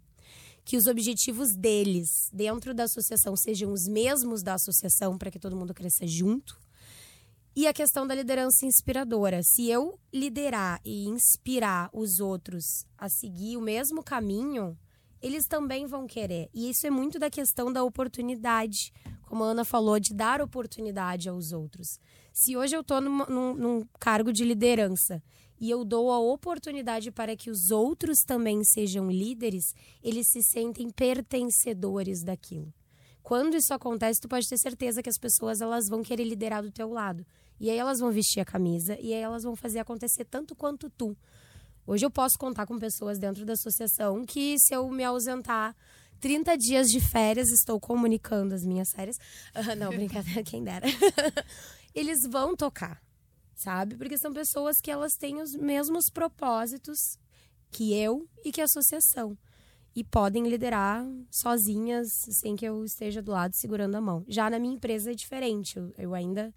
que 0.63 0.77
os 0.77 0.85
objetivos 0.85 1.55
deles 1.55 2.29
dentro 2.31 2.73
da 2.73 2.83
associação 2.83 3.35
sejam 3.35 3.71
os 3.71 3.87
mesmos 3.87 4.43
da 4.43 4.53
associação 4.53 5.17
para 5.17 5.31
que 5.31 5.39
todo 5.39 5.55
mundo 5.55 5.73
cresça 5.73 6.05
junto 6.05 6.59
e 7.55 7.67
a 7.67 7.73
questão 7.73 8.07
da 8.07 8.15
liderança 8.15 8.65
inspiradora. 8.65 9.41
Se 9.43 9.69
eu 9.69 9.99
liderar 10.13 10.79
e 10.85 11.05
inspirar 11.07 11.89
os 11.93 12.19
outros 12.19 12.85
a 12.97 13.09
seguir 13.09 13.57
o 13.57 13.61
mesmo 13.61 14.01
caminho, 14.01 14.77
eles 15.21 15.45
também 15.47 15.85
vão 15.85 16.07
querer. 16.07 16.49
E 16.53 16.69
isso 16.69 16.87
é 16.87 16.89
muito 16.89 17.19
da 17.19 17.29
questão 17.29 17.71
da 17.71 17.83
oportunidade, 17.83 18.91
como 19.25 19.43
a 19.43 19.47
Ana 19.47 19.65
falou, 19.65 19.99
de 19.99 20.13
dar 20.13 20.41
oportunidade 20.41 21.29
aos 21.29 21.51
outros. 21.51 21.99
Se 22.33 22.55
hoje 22.55 22.75
eu 22.75 22.81
estou 22.81 23.01
num, 23.01 23.53
num 23.53 23.85
cargo 23.99 24.31
de 24.31 24.45
liderança 24.45 25.21
e 25.59 25.69
eu 25.69 25.83
dou 25.83 26.09
a 26.09 26.19
oportunidade 26.19 27.11
para 27.11 27.35
que 27.35 27.51
os 27.51 27.69
outros 27.69 28.19
também 28.25 28.63
sejam 28.63 29.11
líderes, 29.11 29.75
eles 30.01 30.27
se 30.31 30.41
sentem 30.41 30.89
pertencedores 30.89 32.23
daquilo. 32.23 32.73
Quando 33.21 33.55
isso 33.55 33.73
acontece, 33.73 34.19
tu 34.19 34.27
pode 34.27 34.49
ter 34.49 34.57
certeza 34.57 35.03
que 35.03 35.09
as 35.09 35.19
pessoas 35.19 35.61
elas 35.61 35.87
vão 35.87 36.01
querer 36.01 36.23
liderar 36.23 36.63
do 36.63 36.71
teu 36.71 36.89
lado. 36.89 37.25
E 37.61 37.69
aí 37.69 37.77
elas 37.77 37.99
vão 37.99 38.11
vestir 38.11 38.39
a 38.39 38.45
camisa 38.45 38.97
e 38.99 39.13
aí 39.13 39.21
elas 39.21 39.43
vão 39.43 39.55
fazer 39.55 39.77
acontecer 39.77 40.25
tanto 40.25 40.55
quanto 40.55 40.89
tu. 40.89 41.15
Hoje 41.85 42.03
eu 42.03 42.09
posso 42.09 42.35
contar 42.39 42.65
com 42.65 42.79
pessoas 42.79 43.19
dentro 43.19 43.45
da 43.45 43.53
associação 43.53 44.25
que 44.25 44.55
se 44.57 44.73
eu 44.73 44.89
me 44.89 45.03
ausentar 45.03 45.75
30 46.19 46.57
dias 46.57 46.87
de 46.87 46.99
férias, 46.99 47.51
estou 47.51 47.79
comunicando 47.79 48.55
as 48.55 48.65
minhas 48.65 48.89
férias. 48.89 49.15
Não, 49.77 49.91
brincadeira, 49.91 50.41
quem 50.41 50.63
dera. 50.63 50.87
Eles 51.93 52.21
vão 52.27 52.55
tocar, 52.55 52.99
sabe? 53.53 53.95
Porque 53.95 54.17
são 54.17 54.33
pessoas 54.33 54.77
que 54.81 54.89
elas 54.89 55.13
têm 55.13 55.39
os 55.39 55.53
mesmos 55.53 56.05
propósitos 56.11 56.97
que 57.69 57.93
eu 57.93 58.27
e 58.43 58.51
que 58.51 58.61
a 58.61 58.65
associação. 58.65 59.37
E 59.95 60.03
podem 60.03 60.49
liderar 60.49 61.05
sozinhas, 61.29 62.07
sem 62.41 62.55
que 62.55 62.65
eu 62.65 62.83
esteja 62.83 63.21
do 63.21 63.31
lado 63.31 63.55
segurando 63.55 63.93
a 63.93 64.01
mão. 64.01 64.25
Já 64.27 64.49
na 64.49 64.57
minha 64.57 64.73
empresa 64.73 65.11
é 65.11 65.13
diferente. 65.13 65.77
eu 65.95 66.15
ainda 66.15 66.51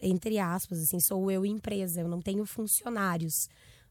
entre 0.00 0.38
aspas, 0.38 0.80
assim, 0.80 0.98
sou 1.00 1.30
eu 1.30 1.44
empresa, 1.44 2.00
eu 2.00 2.08
não 2.08 2.20
tenho 2.20 2.44
funcionários. 2.44 3.48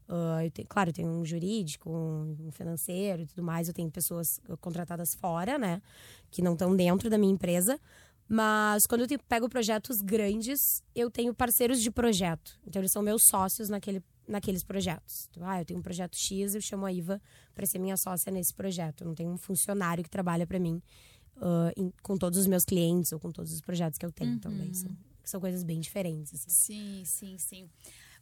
Uh, 0.08 0.42
eu 0.44 0.50
tenho, 0.50 0.68
claro, 0.68 0.90
eu 0.90 0.94
tenho 0.94 1.08
um 1.08 1.24
jurídico, 1.24 1.88
um 1.88 2.50
financeiro 2.50 3.22
e 3.22 3.26
tudo 3.26 3.42
mais, 3.42 3.68
eu 3.68 3.74
tenho 3.74 3.90
pessoas 3.90 4.40
contratadas 4.60 5.14
fora, 5.14 5.56
né, 5.56 5.80
que 6.30 6.42
não 6.42 6.54
estão 6.54 6.74
dentro 6.74 7.08
da 7.08 7.16
minha 7.16 7.32
empresa. 7.32 7.78
Mas 8.32 8.86
quando 8.86 9.00
eu 9.00 9.08
tenho, 9.08 9.20
pego 9.28 9.48
projetos 9.48 10.00
grandes, 10.00 10.84
eu 10.94 11.10
tenho 11.10 11.34
parceiros 11.34 11.82
de 11.82 11.90
projeto. 11.90 12.56
Então, 12.64 12.80
eles 12.80 12.92
são 12.92 13.02
meus 13.02 13.24
sócios 13.24 13.68
naquele, 13.68 14.00
naqueles 14.28 14.62
projetos. 14.62 15.28
Então, 15.30 15.42
ah, 15.44 15.60
eu 15.60 15.64
tenho 15.64 15.80
um 15.80 15.82
projeto 15.82 16.16
X, 16.16 16.54
eu 16.54 16.60
chamo 16.60 16.86
a 16.86 16.92
Iva 16.92 17.20
para 17.56 17.66
ser 17.66 17.80
minha 17.80 17.96
sócia 17.96 18.30
nesse 18.30 18.54
projeto. 18.54 19.00
Eu 19.00 19.08
não 19.08 19.16
tenho 19.16 19.30
um 19.30 19.36
funcionário 19.36 20.04
que 20.04 20.10
trabalha 20.10 20.46
para 20.46 20.60
mim 20.60 20.80
uh, 21.38 21.72
em, 21.76 21.92
com 22.04 22.16
todos 22.16 22.38
os 22.38 22.46
meus 22.46 22.64
clientes 22.64 23.10
ou 23.10 23.18
com 23.18 23.32
todos 23.32 23.52
os 23.52 23.60
projetos 23.60 23.98
que 23.98 24.06
eu 24.06 24.12
tenho. 24.12 24.30
Uhum. 24.30 24.36
Então, 24.36 24.56
daí 24.56 24.74
são 24.76 24.96
são 25.30 25.40
coisas 25.40 25.62
bem 25.62 25.80
diferentes. 25.80 26.32
Assim. 26.34 26.50
Sim, 26.50 27.02
sim, 27.04 27.38
sim. 27.38 27.70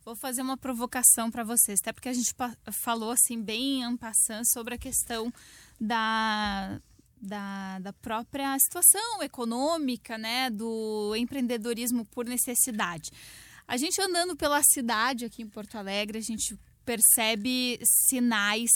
Vou 0.05 0.17
fazer 0.17 0.43
uma 0.43 0.57
provocação 0.57 1.31
para 1.31 1.45
vocês, 1.45 1.81
até 1.81 1.93
porque 1.93 2.09
a 2.09 2.13
gente 2.13 2.35
falou 2.73 3.11
assim 3.11 3.43
bem 3.43 3.83
en 3.83 3.97
passant 3.97 4.43
sobre 4.53 4.75
a 4.75 4.79
questão 4.79 5.33
da, 5.79 6.81
da, 7.21 7.79
da, 7.81 7.93
própria 7.93 8.57
situação 8.59 9.23
econômica, 9.23 10.17
né, 10.17 10.49
do 10.49 11.15
empreendedorismo 11.17 12.05
por 12.07 12.25
necessidade. 12.25 13.11
A 13.67 13.77
gente 13.77 14.01
andando 14.01 14.35
pela 14.35 14.63
cidade 14.63 15.27
aqui 15.27 15.43
em 15.43 15.49
Porto 15.49 15.77
Alegre, 15.77 16.19
a 16.19 16.23
gente 16.23 16.59
percebe 16.87 17.79
sinais 18.09 18.71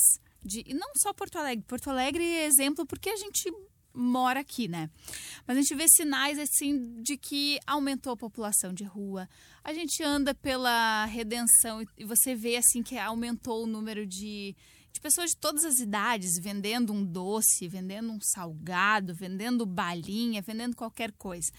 de, 0.45 0.63
e 0.67 0.75
não 0.75 0.93
só 0.97 1.15
Porto 1.15 1.37
Alegre, 1.37 1.65
Porto 1.67 1.89
Alegre 1.89 2.25
é 2.25 2.45
exemplo 2.45 2.85
porque 2.85 3.09
a 3.09 3.17
gente 3.17 3.51
mora 3.95 4.41
aqui, 4.41 4.69
né? 4.69 4.91
Mas 5.47 5.57
a 5.57 5.61
gente 5.61 5.75
vê 5.75 5.87
sinais 5.89 6.39
assim 6.39 7.01
de 7.03 7.17
que 7.17 7.59
aumentou 7.67 8.13
a 8.13 8.17
população 8.17 8.73
de 8.73 8.85
rua. 8.85 9.29
A 9.63 9.73
gente 9.73 10.03
anda 10.03 10.35
pela 10.35 11.05
redenção 11.07 11.83
e 11.97 12.05
você 12.05 12.35
vê 12.35 12.57
assim 12.57 12.83
que 12.83 12.99
aumentou 12.99 13.65
o 13.65 13.67
número 13.67 14.07
de, 14.07 14.57
de 14.93 15.01
pessoas 15.01 15.31
de 15.31 15.37
todas 15.37 15.65
as 15.65 15.79
idades 15.79 16.39
vendendo 16.41 16.93
um 16.93 17.05
doce, 17.05 17.69
vendendo 17.69 18.11
um 18.13 18.21
salgado, 18.21 19.15
vendendo 19.15 19.67
balinha, 19.67 20.43
vendendo 20.43 20.77
qualquer 20.77 21.13
coisa. 21.13 21.51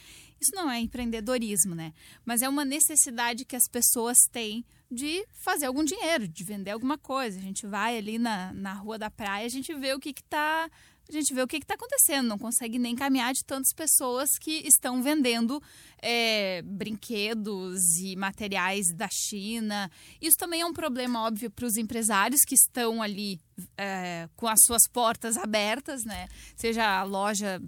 Isso 0.41 0.51
não 0.55 0.69
é 0.69 0.79
empreendedorismo, 0.79 1.73
né? 1.73 1.93
Mas 2.25 2.41
é 2.41 2.49
uma 2.49 2.65
necessidade 2.65 3.45
que 3.45 3.55
as 3.55 3.67
pessoas 3.71 4.17
têm 4.31 4.65
de 4.91 5.25
fazer 5.43 5.65
algum 5.65 5.83
dinheiro, 5.83 6.27
de 6.27 6.43
vender 6.43 6.71
alguma 6.71 6.97
coisa. 6.97 7.39
A 7.39 7.41
gente 7.41 7.65
vai 7.65 7.97
ali 7.97 8.19
na, 8.19 8.53
na 8.53 8.73
rua 8.73 8.97
da 8.97 9.09
praia, 9.09 9.45
a 9.45 9.49
gente 9.49 9.73
vê 9.73 9.93
o 9.93 9.99
que 9.99 10.09
está 10.09 10.69
a 11.15 11.21
gente 11.21 11.33
vê 11.33 11.41
o 11.41 11.47
que 11.47 11.57
está 11.57 11.75
acontecendo, 11.75 12.27
não 12.27 12.37
consegue 12.37 12.79
nem 12.79 12.95
caminhar 12.95 13.33
de 13.33 13.43
tantas 13.43 13.71
pessoas 13.73 14.29
que 14.39 14.65
estão 14.65 15.01
vendendo 15.01 15.61
é, 16.01 16.61
brinquedos 16.63 17.97
e 17.97 18.15
materiais 18.15 18.93
da 18.93 19.07
China. 19.11 19.89
Isso 20.21 20.37
também 20.37 20.61
é 20.61 20.65
um 20.65 20.73
problema 20.73 21.21
óbvio 21.23 21.51
para 21.51 21.65
os 21.65 21.77
empresários 21.77 22.41
que 22.41 22.55
estão 22.55 23.01
ali 23.01 23.39
é, 23.77 24.27
com 24.35 24.47
as 24.47 24.59
suas 24.65 24.83
portas 24.91 25.37
abertas, 25.37 26.03
né? 26.03 26.27
Seja 26.55 26.99
a 26.99 27.03
loja 27.03 27.61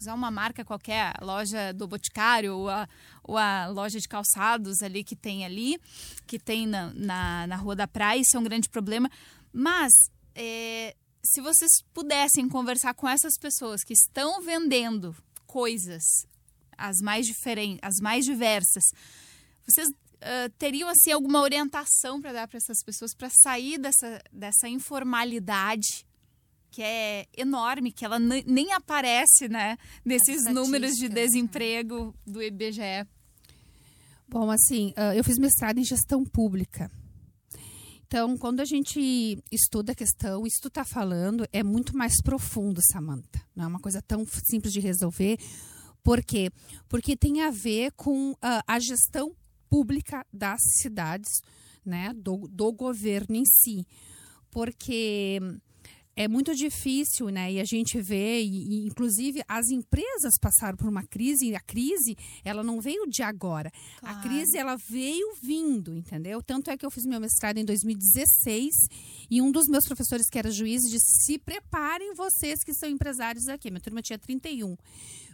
usar 0.00 0.14
uma 0.14 0.30
marca 0.30 0.64
qualquer, 0.64 1.12
a 1.18 1.24
loja 1.24 1.72
do 1.74 1.86
Boticário 1.86 2.56
ou 2.56 2.70
a, 2.70 2.88
ou 3.22 3.36
a 3.36 3.66
loja 3.66 4.00
de 4.00 4.08
calçados 4.08 4.82
ali 4.82 5.04
que 5.04 5.14
tem 5.14 5.44
ali, 5.44 5.78
que 6.26 6.38
tem 6.38 6.66
na, 6.66 6.90
na, 6.94 7.46
na 7.46 7.56
Rua 7.56 7.76
da 7.76 7.86
Praia, 7.86 8.18
isso 8.18 8.36
é 8.36 8.40
um 8.40 8.44
grande 8.44 8.68
problema. 8.68 9.10
Mas 9.52 9.92
é, 10.34 10.96
se 11.22 11.40
vocês 11.40 11.70
pudessem 11.92 12.48
conversar 12.48 12.94
com 12.94 13.08
essas 13.08 13.36
pessoas 13.38 13.84
que 13.84 13.92
estão 13.92 14.40
vendendo 14.40 15.14
coisas 15.46 16.02
as 16.76 16.96
mais 17.02 17.26
diferentes, 17.26 17.80
as 17.82 17.96
mais 18.00 18.24
diversas, 18.24 18.84
vocês 19.66 19.88
uh, 19.88 20.50
teriam 20.58 20.88
assim 20.88 21.12
alguma 21.12 21.40
orientação 21.42 22.20
para 22.20 22.32
dar 22.32 22.48
para 22.48 22.56
essas 22.56 22.82
pessoas 22.82 23.14
para 23.14 23.28
sair 23.28 23.78
dessa, 23.78 24.22
dessa 24.32 24.68
informalidade 24.68 26.06
que 26.70 26.82
é 26.82 27.26
enorme, 27.36 27.90
que 27.90 28.04
ela 28.04 28.18
nem 28.18 28.72
aparece, 28.72 29.48
né, 29.48 29.76
nesses 30.04 30.44
números 30.44 30.94
de 30.94 31.08
desemprego 31.08 32.14
do 32.24 32.40
IBGE. 32.40 33.06
Bom, 34.28 34.48
assim, 34.52 34.94
eu 35.16 35.24
fiz 35.24 35.36
mestrado 35.36 35.78
em 35.78 35.84
gestão 35.84 36.24
pública. 36.24 36.88
Então, 38.12 38.36
quando 38.36 38.58
a 38.58 38.64
gente 38.64 39.38
estuda 39.52 39.92
a 39.92 39.94
questão, 39.94 40.44
isso 40.44 40.62
tu 40.62 40.66
está 40.66 40.84
falando 40.84 41.46
é 41.52 41.62
muito 41.62 41.96
mais 41.96 42.20
profundo, 42.20 42.80
Samantha. 42.90 43.40
Não 43.54 43.66
é 43.66 43.68
uma 43.68 43.78
coisa 43.78 44.02
tão 44.02 44.26
simples 44.26 44.72
de 44.72 44.80
resolver. 44.80 45.38
Por 46.02 46.20
quê? 46.24 46.50
Porque 46.88 47.16
tem 47.16 47.42
a 47.42 47.52
ver 47.52 47.92
com 47.92 48.32
uh, 48.32 48.36
a 48.66 48.80
gestão 48.80 49.32
pública 49.68 50.26
das 50.32 50.58
cidades, 50.82 51.30
né, 51.86 52.12
do, 52.12 52.48
do 52.48 52.72
governo 52.72 53.36
em 53.36 53.44
si. 53.44 53.86
Porque 54.50 55.38
é 56.16 56.28
muito 56.28 56.54
difícil, 56.54 57.28
né? 57.28 57.52
E 57.52 57.60
a 57.60 57.64
gente 57.64 58.00
vê, 58.00 58.42
e, 58.42 58.46
e, 58.46 58.86
inclusive 58.86 59.42
as 59.48 59.68
empresas 59.68 60.34
passaram 60.40 60.76
por 60.76 60.88
uma 60.88 61.02
crise, 61.04 61.46
e 61.46 61.54
a 61.54 61.60
crise, 61.60 62.16
ela 62.44 62.62
não 62.62 62.80
veio 62.80 63.06
de 63.06 63.22
agora. 63.22 63.72
Claro. 63.98 64.18
A 64.18 64.20
crise, 64.20 64.58
ela 64.58 64.76
veio 64.76 65.34
vindo, 65.42 65.94
entendeu? 65.94 66.42
Tanto 66.42 66.70
é 66.70 66.76
que 66.76 66.84
eu 66.84 66.90
fiz 66.90 67.06
meu 67.06 67.20
mestrado 67.20 67.58
em 67.58 67.64
2016 67.64 68.74
e 69.30 69.40
um 69.40 69.50
dos 69.50 69.68
meus 69.68 69.86
professores, 69.86 70.28
que 70.28 70.38
era 70.38 70.50
juiz, 70.50 70.82
disse: 70.82 71.24
se 71.24 71.38
preparem 71.38 72.14
vocês 72.14 72.62
que 72.64 72.74
são 72.74 72.88
empresários 72.88 73.48
aqui. 73.48 73.70
Minha 73.70 73.80
turma 73.80 74.02
tinha 74.02 74.18
31. 74.18 74.76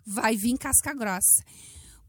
Vai 0.05 0.37
vir 0.37 0.57
casca 0.59 0.95
grossa. 0.95 1.43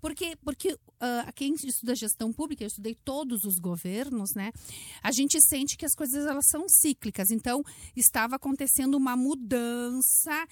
Porque, 0.01 0.35
porque 0.43 0.73
uh, 0.73 1.33
quem 1.35 1.53
estuda 1.53 1.95
gestão 1.95 2.31
pública, 2.31 2.63
eu 2.63 2.67
estudei 2.67 2.95
todos 2.95 3.43
os 3.43 3.59
governos, 3.59 4.33
né? 4.35 4.51
A 5.01 5.11
gente 5.11 5.41
sente 5.41 5.77
que 5.77 5.85
as 5.85 5.95
coisas 5.95 6.25
elas 6.25 6.47
são 6.47 6.67
cíclicas. 6.67 7.31
Então, 7.31 7.63
estava 7.95 8.35
acontecendo 8.35 8.95
uma 8.95 9.15
mudança 9.15 10.47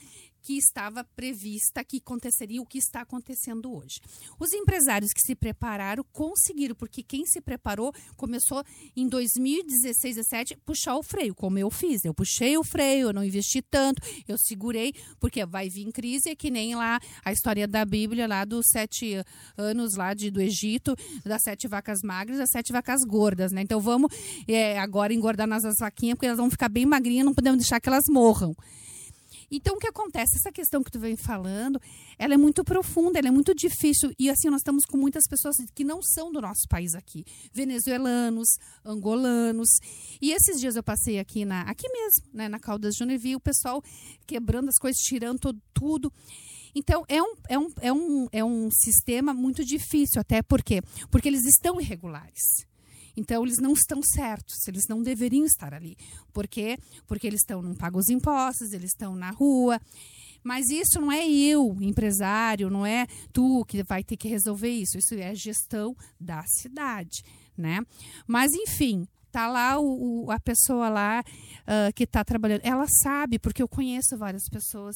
que 0.46 0.56
estava 0.58 1.04
prevista 1.04 1.84
que 1.84 1.98
aconteceria 1.98 2.62
o 2.62 2.66
que 2.68 2.78
está 2.78 3.02
acontecendo 3.02 3.76
hoje. 3.76 4.00
Os 4.40 4.54
empresários 4.54 5.12
que 5.12 5.20
se 5.20 5.34
prepararam 5.36 6.06
conseguiram, 6.14 6.76
porque 6.76 7.02
quem 7.02 7.26
se 7.26 7.42
preparou 7.42 7.92
começou 8.16 8.64
em 8.96 9.08
2016, 9.08 10.18
17 10.18 10.58
puxar 10.64 10.98
o 10.98 11.02
freio, 11.02 11.34
como 11.34 11.58
eu 11.58 11.72
fiz. 11.72 12.06
Eu 12.06 12.14
puxei 12.14 12.56
o 12.60 12.64
freio, 12.64 13.08
eu 13.08 13.14
não 13.14 13.24
investi 13.24 13.60
tanto, 13.60 14.04
eu 14.28 14.38
segurei, 14.38 14.94
porque 15.20 15.44
vai 15.48 15.68
vir 15.68 15.92
crise, 15.92 16.30
é 16.30 16.36
que 16.36 16.52
nem 16.52 16.76
lá 16.76 17.00
a 17.24 17.32
história 17.32 17.68
da 17.68 17.84
Bíblia, 17.84 18.28
lá 18.28 18.46
dos 18.46 18.68
sete 18.72 19.16
anos 19.58 19.96
lá 19.96 20.14
de, 20.14 20.30
do 20.30 20.40
Egito, 20.40 20.96
das 21.26 21.42
sete 21.42 21.68
vacas 21.68 22.02
magras, 22.04 22.38
das 22.38 22.52
sete 22.52 22.72
vacas 22.72 23.02
gordas, 23.04 23.52
né? 23.52 23.64
Então 23.64 23.80
vamos 23.80 24.14
é, 24.48 24.78
agora 24.78 25.12
engordar 25.12 25.48
nossas 25.48 25.78
vaquinhas, 25.80 26.16
porque 26.16 26.28
elas 26.28 26.38
vão 26.38 26.52
ficar 26.52 26.70
bem 26.70 26.86
magrinhas, 26.86 27.26
não 27.26 27.34
podemos 27.34 27.58
deixar 27.58 27.80
que 27.80 27.90
elas 27.90 28.06
morram. 28.08 28.56
Então, 29.50 29.76
o 29.76 29.80
que 29.80 29.88
acontece? 29.88 30.38
Essa 30.38 30.52
questão 30.52 30.84
que 30.84 30.92
tu 30.92 31.00
vem 31.00 31.16
falando, 31.16 31.80
ela 32.18 32.34
é 32.34 32.38
muito 32.38 32.64
profunda, 32.64 33.20
ela 33.20 33.28
é 33.28 33.32
muito 33.32 33.54
difícil. 33.54 34.14
E 34.18 34.30
assim, 34.30 34.50
nós 34.50 34.62
estamos 34.62 34.86
com 34.86 34.98
muitas 34.98 35.28
pessoas 35.28 35.56
que 35.74 35.84
não 35.84 36.02
são 36.02 36.32
do 36.32 36.42
nosso 36.42 36.68
país 36.70 36.96
aqui. 36.96 37.26
Venezuelanos, 37.54 38.48
angolanos. 38.84 39.70
E 40.22 40.32
esses 40.32 40.60
dias 40.60 40.76
eu 40.76 40.84
passei 40.84 41.20
aqui, 41.20 41.46
na, 41.46 41.62
aqui 41.62 41.88
mesmo, 41.90 42.24
né, 42.34 42.48
na 42.48 42.60
Caldas 42.60 42.94
de 42.94 43.00
Jonevi, 43.00 43.36
o 43.36 43.40
pessoal 43.40 43.84
quebrando 44.26 44.70
as 44.70 44.78
coisas, 44.78 45.00
tirando 45.02 45.40
todo, 45.40 45.62
tudo. 45.74 46.14
Então, 46.76 47.06
é 47.08 47.22
um, 47.22 47.34
é, 47.48 47.58
um, 47.58 47.68
é, 47.82 47.94
um, 47.94 48.28
é 48.34 48.44
um 48.44 48.70
sistema 48.70 49.34
muito 49.34 49.64
difícil, 49.64 50.20
até 50.20 50.42
porque 50.42 50.82
porque 51.10 51.30
eles 51.30 51.46
estão 51.46 51.80
irregulares. 51.80 52.66
Então, 53.16 53.44
eles 53.44 53.58
não 53.60 53.74
estão 53.74 54.02
certos, 54.04 54.68
eles 54.68 54.88
não 54.88 55.02
deveriam 55.02 55.46
estar 55.46 55.74
ali. 55.74 55.96
Por 56.34 56.48
quê? 56.48 56.78
Porque 57.08 57.28
eles 57.28 57.42
estão, 57.42 57.62
não 57.62 57.76
pagam 57.76 58.00
os 58.00 58.10
impostos, 58.10 58.74
eles 58.74 58.92
estão 58.92 59.16
na 59.16 59.32
rua. 59.32 59.80
Mas 60.44 60.70
isso 60.70 61.02
não 61.02 61.12
é 61.12 61.28
eu, 61.28 61.76
empresário, 61.82 62.70
não 62.70 62.86
é 62.86 63.08
tu 63.34 63.66
que 63.66 63.82
vai 63.84 64.04
ter 64.04 64.16
que 64.16 64.28
resolver 64.28 64.70
isso. 64.70 64.98
Isso 64.98 65.16
é 65.16 65.30
a 65.30 65.34
gestão 65.34 65.96
da 66.20 66.44
cidade, 66.46 67.24
né? 67.58 67.82
Mas, 68.28 68.54
enfim, 68.54 69.08
tá 69.40 69.48
lá 69.48 69.80
o, 69.80 70.26
o 70.26 70.32
a 70.32 70.40
pessoa 70.40 70.90
lá 70.90 71.24
uh, 71.62 71.94
que 71.94 72.04
está 72.04 72.24
trabalhando. 72.24 72.62
Ela 72.64 72.86
sabe, 72.88 73.38
porque 73.38 73.62
eu 73.62 73.68
conheço 73.68 74.18
várias 74.18 74.48
pessoas. 74.50 74.96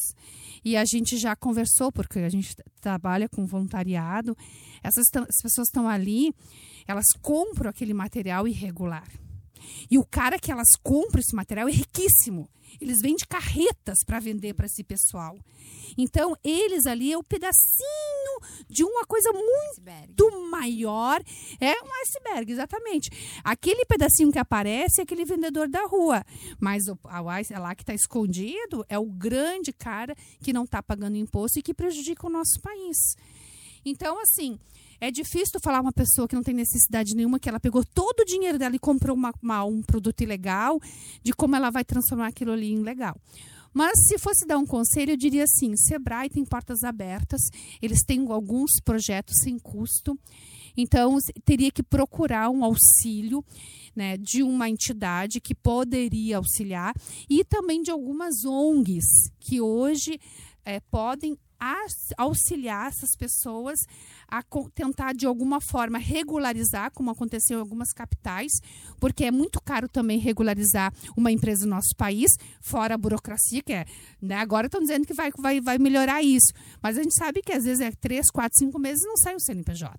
E 0.64 0.78
a 0.78 0.86
gente 0.86 1.18
já 1.18 1.36
conversou, 1.36 1.92
porque 1.92 2.20
a 2.20 2.30
gente 2.30 2.56
trabalha 2.82 3.28
com 3.28 3.46
voluntariado. 3.46 4.36
Essas, 4.84 5.06
essas 5.14 5.42
pessoas 5.42 5.68
estão 5.68 5.88
ali 5.88 6.34
elas 6.90 7.06
compram 7.22 7.70
aquele 7.70 7.94
material 7.94 8.48
irregular. 8.48 9.08
E 9.92 10.00
o 10.00 10.04
cara 10.04 10.40
que 10.40 10.52
elas 10.52 10.70
compram 10.82 11.20
esse 11.20 11.36
material 11.36 11.68
é 11.68 11.72
riquíssimo. 11.72 12.50
Eles 12.80 13.00
vendem 13.02 13.26
carretas 13.28 14.00
para 14.06 14.20
vender 14.20 14.54
para 14.54 14.66
esse 14.66 14.84
pessoal. 14.84 15.38
Então, 15.98 16.36
eles 16.44 16.86
ali 16.86 17.12
é 17.12 17.18
o 17.18 17.22
um 17.22 17.24
pedacinho 17.24 18.40
de 18.70 18.84
uma 18.84 19.06
coisa 19.06 19.32
muito 19.32 19.72
iceberg. 19.72 20.14
maior. 20.50 21.22
É 21.60 21.74
um 21.84 21.90
iceberg, 22.02 22.52
exatamente. 22.52 23.10
Aquele 23.44 23.86
pedacinho 23.86 24.32
que 24.32 24.40
aparece 24.40 25.02
é 25.02 25.04
aquele 25.04 25.26
vendedor 25.26 25.68
da 25.68 25.86
rua. 25.86 26.24
Mas 26.60 26.88
o, 26.88 26.98
a, 27.04 27.18
a 27.18 27.60
lá 27.60 27.76
que 27.76 27.84
está 27.84 27.94
escondido 27.94 28.86
é 28.88 28.98
o 28.98 29.06
grande 29.06 29.74
cara 29.74 30.16
que 30.42 30.54
não 30.54 30.64
está 30.64 30.82
pagando 30.82 31.18
imposto 31.18 31.60
e 31.60 31.64
que 31.64 31.74
prejudica 31.74 32.28
o 32.28 32.30
nosso 32.30 32.60
país. 32.62 32.98
Então, 33.86 34.20
assim, 34.22 34.60
é 35.02 35.10
difícil 35.12 35.54
tu 35.54 35.60
falar 35.60 35.82
uma 35.82 35.92
pessoa 35.92 36.28
que 36.28 36.36
não 36.36 36.44
tem 36.44 36.54
necessidade 36.54 37.16
nenhuma, 37.16 37.40
que 37.40 37.48
ela 37.48 37.60
pegou 37.60 37.84
todo 37.84 38.22
o 38.22 38.26
dinheiro 38.26 38.58
dela 38.58 38.76
e 38.76 38.80
comprou 38.80 39.16
uma, 39.16 39.34
uma, 39.42 39.64
um 39.64 39.82
produto 39.82 40.22
ilegal, 40.22 40.80
de 41.24 41.34
como 41.34 41.56
ela 41.56 41.70
vai 41.70 41.84
transformar 41.86 42.28
aquilo 42.28 42.52
ali 42.52 42.72
em 42.72 42.82
legal. 42.82 43.16
Mas 43.74 43.94
se 44.08 44.18
fosse 44.18 44.46
dar 44.46 44.58
um 44.58 44.66
conselho, 44.66 45.12
eu 45.12 45.18
diria 45.18 45.44
assim: 45.44 45.76
Sebrae 45.76 46.30
tem 46.30 46.44
portas 46.44 46.84
abertas, 46.84 47.42
eles 47.82 48.04
têm 48.04 48.26
alguns 48.30 48.72
projetos 48.84 49.36
sem 49.44 49.60
custo. 49.60 50.18
Então, 50.76 51.18
teria 51.44 51.72
que 51.72 51.84
procurar 51.84 52.50
um 52.50 52.64
auxílio 52.64 53.44
né, 53.96 54.18
de 54.18 54.44
uma 54.44 54.70
entidade 54.70 55.42
que 55.42 55.54
poderia 55.54 56.38
auxiliar 56.38 56.94
e 57.30 57.44
também 57.44 57.82
de 57.82 57.92
algumas 57.92 58.46
ONGs 58.46 59.30
que 59.40 59.60
hoje 59.60 60.20
é, 60.64 60.80
podem 60.80 61.38
auxiliar 62.18 62.88
essas 62.88 63.16
pessoas 63.18 63.80
a 64.32 64.44
tentar 64.74 65.14
de 65.14 65.26
alguma 65.26 65.60
forma 65.60 65.98
regularizar, 65.98 66.92
como 66.92 67.12
aconteceu 67.12 67.58
em 67.58 67.62
algumas 67.62 67.92
capitais, 67.92 68.52
porque 69.00 69.26
é 69.26 69.32
muito 69.32 69.60
caro 69.62 69.88
também 69.88 70.20
regularizar 70.20 70.94
uma 71.18 71.32
empresa 71.32 71.66
no 71.66 71.76
nosso 71.76 71.96
país, 71.98 72.32
fora 72.62 72.96
a 72.96 72.98
burocracia, 72.98 73.62
que 73.62 73.74
é. 73.74 73.86
Né, 74.22 74.36
agora 74.36 74.68
estão 74.68 74.82
dizendo 74.82 75.06
que 75.06 75.14
vai, 75.14 75.32
vai, 75.38 75.62
vai 75.62 75.78
melhorar 75.78 76.22
isso. 76.22 76.54
Mas 76.82 76.98
a 76.98 77.04
gente 77.04 77.16
sabe 77.16 77.42
que 77.42 77.52
às 77.52 77.64
vezes 77.64 77.82
é 77.82 77.92
três, 77.92 78.30
quatro, 78.30 78.58
cinco 78.58 78.80
meses 78.80 79.04
e 79.04 79.08
não 79.08 79.18
sai 79.18 79.36
o 79.36 79.40
CNPJ. 79.40 79.98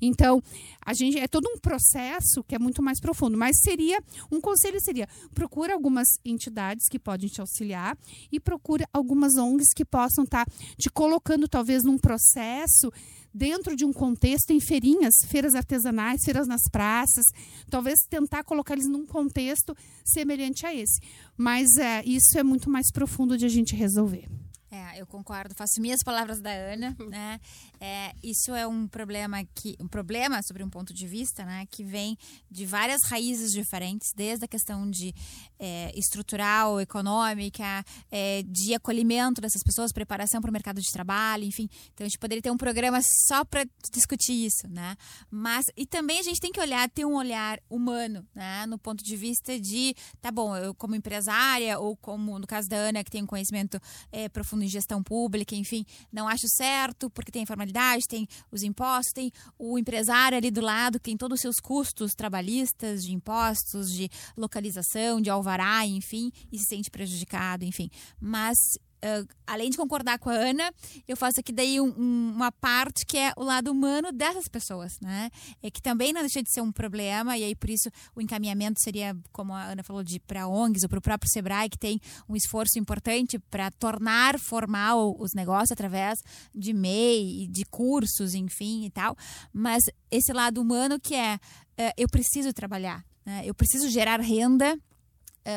Então, 0.00 0.42
a 0.84 0.94
gente 0.94 1.18
é 1.18 1.28
todo 1.28 1.46
um 1.48 1.58
processo 1.58 2.42
que 2.44 2.54
é 2.54 2.58
muito 2.58 2.82
mais 2.82 3.00
profundo, 3.00 3.36
mas 3.36 3.60
seria 3.60 4.02
um 4.30 4.40
conselho 4.40 4.80
seria: 4.80 5.08
procura 5.34 5.74
algumas 5.74 6.08
entidades 6.24 6.88
que 6.88 6.98
podem 6.98 7.28
te 7.28 7.40
auxiliar 7.40 7.96
e 8.30 8.40
procura 8.40 8.86
algumas 8.92 9.36
ONGs 9.36 9.72
que 9.74 9.84
possam 9.84 10.24
estar 10.24 10.44
tá 10.44 10.52
te 10.76 10.90
colocando 10.90 11.48
talvez 11.48 11.84
num 11.84 11.98
processo 11.98 12.90
dentro 13.32 13.76
de 13.76 13.84
um 13.84 13.92
contexto 13.92 14.50
em 14.50 14.60
feirinhas, 14.60 15.14
feiras 15.26 15.54
artesanais, 15.54 16.24
feiras 16.24 16.48
nas 16.48 16.62
praças, 16.70 17.26
talvez 17.68 18.00
tentar 18.08 18.42
colocar 18.44 18.74
eles 18.74 18.88
num 18.88 19.06
contexto 19.06 19.74
semelhante 20.04 20.66
a 20.66 20.74
esse. 20.74 21.00
Mas 21.36 21.76
é, 21.76 22.02
isso 22.04 22.38
é 22.38 22.42
muito 22.42 22.68
mais 22.68 22.90
profundo 22.90 23.38
de 23.38 23.46
a 23.46 23.48
gente 23.48 23.74
resolver. 23.74 24.28
É, 24.72 25.00
eu 25.00 25.06
concordo, 25.06 25.52
faço 25.56 25.80
minhas 25.80 26.00
palavras 26.04 26.40
da 26.40 26.50
Ana, 26.50 26.96
né? 27.08 27.40
É, 27.80 28.12
isso 28.22 28.54
é 28.54 28.66
um 28.66 28.86
problema 28.86 29.42
que 29.54 29.74
um 29.80 29.88
problema 29.88 30.42
sobre 30.42 30.62
um 30.62 30.68
ponto 30.68 30.92
de 30.92 31.06
vista, 31.06 31.46
né, 31.46 31.66
que 31.70 31.82
vem 31.82 32.16
de 32.50 32.66
várias 32.66 33.00
raízes 33.08 33.52
diferentes, 33.52 34.12
desde 34.14 34.44
a 34.44 34.48
questão 34.48 34.90
de 34.90 35.14
é, 35.58 35.90
estrutural, 35.98 36.78
econômica, 36.78 37.82
é, 38.10 38.42
de 38.42 38.74
acolhimento 38.74 39.40
dessas 39.40 39.62
pessoas, 39.62 39.92
preparação 39.92 40.42
para 40.42 40.50
o 40.50 40.52
mercado 40.52 40.80
de 40.80 40.92
trabalho, 40.92 41.44
enfim. 41.44 41.68
Então 41.94 42.04
a 42.04 42.08
gente 42.08 42.18
poderia 42.18 42.42
ter 42.42 42.50
um 42.50 42.56
programa 42.56 43.00
só 43.26 43.44
para 43.46 43.64
discutir 43.92 44.46
isso, 44.46 44.68
né? 44.68 44.94
Mas 45.30 45.64
e 45.74 45.86
também 45.86 46.18
a 46.18 46.22
gente 46.22 46.40
tem 46.40 46.52
que 46.52 46.60
olhar, 46.60 46.88
ter 46.90 47.06
um 47.06 47.14
olhar 47.14 47.58
humano, 47.70 48.26
né, 48.34 48.66
no 48.66 48.78
ponto 48.78 49.02
de 49.02 49.16
vista 49.16 49.58
de, 49.58 49.94
tá 50.20 50.30
bom, 50.30 50.54
eu 50.54 50.74
como 50.74 50.94
empresária 50.94 51.78
ou 51.78 51.96
como 51.96 52.38
no 52.38 52.46
caso 52.46 52.68
da 52.68 52.76
Ana 52.76 53.02
que 53.02 53.10
tem 53.10 53.22
um 53.22 53.26
conhecimento 53.26 53.80
é, 54.12 54.28
profundo 54.28 54.64
em 54.64 54.68
gestão 54.68 55.02
pública, 55.02 55.54
enfim, 55.54 55.86
não 56.12 56.28
acho 56.28 56.46
certo 56.48 57.08
porque 57.08 57.32
tem 57.32 57.46
tem 58.08 58.26
os 58.50 58.62
impostos, 58.62 59.12
tem 59.12 59.30
o 59.58 59.78
empresário 59.78 60.36
ali 60.36 60.50
do 60.50 60.60
lado 60.60 60.98
que 60.98 61.04
tem 61.04 61.16
todos 61.16 61.36
os 61.36 61.40
seus 61.40 61.56
custos 61.56 62.12
trabalhistas, 62.14 63.04
de 63.04 63.12
impostos, 63.12 63.92
de 63.92 64.08
localização, 64.36 65.20
de 65.20 65.30
alvará, 65.30 65.86
enfim, 65.86 66.30
e 66.50 66.58
se 66.58 66.64
sente 66.66 66.90
prejudicado, 66.90 67.64
enfim. 67.64 67.88
Mas 68.20 68.56
Uh, 69.02 69.26
além 69.46 69.70
de 69.70 69.78
concordar 69.78 70.18
com 70.18 70.28
a 70.28 70.34
Ana, 70.34 70.70
eu 71.08 71.16
faço 71.16 71.40
aqui 71.40 71.52
daí 71.52 71.80
um, 71.80 71.88
um, 71.88 72.32
uma 72.34 72.52
parte 72.52 73.06
que 73.06 73.16
é 73.16 73.32
o 73.34 73.42
lado 73.42 73.70
humano 73.70 74.12
dessas 74.12 74.46
pessoas, 74.46 75.00
né? 75.00 75.30
É 75.62 75.70
que 75.70 75.80
também 75.80 76.12
não 76.12 76.20
deixa 76.20 76.42
de 76.42 76.52
ser 76.52 76.60
um 76.60 76.70
problema, 76.70 77.36
e 77.36 77.44
aí 77.44 77.54
por 77.54 77.70
isso 77.70 77.90
o 78.14 78.20
encaminhamento 78.20 78.78
seria, 78.80 79.16
como 79.32 79.54
a 79.54 79.64
Ana 79.64 79.82
falou, 79.82 80.02
de 80.02 80.20
para 80.20 80.46
ONGs 80.46 80.82
ou 80.82 80.88
para 80.88 80.98
o 80.98 81.02
próprio 81.02 81.30
Sebrae, 81.30 81.70
que 81.70 81.78
tem 81.78 81.98
um 82.28 82.36
esforço 82.36 82.78
importante 82.78 83.38
para 83.38 83.70
tornar 83.70 84.38
formal 84.38 85.16
os 85.18 85.32
negócios 85.32 85.72
através 85.72 86.18
de 86.54 86.74
MEI, 86.74 87.48
de 87.48 87.64
cursos, 87.64 88.34
enfim 88.34 88.84
e 88.84 88.90
tal. 88.90 89.16
Mas 89.52 89.82
esse 90.10 90.32
lado 90.32 90.60
humano 90.60 91.00
que 91.00 91.14
é, 91.14 91.36
uh, 91.36 91.92
eu 91.96 92.08
preciso 92.08 92.52
trabalhar, 92.52 93.02
né? 93.24 93.42
eu 93.44 93.54
preciso 93.54 93.88
gerar 93.88 94.20
renda 94.20 94.78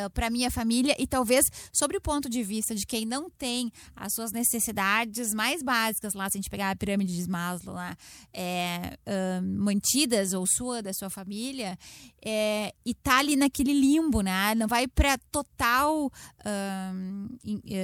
uh, 0.06 0.10
para 0.12 0.30
minha 0.30 0.50
família 0.50 0.96
e 1.00 1.06
talvez 1.06 1.46
sobre 1.72 1.98
o 1.98 2.02
ponto 2.02 2.30
de 2.30 2.44
vista 2.44 2.74
de 2.74 2.86
quem 2.86 3.06
não 3.06 3.30
tem 3.30 3.72
as 3.96 4.14
suas 4.14 4.32
necessidades 4.32 5.34
mais 5.34 5.62
básicas 5.62 6.14
lá, 6.14 6.30
se 6.30 6.38
a 6.38 6.40
gente 6.40 6.50
pegar 6.50 6.72
a 6.72 6.76
pirâmide 6.76 7.16
de 7.16 7.30
Maslow 7.30 7.76
lá, 7.76 7.96
é, 8.34 8.98
uh, 9.08 9.44
mantidas 9.44 10.34
ou 10.34 10.46
sua 10.48 10.82
da 10.82 10.94
sua 10.94 11.10
família, 11.10 11.78
é, 12.24 12.74
e 12.86 12.94
tá 12.94 13.20
ali 13.20 13.36
naquele 13.36 13.74
limbo, 13.74 14.22
né? 14.22 14.56
Não 14.56 14.68
vai 14.68 14.88
para 14.88 15.18
total 15.32 16.06
uh, 16.06 17.38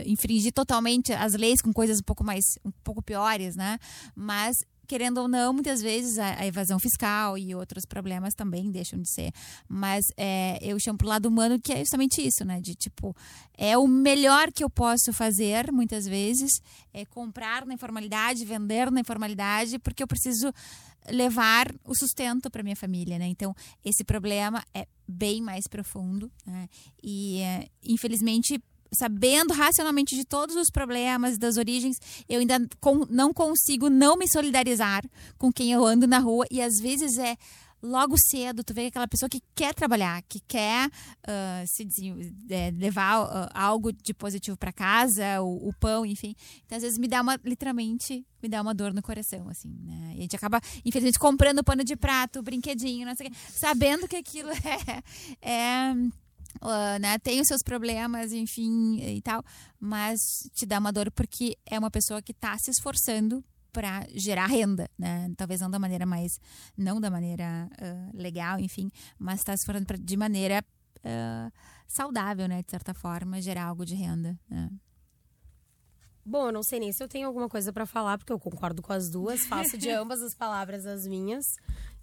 infringir 0.05 0.53
totalmente 0.53 1.13
as 1.13 1.33
leis 1.33 1.61
com 1.61 1.73
coisas 1.73 1.99
um 1.99 2.03
pouco 2.03 2.23
mais 2.23 2.43
um 2.63 2.71
pouco 2.83 3.01
piores, 3.01 3.55
né? 3.55 3.77
Mas 4.15 4.57
querendo 4.89 5.19
ou 5.19 5.27
não, 5.27 5.53
muitas 5.53 5.83
vezes 5.83 6.17
a, 6.17 6.39
a, 6.39 6.47
evasão 6.47 6.79
fiscal 6.79 7.37
e 7.37 7.53
outros 7.53 7.85
problemas 7.85 8.33
também 8.33 8.71
deixam 8.71 8.99
de 8.99 9.07
ser. 9.07 9.31
Mas 9.67 10.03
é, 10.17 10.57
eu 10.63 10.79
chamo 10.79 10.97
pro 10.97 11.07
lado 11.07 11.27
humano 11.27 11.59
que 11.61 11.71
é 11.71 11.77
justamente 11.77 12.25
isso, 12.25 12.43
né? 12.43 12.59
De 12.59 12.73
tipo, 12.73 13.15
é 13.55 13.77
o 13.77 13.87
melhor 13.87 14.51
que 14.51 14.63
eu 14.63 14.69
posso 14.69 15.13
fazer, 15.13 15.71
muitas 15.71 16.05
vezes, 16.05 16.59
é 16.91 17.05
comprar 17.05 17.67
na 17.67 17.75
informalidade, 17.75 18.43
vender 18.43 18.89
na 18.89 19.01
informalidade, 19.01 19.77
porque 19.77 20.01
eu 20.01 20.07
preciso 20.07 20.51
levar 21.11 21.71
o 21.85 21.95
sustento 21.95 22.49
para 22.49 22.63
minha 22.63 22.75
família, 22.75 23.19
né? 23.19 23.27
Então, 23.27 23.53
esse 23.85 24.03
problema 24.03 24.65
é 24.73 24.87
bem 25.07 25.39
mais 25.39 25.67
profundo, 25.67 26.31
né? 26.43 26.67
E, 27.03 27.41
é, 27.41 27.69
infelizmente, 27.83 28.59
sabendo 28.93 29.53
racionalmente 29.53 30.15
de 30.15 30.25
todos 30.25 30.55
os 30.55 30.69
problemas, 30.69 31.37
das 31.37 31.57
origens, 31.57 31.97
eu 32.27 32.39
ainda 32.39 32.59
com, 32.79 33.05
não 33.09 33.33
consigo 33.33 33.89
não 33.89 34.17
me 34.17 34.27
solidarizar 34.31 35.03
com 35.37 35.51
quem 35.51 35.71
eu 35.71 35.85
ando 35.85 36.07
na 36.07 36.19
rua 36.19 36.45
e 36.51 36.61
às 36.61 36.79
vezes 36.79 37.17
é 37.17 37.35
logo 37.81 38.15
cedo 38.17 38.63
tu 38.63 38.73
vê 38.73 38.87
aquela 38.87 39.07
pessoa 39.07 39.29
que 39.29 39.41
quer 39.55 39.73
trabalhar, 39.73 40.21
que 40.23 40.39
quer 40.41 40.87
uh, 40.87 41.65
se 41.65 41.87
é, 42.49 42.71
levar 42.71 43.23
uh, 43.23 43.49
algo 43.53 43.91
de 43.91 44.13
positivo 44.13 44.57
para 44.57 44.71
casa, 44.71 45.41
o, 45.41 45.69
o, 45.69 45.73
pão, 45.79 46.05
enfim. 46.05 46.35
Então 46.65 46.77
às 46.77 46.83
vezes 46.83 46.97
me 46.97 47.07
dá 47.07 47.21
uma 47.21 47.39
literalmente 47.43 48.25
me 48.41 48.49
dá 48.49 48.61
uma 48.61 48.73
dor 48.73 48.93
no 48.93 49.01
coração 49.01 49.47
assim, 49.49 49.73
né? 49.85 50.13
E 50.15 50.19
a 50.19 50.21
gente 50.21 50.35
acaba 50.35 50.61
infelizmente 50.85 51.19
comprando 51.19 51.63
pano 51.63 51.83
de 51.83 51.95
prato, 51.95 52.41
brinquedinho, 52.41 53.05
não 53.05 53.15
sei 53.15 53.27
o 53.27 53.31
quê, 53.31 53.37
sabendo 53.49 54.07
que 54.07 54.15
aquilo 54.15 54.49
é, 55.41 55.41
é 55.41 55.93
Uh, 56.61 56.99
né, 56.99 57.17
tem 57.19 57.39
os 57.39 57.47
seus 57.47 57.61
problemas, 57.61 58.33
enfim, 58.33 58.99
e 58.99 59.21
tal, 59.21 59.43
mas 59.79 60.49
te 60.53 60.65
dá 60.65 60.79
uma 60.79 60.91
dor 60.91 61.11
porque 61.11 61.57
é 61.65 61.77
uma 61.77 61.91
pessoa 61.91 62.21
que 62.21 62.31
está 62.31 62.57
se 62.57 62.71
esforçando 62.71 63.43
para 63.71 64.05
gerar 64.15 64.47
renda, 64.47 64.89
né? 64.97 65.31
Talvez 65.37 65.61
não 65.61 65.69
da 65.69 65.79
maneira 65.79 66.05
mais, 66.05 66.39
não 66.75 66.99
da 66.99 67.09
maneira 67.09 67.69
uh, 67.79 68.17
legal, 68.17 68.59
enfim, 68.59 68.91
mas 69.17 69.39
está 69.39 69.55
se 69.55 69.61
esforçando 69.61 69.85
pra, 69.85 69.97
de 69.97 70.17
maneira 70.17 70.63
uh, 70.97 71.51
saudável, 71.87 72.47
né? 72.47 72.63
De 72.63 72.71
certa 72.71 72.93
forma, 72.93 73.41
gerar 73.41 73.65
algo 73.65 73.85
de 73.85 73.95
renda, 73.95 74.37
né? 74.49 74.69
Bom, 76.29 76.45
eu 76.45 76.51
não 76.51 76.61
sei 76.61 76.79
nem 76.79 76.91
se 76.91 77.03
eu 77.03 77.07
tenho 77.07 77.25
alguma 77.25 77.49
coisa 77.49 77.73
para 77.73 77.87
falar, 77.87 78.19
porque 78.19 78.31
eu 78.31 78.39
concordo 78.39 78.83
com 78.83 78.93
as 78.93 79.09
duas, 79.09 79.47
faço 79.47 79.75
de 79.79 79.89
ambas 79.89 80.21
as 80.21 80.35
palavras 80.35 80.85
as 80.85 81.07
minhas. 81.07 81.43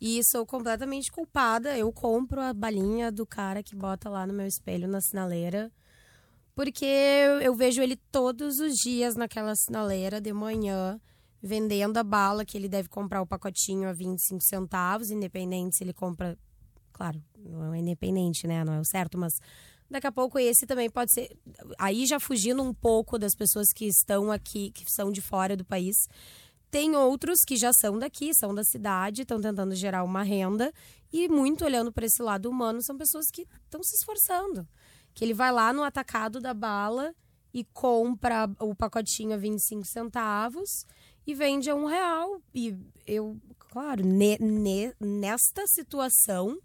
E 0.00 0.20
sou 0.24 0.44
completamente 0.44 1.12
culpada. 1.12 1.78
Eu 1.78 1.92
compro 1.92 2.40
a 2.40 2.52
balinha 2.52 3.12
do 3.12 3.24
cara 3.24 3.62
que 3.62 3.76
bota 3.76 4.10
lá 4.10 4.26
no 4.26 4.34
meu 4.34 4.44
espelho 4.44 4.88
na 4.88 5.00
sinaleira. 5.00 5.70
Porque 6.56 6.84
eu 7.40 7.54
vejo 7.54 7.80
ele 7.80 7.94
todos 8.10 8.58
os 8.58 8.74
dias 8.74 9.14
naquela 9.14 9.54
sinaleira 9.54 10.20
de 10.20 10.32
manhã, 10.32 11.00
vendendo 11.40 11.96
a 11.96 12.02
bala 12.02 12.44
que 12.44 12.58
ele 12.58 12.68
deve 12.68 12.88
comprar 12.88 13.22
o 13.22 13.26
pacotinho 13.26 13.88
a 13.88 13.92
25 13.92 14.42
centavos, 14.42 15.12
independente 15.12 15.76
se 15.76 15.84
ele 15.84 15.92
compra. 15.92 16.36
Claro, 16.92 17.22
não 17.38 17.72
é 17.72 17.78
independente, 17.78 18.44
né? 18.48 18.64
Não 18.64 18.72
é 18.72 18.80
o 18.80 18.84
certo, 18.84 19.16
mas 19.16 19.38
Daqui 19.90 20.06
a 20.06 20.12
pouco 20.12 20.38
esse 20.38 20.66
também 20.66 20.90
pode 20.90 21.12
ser. 21.12 21.28
Aí 21.78 22.06
já 22.06 22.18
fugindo 22.18 22.62
um 22.62 22.74
pouco 22.74 23.18
das 23.18 23.34
pessoas 23.34 23.68
que 23.72 23.86
estão 23.86 24.32
aqui, 24.32 24.70
que 24.72 24.84
são 24.90 25.12
de 25.12 25.20
fora 25.20 25.56
do 25.56 25.64
país. 25.64 25.96
Tem 26.70 26.96
outros 26.96 27.38
que 27.46 27.56
já 27.56 27.72
são 27.72 27.98
daqui, 27.98 28.34
são 28.34 28.54
da 28.54 28.64
cidade, 28.64 29.22
estão 29.22 29.40
tentando 29.40 29.74
gerar 29.74 30.02
uma 30.02 30.22
renda. 30.22 30.72
E 31.12 31.28
muito 31.28 31.64
olhando 31.64 31.92
para 31.92 32.06
esse 32.06 32.22
lado 32.22 32.50
humano, 32.50 32.82
são 32.82 32.96
pessoas 32.96 33.26
que 33.32 33.46
estão 33.64 33.82
se 33.82 33.94
esforçando. 33.96 34.66
Que 35.14 35.24
ele 35.24 35.32
vai 35.32 35.52
lá 35.52 35.72
no 35.72 35.84
atacado 35.84 36.40
da 36.40 36.52
bala 36.52 37.14
e 37.54 37.64
compra 37.72 38.50
o 38.60 38.74
pacotinho 38.74 39.32
a 39.32 39.36
25 39.38 39.86
centavos 39.86 40.84
e 41.26 41.34
vende 41.34 41.70
a 41.70 41.74
um 41.74 41.86
real. 41.86 42.42
E 42.54 42.76
eu, 43.06 43.40
claro, 43.58 44.04
ne, 44.04 44.36
ne, 44.38 44.92
nesta 45.00 45.66
situação 45.66 46.58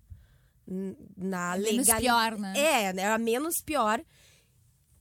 na 1.18 1.58
é 1.58 1.60
menos 1.60 1.94
pior, 1.94 2.38
né? 2.38 2.54
É, 2.56 2.94
né? 2.94 3.08
A 3.08 3.18
menos 3.18 3.56
pior. 3.64 4.02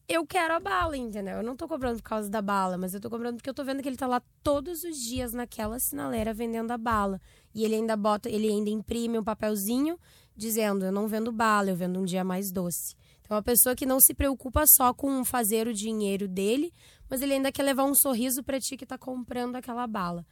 Eu 0.08 0.26
quero 0.26 0.54
a 0.54 0.58
bala, 0.58 0.96
entendeu? 0.96 1.36
Eu 1.36 1.42
não 1.42 1.54
tô 1.54 1.68
cobrando 1.68 1.98
por 1.98 2.08
causa 2.08 2.28
da 2.28 2.42
bala, 2.42 2.76
mas 2.76 2.92
eu 2.92 3.00
tô 3.00 3.08
cobrando 3.08 3.36
porque 3.36 3.48
eu 3.48 3.54
tô 3.54 3.62
vendo 3.62 3.80
que 3.80 3.88
ele 3.88 3.96
tá 3.96 4.08
lá 4.08 4.20
todos 4.42 4.82
os 4.82 4.96
dias 4.96 5.32
naquela 5.32 5.78
sinaleira 5.78 6.34
vendendo 6.34 6.72
a 6.72 6.78
bala. 6.78 7.20
E 7.54 7.64
ele 7.64 7.76
ainda 7.76 7.96
bota, 7.96 8.28
ele 8.28 8.48
ainda 8.48 8.70
imprime 8.70 9.18
um 9.18 9.22
papelzinho 9.22 9.96
dizendo: 10.36 10.84
Eu 10.84 10.90
não 10.90 11.06
vendo 11.06 11.30
bala, 11.30 11.70
eu 11.70 11.76
vendo 11.76 12.00
um 12.00 12.04
dia 12.04 12.24
mais 12.24 12.50
doce. 12.50 12.96
Então, 13.20 13.36
é 13.36 13.38
uma 13.38 13.42
pessoa 13.44 13.76
que 13.76 13.86
não 13.86 14.00
se 14.00 14.12
preocupa 14.12 14.64
só 14.66 14.92
com 14.92 15.24
fazer 15.24 15.68
o 15.68 15.72
dinheiro 15.72 16.26
dele, 16.26 16.74
mas 17.08 17.22
ele 17.22 17.34
ainda 17.34 17.52
quer 17.52 17.62
levar 17.62 17.84
um 17.84 17.94
sorriso 17.94 18.42
para 18.42 18.58
ti 18.58 18.76
que 18.76 18.84
tá 18.84 18.98
comprando 18.98 19.54
aquela 19.54 19.86
bala. 19.86 20.26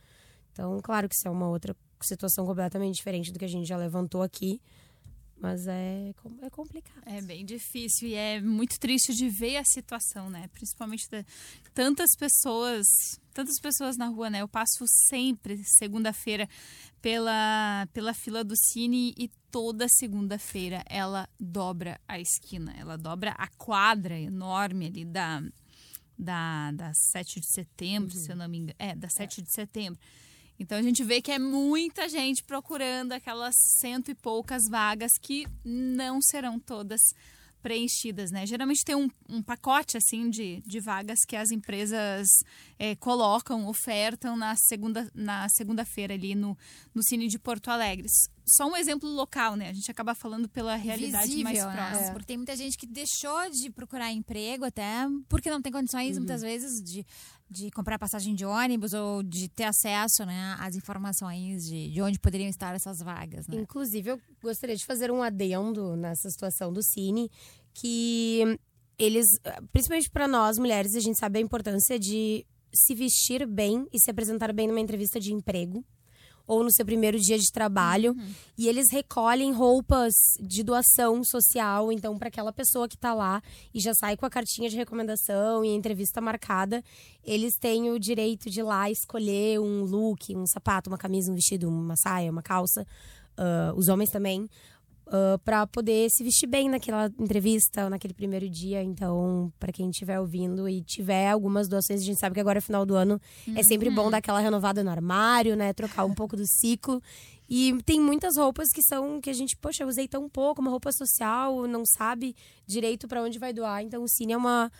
Então, 0.50 0.80
claro 0.82 1.08
que 1.08 1.14
isso 1.14 1.28
é 1.28 1.30
uma 1.30 1.48
outra 1.48 1.76
situação 2.00 2.44
completamente 2.44 2.96
diferente 2.96 3.32
do 3.32 3.38
que 3.38 3.44
a 3.44 3.48
gente 3.48 3.68
já 3.68 3.76
levantou 3.76 4.22
aqui. 4.22 4.60
Mas 5.40 5.66
é, 5.68 6.12
é 6.42 6.50
complicado. 6.50 7.02
É 7.06 7.22
bem 7.22 7.44
difícil 7.44 8.08
e 8.08 8.14
é 8.14 8.40
muito 8.40 8.78
triste 8.78 9.14
de 9.14 9.28
ver 9.28 9.56
a 9.56 9.64
situação, 9.64 10.28
né? 10.28 10.48
Principalmente 10.52 11.08
de 11.08 11.24
tantas 11.72 12.10
pessoas, 12.18 12.86
tantas 13.32 13.60
pessoas 13.60 13.96
na 13.96 14.08
rua, 14.08 14.28
né? 14.28 14.42
Eu 14.42 14.48
passo 14.48 14.84
sempre 15.08 15.62
segunda-feira 15.64 16.48
pela 17.00 17.86
pela 17.92 18.12
fila 18.12 18.42
do 18.42 18.56
Cine 18.56 19.14
e 19.16 19.30
toda 19.50 19.86
segunda-feira 19.88 20.82
ela 20.88 21.28
dobra 21.38 22.00
a 22.08 22.18
esquina, 22.18 22.74
ela 22.76 22.96
dobra 22.98 23.30
a 23.32 23.46
quadra 23.46 24.18
enorme 24.18 24.86
ali 24.86 25.04
da 25.04 25.40
da, 26.18 26.72
da 26.72 26.92
7 26.92 27.38
de 27.38 27.46
setembro, 27.46 28.12
uhum. 28.12 28.24
se 28.24 28.32
eu 28.32 28.36
não 28.36 28.48
me 28.48 28.58
engano. 28.58 28.74
É, 28.76 28.96
da 28.96 29.08
7 29.08 29.40
é. 29.40 29.44
de 29.44 29.52
setembro. 29.52 30.00
Então 30.58 30.76
a 30.76 30.82
gente 30.82 31.04
vê 31.04 31.22
que 31.22 31.30
é 31.30 31.38
muita 31.38 32.08
gente 32.08 32.42
procurando 32.42 33.12
aquelas 33.12 33.54
cento 33.80 34.10
e 34.10 34.14
poucas 34.14 34.62
vagas 34.68 35.12
que 35.22 35.46
não 35.64 36.20
serão 36.20 36.58
todas 36.58 37.00
preenchidas, 37.62 38.30
né? 38.30 38.46
Geralmente 38.46 38.84
tem 38.84 38.94
um, 38.94 39.08
um 39.28 39.42
pacote 39.42 39.96
assim 39.96 40.30
de, 40.30 40.62
de 40.66 40.80
vagas 40.80 41.18
que 41.26 41.36
as 41.36 41.50
empresas 41.50 42.28
é, 42.78 42.94
colocam, 42.96 43.66
ofertam 43.66 44.36
na 44.36 44.54
segunda 44.56 45.10
na 45.14 45.48
segunda-feira 45.48 46.14
ali 46.14 46.34
no, 46.34 46.56
no 46.94 47.02
Cine 47.02 47.28
de 47.28 47.38
Porto 47.38 47.68
Alegre. 47.68 48.06
Só 48.48 48.66
um 48.66 48.76
exemplo 48.76 49.08
local, 49.08 49.56
né? 49.56 49.68
A 49.68 49.72
gente 49.72 49.90
acaba 49.90 50.14
falando 50.14 50.48
pela 50.48 50.74
realidade 50.74 51.26
Visível, 51.28 51.44
mais 51.44 51.64
né? 51.64 51.90
próxima. 51.90 52.12
Porque 52.12 52.26
tem 52.26 52.36
muita 52.36 52.56
gente 52.56 52.76
que 52.78 52.86
deixou 52.86 53.50
de 53.50 53.70
procurar 53.70 54.10
emprego 54.12 54.64
até 54.64 55.06
porque 55.28 55.50
não 55.50 55.60
tem 55.60 55.70
condições, 55.70 56.16
muitas 56.16 56.40
vezes, 56.40 56.82
de, 56.82 57.04
de 57.50 57.70
comprar 57.70 57.98
passagem 57.98 58.34
de 58.34 58.44
ônibus 58.44 58.94
ou 58.94 59.22
de 59.22 59.48
ter 59.48 59.64
acesso 59.64 60.24
né, 60.24 60.56
às 60.58 60.74
informações 60.74 61.64
de, 61.64 61.90
de 61.90 62.02
onde 62.02 62.18
poderiam 62.18 62.48
estar 62.48 62.74
essas 62.74 63.00
vagas. 63.00 63.46
Né? 63.46 63.56
Inclusive, 63.56 64.10
eu 64.10 64.20
gostaria 64.42 64.76
de 64.76 64.84
fazer 64.86 65.10
um 65.10 65.22
adendo 65.22 65.94
nessa 65.96 66.30
situação 66.30 66.72
do 66.72 66.82
Cine, 66.82 67.30
que 67.74 68.58
eles, 68.98 69.26
principalmente 69.72 70.10
para 70.10 70.26
nós 70.26 70.58
mulheres, 70.58 70.94
a 70.94 71.00
gente 71.00 71.18
sabe 71.18 71.38
a 71.38 71.42
importância 71.42 71.98
de 71.98 72.46
se 72.74 72.94
vestir 72.94 73.46
bem 73.46 73.86
e 73.92 73.98
se 74.00 74.10
apresentar 74.10 74.52
bem 74.52 74.66
numa 74.66 74.80
entrevista 74.80 75.20
de 75.20 75.32
emprego 75.32 75.84
ou 76.48 76.64
no 76.64 76.72
seu 76.72 76.84
primeiro 76.84 77.20
dia 77.20 77.38
de 77.38 77.52
trabalho. 77.52 78.16
E 78.56 78.66
eles 78.66 78.86
recolhem 78.90 79.52
roupas 79.52 80.14
de 80.40 80.64
doação 80.64 81.22
social. 81.22 81.92
Então, 81.92 82.18
para 82.18 82.28
aquela 82.28 82.52
pessoa 82.52 82.88
que 82.88 82.96
está 82.96 83.14
lá 83.14 83.40
e 83.72 83.78
já 83.78 83.92
sai 83.94 84.16
com 84.16 84.26
a 84.26 84.30
cartinha 84.30 84.68
de 84.68 84.76
recomendação 84.76 85.64
e 85.64 85.68
a 85.68 85.74
entrevista 85.74 86.20
marcada, 86.20 86.82
eles 87.22 87.56
têm 87.60 87.90
o 87.90 88.00
direito 88.00 88.50
de 88.50 88.60
ir 88.60 88.62
lá 88.64 88.90
escolher 88.90 89.60
um 89.60 89.84
look, 89.84 90.34
um 90.34 90.46
sapato, 90.46 90.88
uma 90.88 90.98
camisa, 90.98 91.30
um 91.30 91.34
vestido, 91.34 91.68
uma 91.68 91.96
saia, 91.96 92.30
uma 92.32 92.42
calça. 92.42 92.86
ah, 93.38 93.72
os 93.76 93.88
homens 93.88 94.10
também. 94.10 94.48
Para 95.44 95.66
poder 95.66 96.10
se 96.10 96.22
vestir 96.22 96.46
bem 96.46 96.68
naquela 96.68 97.10
entrevista, 97.18 97.88
naquele 97.88 98.12
primeiro 98.12 98.48
dia. 98.48 98.82
Então, 98.82 99.52
para 99.58 99.72
quem 99.72 99.88
estiver 99.90 100.20
ouvindo 100.20 100.68
e 100.68 100.82
tiver 100.82 101.30
algumas 101.30 101.68
doações, 101.68 102.02
a 102.02 102.04
gente 102.04 102.18
sabe 102.18 102.34
que 102.34 102.40
agora 102.40 102.58
é 102.58 102.60
final 102.60 102.84
do 102.84 102.94
ano, 102.94 103.20
é 103.56 103.62
sempre 103.62 103.90
bom 103.90 104.10
dar 104.10 104.18
aquela 104.18 104.40
renovada 104.40 104.84
no 104.84 104.90
armário, 104.90 105.56
né? 105.56 105.72
Trocar 105.72 106.04
um 106.04 106.14
pouco 106.14 106.36
do 106.36 106.46
ciclo. 106.46 107.02
E 107.48 107.74
tem 107.84 107.98
muitas 107.98 108.36
roupas 108.36 108.68
que 108.68 108.82
são 108.82 109.20
que 109.20 109.30
a 109.30 109.32
gente, 109.32 109.56
poxa, 109.56 109.82
eu 109.82 109.88
usei 109.88 110.06
tão 110.06 110.28
pouco, 110.28 110.60
uma 110.60 110.70
roupa 110.70 110.92
social, 110.92 111.66
não 111.66 111.82
sabe 111.86 112.36
direito 112.66 113.08
para 113.08 113.22
onde 113.22 113.38
vai 113.38 113.54
doar. 113.54 113.82
Então, 113.82 114.02
o 114.02 114.08
Cine 114.08 114.34
é 114.34 114.36
uma 114.36 114.70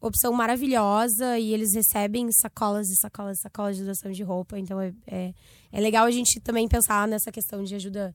opção 0.00 0.32
maravilhosa 0.32 1.38
e 1.38 1.54
eles 1.54 1.72
recebem 1.74 2.28
sacolas 2.32 2.88
e 2.88 2.96
sacolas 2.96 3.38
e 3.38 3.42
sacolas 3.42 3.76
de 3.76 3.84
doação 3.84 4.10
de 4.10 4.24
roupa. 4.24 4.58
Então, 4.58 4.80
é, 4.80 4.92
é, 5.06 5.34
é 5.70 5.80
legal 5.80 6.04
a 6.04 6.10
gente 6.10 6.40
também 6.40 6.66
pensar 6.66 7.06
nessa 7.06 7.30
questão 7.30 7.62
de 7.62 7.76
ajuda, 7.76 8.12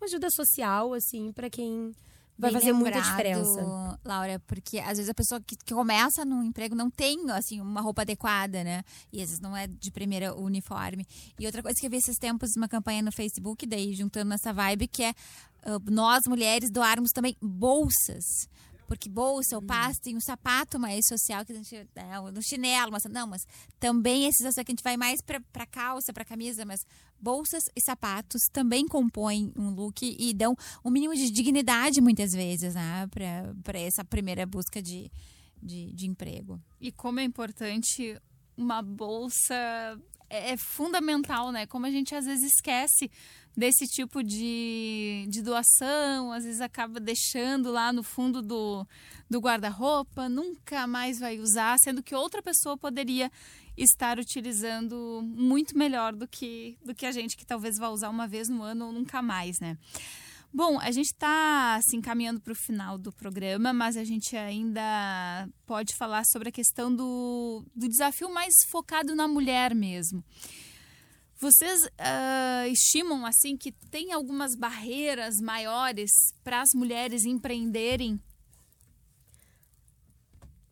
uma 0.00 0.06
ajuda 0.06 0.30
social, 0.30 0.94
assim, 0.94 1.32
para 1.32 1.50
quem 1.50 1.92
vai 2.38 2.52
Bem 2.52 2.60
fazer 2.60 2.72
muita 2.72 2.98
lembrado, 2.98 3.10
diferença. 3.10 3.98
Laura, 4.04 4.40
porque 4.46 4.78
às 4.78 4.96
vezes 4.96 5.08
a 5.08 5.14
pessoa 5.14 5.40
que, 5.40 5.56
que 5.56 5.74
começa 5.74 6.24
num 6.24 6.44
emprego 6.44 6.74
não 6.74 6.88
tem 6.88 7.28
assim 7.32 7.60
uma 7.60 7.80
roupa 7.80 8.02
adequada, 8.02 8.62
né? 8.62 8.84
E 9.12 9.20
às 9.20 9.28
vezes 9.28 9.40
não 9.40 9.56
é 9.56 9.66
de 9.66 9.90
primeira 9.90 10.34
uniforme. 10.34 11.04
E 11.38 11.46
outra 11.46 11.62
coisa 11.62 11.78
que 11.78 11.86
eu 11.86 11.90
vi 11.90 11.96
esses 11.96 12.16
tempos, 12.16 12.54
uma 12.56 12.68
campanha 12.68 13.02
no 13.02 13.10
Facebook, 13.10 13.66
daí 13.66 13.92
juntando 13.92 14.30
nessa 14.30 14.52
vibe, 14.52 14.86
que 14.86 15.02
é 15.02 15.14
ah, 15.64 15.78
nós 15.90 16.26
mulheres 16.26 16.70
doarmos 16.70 17.10
também 17.10 17.36
bolsas. 17.42 18.48
Porque 18.88 19.08
bolsa, 19.08 19.58
o 19.58 19.62
passe, 19.62 20.00
tem 20.00 20.16
um 20.16 20.20
sapato 20.20 20.80
mais 20.80 21.02
social 21.06 21.44
que 21.44 21.52
a 21.52 21.54
gente. 21.54 21.76
É, 21.76 22.20
no 22.32 22.42
chinelo, 22.42 22.90
mas 22.90 23.04
não, 23.04 23.26
mas 23.26 23.42
também 23.78 24.24
esses 24.24 24.46
assim, 24.46 24.64
que 24.64 24.72
a 24.72 24.74
gente 24.74 24.82
vai 24.82 24.96
mais 24.96 25.20
pra 25.20 25.66
calça, 25.66 26.10
pra 26.10 26.24
camisa, 26.24 26.64
mas 26.64 26.80
bolsas 27.20 27.64
e 27.76 27.82
sapatos 27.82 28.40
também 28.50 28.88
compõem 28.88 29.52
um 29.54 29.68
look 29.70 30.02
e 30.02 30.32
dão 30.32 30.56
um 30.82 30.90
mínimo 30.90 31.14
de 31.14 31.30
dignidade 31.30 32.00
muitas 32.00 32.32
vezes, 32.32 32.74
né? 32.74 33.06
Pra 33.62 33.78
essa 33.78 34.02
primeira 34.02 34.46
busca 34.46 34.80
de, 34.80 35.12
de, 35.62 35.92
de 35.92 36.06
emprego. 36.06 36.58
E 36.80 36.90
como 36.90 37.20
é 37.20 37.24
importante 37.24 38.18
uma 38.56 38.80
bolsa 38.80 40.00
é, 40.30 40.52
é 40.52 40.56
fundamental, 40.56 41.50
né? 41.50 41.66
Como 41.66 41.86
a 41.86 41.90
gente 41.90 42.14
às 42.14 42.24
vezes 42.24 42.52
esquece 42.54 43.10
desse 43.56 43.86
tipo 43.88 44.22
de, 44.22 45.26
de 45.28 45.42
doação, 45.42 46.32
às 46.32 46.44
vezes 46.44 46.60
acaba 46.60 47.00
deixando 47.00 47.72
lá 47.72 47.92
no 47.92 48.02
fundo 48.02 48.40
do, 48.40 48.86
do 49.28 49.40
guarda-roupa, 49.40 50.28
nunca 50.28 50.86
mais 50.86 51.18
vai 51.18 51.40
usar, 51.40 51.76
sendo 51.80 52.02
que 52.02 52.14
outra 52.14 52.40
pessoa 52.40 52.76
poderia 52.76 53.30
estar 53.76 54.18
utilizando 54.18 55.20
muito 55.24 55.76
melhor 55.76 56.14
do 56.14 56.26
que, 56.26 56.78
do 56.84 56.94
que 56.94 57.06
a 57.06 57.12
gente 57.12 57.36
que 57.36 57.44
talvez 57.44 57.78
vá 57.78 57.88
usar 57.88 58.10
uma 58.10 58.28
vez 58.28 58.48
no 58.48 58.62
ano 58.62 58.86
ou 58.86 58.92
nunca 58.92 59.20
mais, 59.20 59.58
né? 59.60 59.76
Bom, 60.52 60.78
a 60.80 60.90
gente 60.90 61.08
está 61.08 61.76
assim, 61.76 62.00
caminhando 62.00 62.40
para 62.40 62.52
o 62.52 62.56
final 62.56 62.96
do 62.96 63.12
programa, 63.12 63.72
mas 63.72 63.96
a 63.96 64.04
gente 64.04 64.36
ainda 64.36 65.48
pode 65.66 65.94
falar 65.94 66.24
sobre 66.24 66.48
a 66.48 66.52
questão 66.52 66.94
do, 66.94 67.64
do 67.76 67.88
desafio 67.88 68.32
mais 68.32 68.54
focado 68.70 69.14
na 69.14 69.28
mulher 69.28 69.74
mesmo. 69.74 70.24
Vocês 71.40 71.80
ah, 71.98 72.66
estimam 72.66 73.24
assim 73.24 73.56
que 73.56 73.70
tem 73.70 74.12
algumas 74.12 74.56
barreiras 74.56 75.36
maiores 75.40 76.10
para 76.42 76.62
as 76.62 76.70
mulheres 76.74 77.24
empreenderem? 77.24 78.20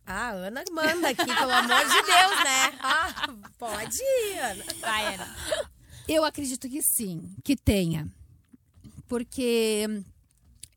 Ah, 0.05 0.31
Ana 0.31 0.65
manda 0.73 1.09
aqui, 1.09 1.25
pelo 1.25 1.53
amor 1.53 1.85
de 1.85 2.03
Deus, 2.03 2.45
né? 2.45 2.79
Ah, 2.81 3.29
pode 3.59 3.97
ir, 4.01 4.39
Ana. 4.39 4.65
Vai, 4.81 5.15
Ana. 5.15 5.37
Eu 6.09 6.25
acredito 6.25 6.69
que 6.69 6.81
sim, 6.81 7.35
que 7.45 7.57
tenha. 7.57 8.09
Porque 9.09 9.87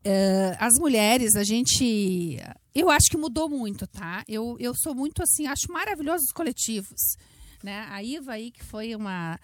eh, 0.04 0.56
as 0.58 0.74
mulheres, 0.78 1.34
a 1.34 1.44
gente. 1.44 2.38
Eu 2.74 2.88
acho 2.88 3.06
que 3.10 3.16
mudou 3.16 3.48
muito, 3.48 3.86
tá? 3.86 4.22
Eu, 4.28 4.56
eu 4.60 4.72
sou 4.74 4.94
muito 4.94 5.22
assim, 5.22 5.46
acho 5.46 5.70
maravilhosos 5.72 6.26
os 6.26 6.32
coletivos. 6.32 7.16
Né? 7.62 7.86
A 7.90 8.02
Iva 8.02 8.32
aí, 8.32 8.50
que 8.50 8.64
foi 8.64 8.94
uma. 8.94 9.38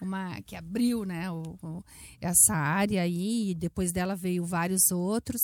Uma 0.00 0.40
que 0.46 0.56
abriu 0.56 1.04
né, 1.04 1.30
o- 1.30 1.58
o- 1.62 1.84
essa 2.22 2.54
área 2.54 3.02
aí, 3.02 3.50
e 3.50 3.54
depois 3.54 3.92
dela 3.92 4.16
veio 4.16 4.46
vários 4.46 4.90
outros. 4.90 5.42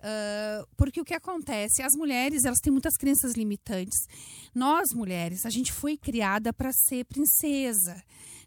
Ah, 0.00 0.64
porque 0.76 1.00
o 1.00 1.04
que 1.04 1.14
acontece? 1.14 1.82
As 1.82 1.94
mulheres, 1.94 2.44
elas 2.44 2.60
têm 2.60 2.72
muitas 2.72 2.94
crenças 2.96 3.32
limitantes. 3.32 3.98
Nós, 4.54 4.92
mulheres, 4.94 5.44
a 5.44 5.50
gente 5.50 5.72
foi 5.72 5.96
criada 5.96 6.52
para 6.52 6.70
ser 6.72 7.04
princesa, 7.06 8.00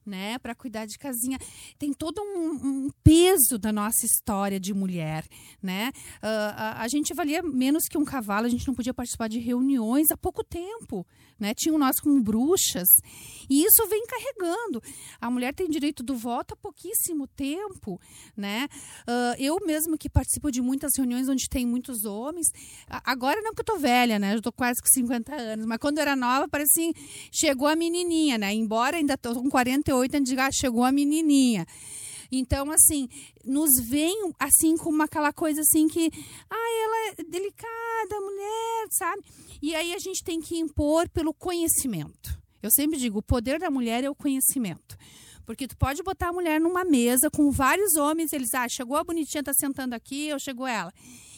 né? 0.05 0.37
Para 0.39 0.55
cuidar 0.55 0.85
de 0.85 0.97
casinha. 0.97 1.37
Tem 1.77 1.93
todo 1.93 2.21
um, 2.21 2.85
um 2.85 2.89
peso 3.03 3.57
da 3.57 3.71
nossa 3.71 4.05
história 4.05 4.59
de 4.59 4.73
mulher, 4.73 5.25
né? 5.61 5.91
Ah, 6.21 6.77
a, 6.79 6.83
a 6.83 6.87
gente 6.87 7.13
valia 7.13 7.41
menos 7.41 7.85
que 7.85 7.97
um 7.97 8.05
cavalo, 8.05 8.45
a 8.45 8.49
gente 8.49 8.67
não 8.67 8.75
podia 8.75 8.93
participar 8.93 9.27
de 9.27 9.39
reuniões 9.39 10.11
há 10.11 10.17
pouco 10.17 10.43
tempo, 10.43 11.05
né? 11.41 11.53
Tinham 11.53 11.77
nós 11.77 11.99
como 11.99 12.21
bruxas. 12.21 12.87
E 13.49 13.63
isso 13.65 13.85
vem 13.87 14.05
carregando. 14.05 14.81
A 15.19 15.29
mulher 15.29 15.53
tem 15.53 15.67
direito 15.67 16.03
do 16.03 16.15
voto 16.15 16.53
há 16.53 16.57
pouquíssimo 16.57 17.27
tempo, 17.27 17.99
né? 18.37 18.67
Ah, 19.07 19.35
eu 19.37 19.57
mesmo 19.65 19.97
que 19.97 20.09
participo 20.09 20.51
de 20.51 20.61
muitas 20.61 20.91
reuniões 20.95 21.27
onde 21.27 21.49
tem 21.49 21.65
muitos 21.65 22.05
homens, 22.05 22.47
agora 22.87 23.41
não 23.41 23.53
que 23.53 23.61
eu 23.61 23.65
tô 23.65 23.77
velha, 23.77 24.19
né? 24.19 24.35
Eu 24.35 24.41
tô 24.41 24.51
quase 24.51 24.81
com 24.81 24.87
50 24.87 25.35
anos, 25.35 25.65
mas 25.65 25.77
quando 25.79 25.97
eu 25.97 26.03
era 26.03 26.15
nova, 26.15 26.47
parecia 26.47 26.71
assim, 26.71 26.93
chegou 27.31 27.67
a 27.67 27.75
menininha, 27.75 28.37
né? 28.37 28.53
Embora 28.53 28.97
ainda 28.97 29.17
tô 29.17 29.33
com 29.33 29.49
48, 29.49 30.15
a 30.15 30.19
diga, 30.19 30.45
ah, 30.45 30.51
chegou 30.51 30.83
a 30.83 30.91
menininha. 30.91 31.65
Então, 32.32 32.71
assim, 32.71 33.09
nos 33.43 33.71
vem 33.84 34.32
assim 34.39 34.77
como 34.77 35.03
aquela 35.03 35.34
coisa 35.34 35.61
assim 35.61 35.88
que, 35.88 36.09
ah, 36.49 36.84
ela 36.84 37.09
é 37.09 37.23
delicada, 37.23 38.21
mulher, 38.21 38.88
sabe? 38.91 39.23
E 39.61 39.75
aí 39.75 39.93
a 39.93 39.99
gente 39.99 40.23
tem 40.23 40.39
que 40.39 40.57
impor 40.57 41.09
pelo 41.09 41.34
conhecimento. 41.34 42.39
Eu 42.63 42.71
sempre 42.71 42.97
digo, 42.97 43.19
o 43.19 43.23
poder 43.23 43.59
da 43.59 43.69
mulher 43.69 44.03
é 44.03 44.09
o 44.09 44.15
conhecimento. 44.15 44.97
Porque 45.45 45.67
tu 45.67 45.75
pode 45.75 46.01
botar 46.03 46.29
a 46.29 46.34
mulher 46.34 46.61
numa 46.61 46.86
mesa 46.86 47.29
com 47.29 47.51
vários 47.51 47.95
homens, 47.95 48.32
eles, 48.32 48.53
ah, 48.53 48.69
chegou 48.69 48.95
a 48.95 49.03
bonitinha, 49.03 49.43
tá 49.43 49.53
sentando 49.53 49.93
aqui, 49.93 50.32
ou 50.32 50.39
chegou 50.39 50.65
ela. 50.65 50.93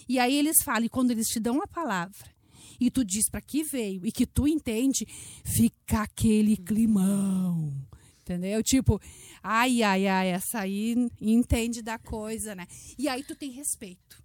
E 0.07 0.19
aí 0.19 0.37
eles 0.37 0.57
falam, 0.63 0.85
e 0.85 0.89
quando 0.89 1.11
eles 1.11 1.27
te 1.27 1.39
dão 1.39 1.61
a 1.61 1.67
palavra, 1.67 2.31
e 2.79 2.91
tu 2.91 3.03
diz 3.03 3.29
para 3.29 3.41
que 3.41 3.63
veio, 3.63 4.05
e 4.05 4.11
que 4.11 4.25
tu 4.25 4.47
entende, 4.47 5.07
fica 5.43 6.01
aquele 6.01 6.57
climão. 6.57 7.73
Entendeu? 8.23 8.63
Tipo, 8.63 9.01
ai, 9.43 9.83
ai, 9.83 10.07
ai, 10.07 10.29
essa 10.29 10.61
aí 10.61 10.95
entende 11.19 11.81
da 11.81 11.99
coisa, 11.99 12.55
né? 12.55 12.65
E 12.97 13.09
aí 13.09 13.21
tu 13.21 13.35
tem 13.35 13.51
respeito. 13.51 14.23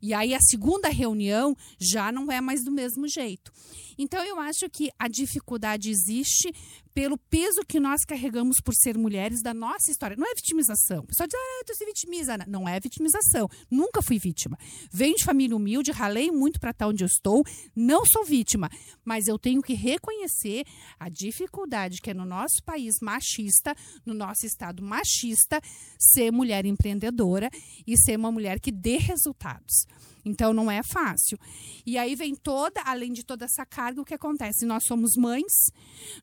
E 0.00 0.14
aí 0.14 0.32
a 0.34 0.40
segunda 0.40 0.88
reunião 0.88 1.56
já 1.78 2.10
não 2.10 2.30
é 2.30 2.40
mais 2.40 2.64
do 2.64 2.70
mesmo 2.70 3.06
jeito. 3.08 3.52
Então 3.98 4.24
eu 4.24 4.38
acho 4.38 4.68
que 4.70 4.90
a 4.98 5.08
dificuldade 5.08 5.90
existe 5.90 6.52
pelo 6.94 7.16
peso 7.16 7.62
que 7.66 7.80
nós 7.80 8.04
carregamos 8.04 8.56
por 8.62 8.74
ser 8.74 8.96
mulheres 8.96 9.42
da 9.42 9.54
nossa 9.54 9.90
história. 9.90 10.16
Não 10.16 10.26
é 10.26 10.34
vitimização. 10.34 11.00
O 11.00 11.06
pessoal 11.06 11.26
diz, 11.26 11.38
ah, 11.38 11.64
tu 11.66 11.74
se 11.74 11.84
vitimiza. 11.84 12.34
Ana." 12.34 12.46
Não 12.48 12.68
é 12.68 12.78
vitimização. 12.78 13.48
Nunca 13.70 14.02
fui 14.02 14.18
vítima. 14.18 14.58
Venho 14.92 15.16
de 15.16 15.24
família 15.24 15.56
humilde, 15.56 15.90
ralei 15.90 16.30
muito 16.30 16.60
para 16.60 16.70
estar 16.70 16.86
onde 16.86 17.04
eu 17.04 17.06
estou. 17.06 17.42
Não 17.74 18.04
sou 18.04 18.24
vítima. 18.24 18.70
Mas 19.04 19.26
eu 19.26 19.38
tenho 19.38 19.62
que 19.62 19.74
reconhecer 19.74 20.64
a 20.98 21.08
dificuldade 21.08 22.00
que 22.00 22.10
é 22.10 22.14
no 22.14 22.24
nosso 22.24 22.62
país 22.64 22.96
machista, 23.00 23.74
no 24.04 24.14
nosso 24.14 24.46
estado 24.46 24.82
machista, 24.82 25.60
ser 25.98 26.30
mulher 26.30 26.64
empreendedora 26.66 27.50
e 27.86 27.96
ser 27.96 28.16
uma 28.16 28.30
mulher 28.30 28.60
que 28.60 28.70
dê 28.70 28.96
resultados. 28.96 29.86
Então 30.24 30.52
não 30.52 30.70
é 30.70 30.82
fácil. 30.82 31.38
E 31.84 31.98
aí 31.98 32.14
vem 32.14 32.34
toda, 32.34 32.80
além 32.82 33.12
de 33.12 33.24
toda 33.24 33.44
essa 33.44 33.66
carga, 33.66 34.00
o 34.00 34.04
que 34.04 34.14
acontece? 34.14 34.64
Nós 34.64 34.84
somos 34.86 35.12
mães, 35.16 35.52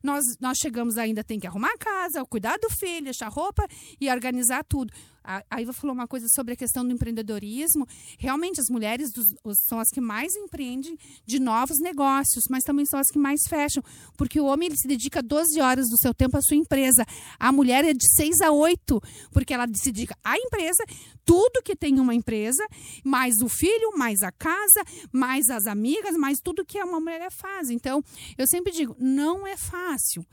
nós, 0.02 0.24
nós 0.40 0.58
chegamos 0.58 0.96
ainda, 0.96 1.22
tem 1.22 1.38
que 1.38 1.46
arrumar 1.46 1.72
a 1.72 1.78
casa, 1.78 2.24
cuidar 2.24 2.58
do 2.58 2.70
filho, 2.70 3.04
deixar 3.04 3.28
roupa 3.28 3.66
e 4.00 4.10
organizar 4.10 4.64
tudo. 4.64 4.92
A, 5.22 5.60
Iva 5.60 5.72
falou 5.72 5.94
uma 5.94 6.06
coisa 6.06 6.28
sobre 6.28 6.54
a 6.54 6.56
questão 6.56 6.84
do 6.84 6.92
empreendedorismo. 6.92 7.86
Realmente, 8.18 8.60
as 8.60 8.68
mulheres 8.68 9.12
dos, 9.12 9.26
os, 9.44 9.58
são 9.66 9.78
as 9.78 9.88
que 9.90 10.00
mais 10.00 10.34
empreendem 10.34 10.98
de 11.26 11.38
novos 11.38 11.78
negócios, 11.78 12.44
mas 12.48 12.64
também 12.64 12.84
são 12.86 12.98
as 12.98 13.08
que 13.08 13.18
mais 13.18 13.40
fecham, 13.48 13.82
porque 14.16 14.40
o 14.40 14.46
homem 14.46 14.68
ele 14.68 14.76
se 14.76 14.88
dedica 14.88 15.22
12 15.22 15.60
horas 15.60 15.88
do 15.88 15.98
seu 15.98 16.14
tempo 16.14 16.36
à 16.36 16.42
sua 16.42 16.56
empresa. 16.56 17.04
A 17.38 17.52
mulher 17.52 17.84
é 17.84 17.92
de 17.92 18.08
6 18.14 18.40
a 18.40 18.50
8, 18.50 19.00
porque 19.32 19.54
ela 19.54 19.66
se 19.74 19.92
dedica 19.92 20.16
à 20.24 20.36
empresa, 20.36 20.84
tudo 21.24 21.62
que 21.62 21.76
tem 21.76 22.00
uma 22.00 22.14
empresa, 22.14 22.66
mais 23.04 23.40
o 23.40 23.48
filho, 23.48 23.96
mais 23.96 24.22
a 24.22 24.32
casa, 24.32 24.82
mais 25.12 25.48
as 25.48 25.66
amigas, 25.66 26.16
mais 26.16 26.40
tudo 26.40 26.64
que 26.64 26.82
uma 26.82 27.00
mulher 27.00 27.30
faz. 27.30 27.70
Então, 27.70 28.02
eu 28.36 28.46
sempre 28.46 28.72
digo, 28.72 28.96
não 28.98 29.46
é 29.46 29.56
fácil 29.56 30.24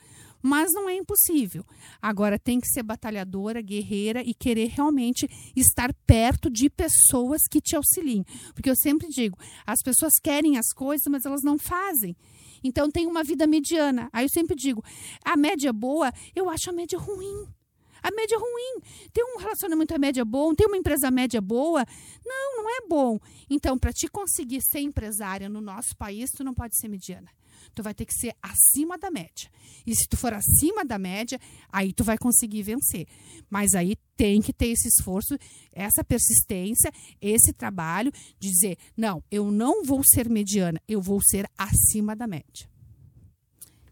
mas 0.42 0.74
não 0.74 0.90
é 0.90 0.96
impossível. 0.96 1.66
Agora 2.02 2.40
tem 2.40 2.60
que 2.60 2.68
ser 2.68 2.84
batalhadora, 2.84 3.62
guerreira 3.62 4.22
e 4.22 4.34
querer 4.34 4.70
realmente 4.70 5.28
estar 5.56 5.94
perto 6.06 6.50
de 6.50 6.70
pessoas 6.70 7.42
que 7.50 7.62
te 7.62 7.76
auxiliem. 7.76 8.24
Porque 8.54 8.70
eu 8.70 8.76
sempre 8.76 9.08
digo, 9.08 9.38
as 9.66 9.82
pessoas 9.82 10.14
querem 10.22 10.58
as 10.58 10.72
coisas, 10.74 11.06
mas 11.10 11.26
elas 11.26 11.44
não 11.44 11.58
fazem. 11.58 12.16
Então 12.64 12.90
tem 12.90 13.06
uma 13.08 13.24
vida 13.24 13.46
mediana. 13.48 14.10
Aí 14.12 14.26
eu 14.26 14.30
sempre 14.30 14.56
digo, 14.56 14.84
a 15.24 15.38
média 15.38 15.72
boa, 15.72 16.12
eu 16.36 16.50
acho 16.50 16.70
a 16.70 16.74
média 16.74 16.98
ruim. 16.98 17.48
A 18.02 18.12
média 18.12 18.38
ruim. 18.38 18.82
Tem 19.12 19.24
um 19.24 19.40
relacionamento 19.40 19.94
a 19.94 19.98
média 19.98 20.24
bom, 20.24 20.54
tem 20.54 20.68
uma 20.68 20.78
empresa 20.78 21.12
média 21.12 21.42
boa. 21.42 21.86
Não, 22.26 22.64
não 22.64 22.70
é 22.70 22.88
bom. 22.88 23.20
Então, 23.50 23.78
para 23.78 23.92
te 23.92 24.08
conseguir 24.08 24.62
ser 24.62 24.80
empresária 24.80 25.50
no 25.50 25.60
nosso 25.60 25.96
país, 25.98 26.32
tu 26.32 26.44
não 26.44 26.54
pode 26.54 26.78
ser 26.78 26.88
mediana 26.88 27.37
tu 27.74 27.84
vai 27.84 27.94
ter 27.94 28.06
que 28.06 28.14
ser 28.14 28.36
acima 28.42 28.98
da 28.98 29.10
média. 29.10 29.50
E 29.86 29.96
se 29.96 30.08
tu 30.08 30.18
for 30.18 30.34
acima 30.34 30.84
da 30.84 31.00
média, 31.00 31.40
aí 31.72 31.94
tu 31.94 32.04
vai 32.04 32.18
conseguir 32.18 32.64
vencer. 32.64 33.08
Mas 33.50 33.74
aí 33.74 33.96
tem 34.16 34.42
que 34.42 34.52
ter 34.52 34.68
esse 34.68 34.88
esforço, 34.88 35.38
essa 35.72 36.04
persistência, 36.04 36.92
esse 37.22 37.54
trabalho 37.54 38.12
de 38.40 38.50
dizer, 38.50 38.78
não, 38.96 39.24
eu 39.32 39.52
não 39.52 39.84
vou 39.84 40.02
ser 40.04 40.30
mediana, 40.30 40.82
eu 40.88 41.02
vou 41.02 41.22
ser 41.22 41.50
acima 41.58 42.16
da 42.16 42.28
média. 42.28 42.68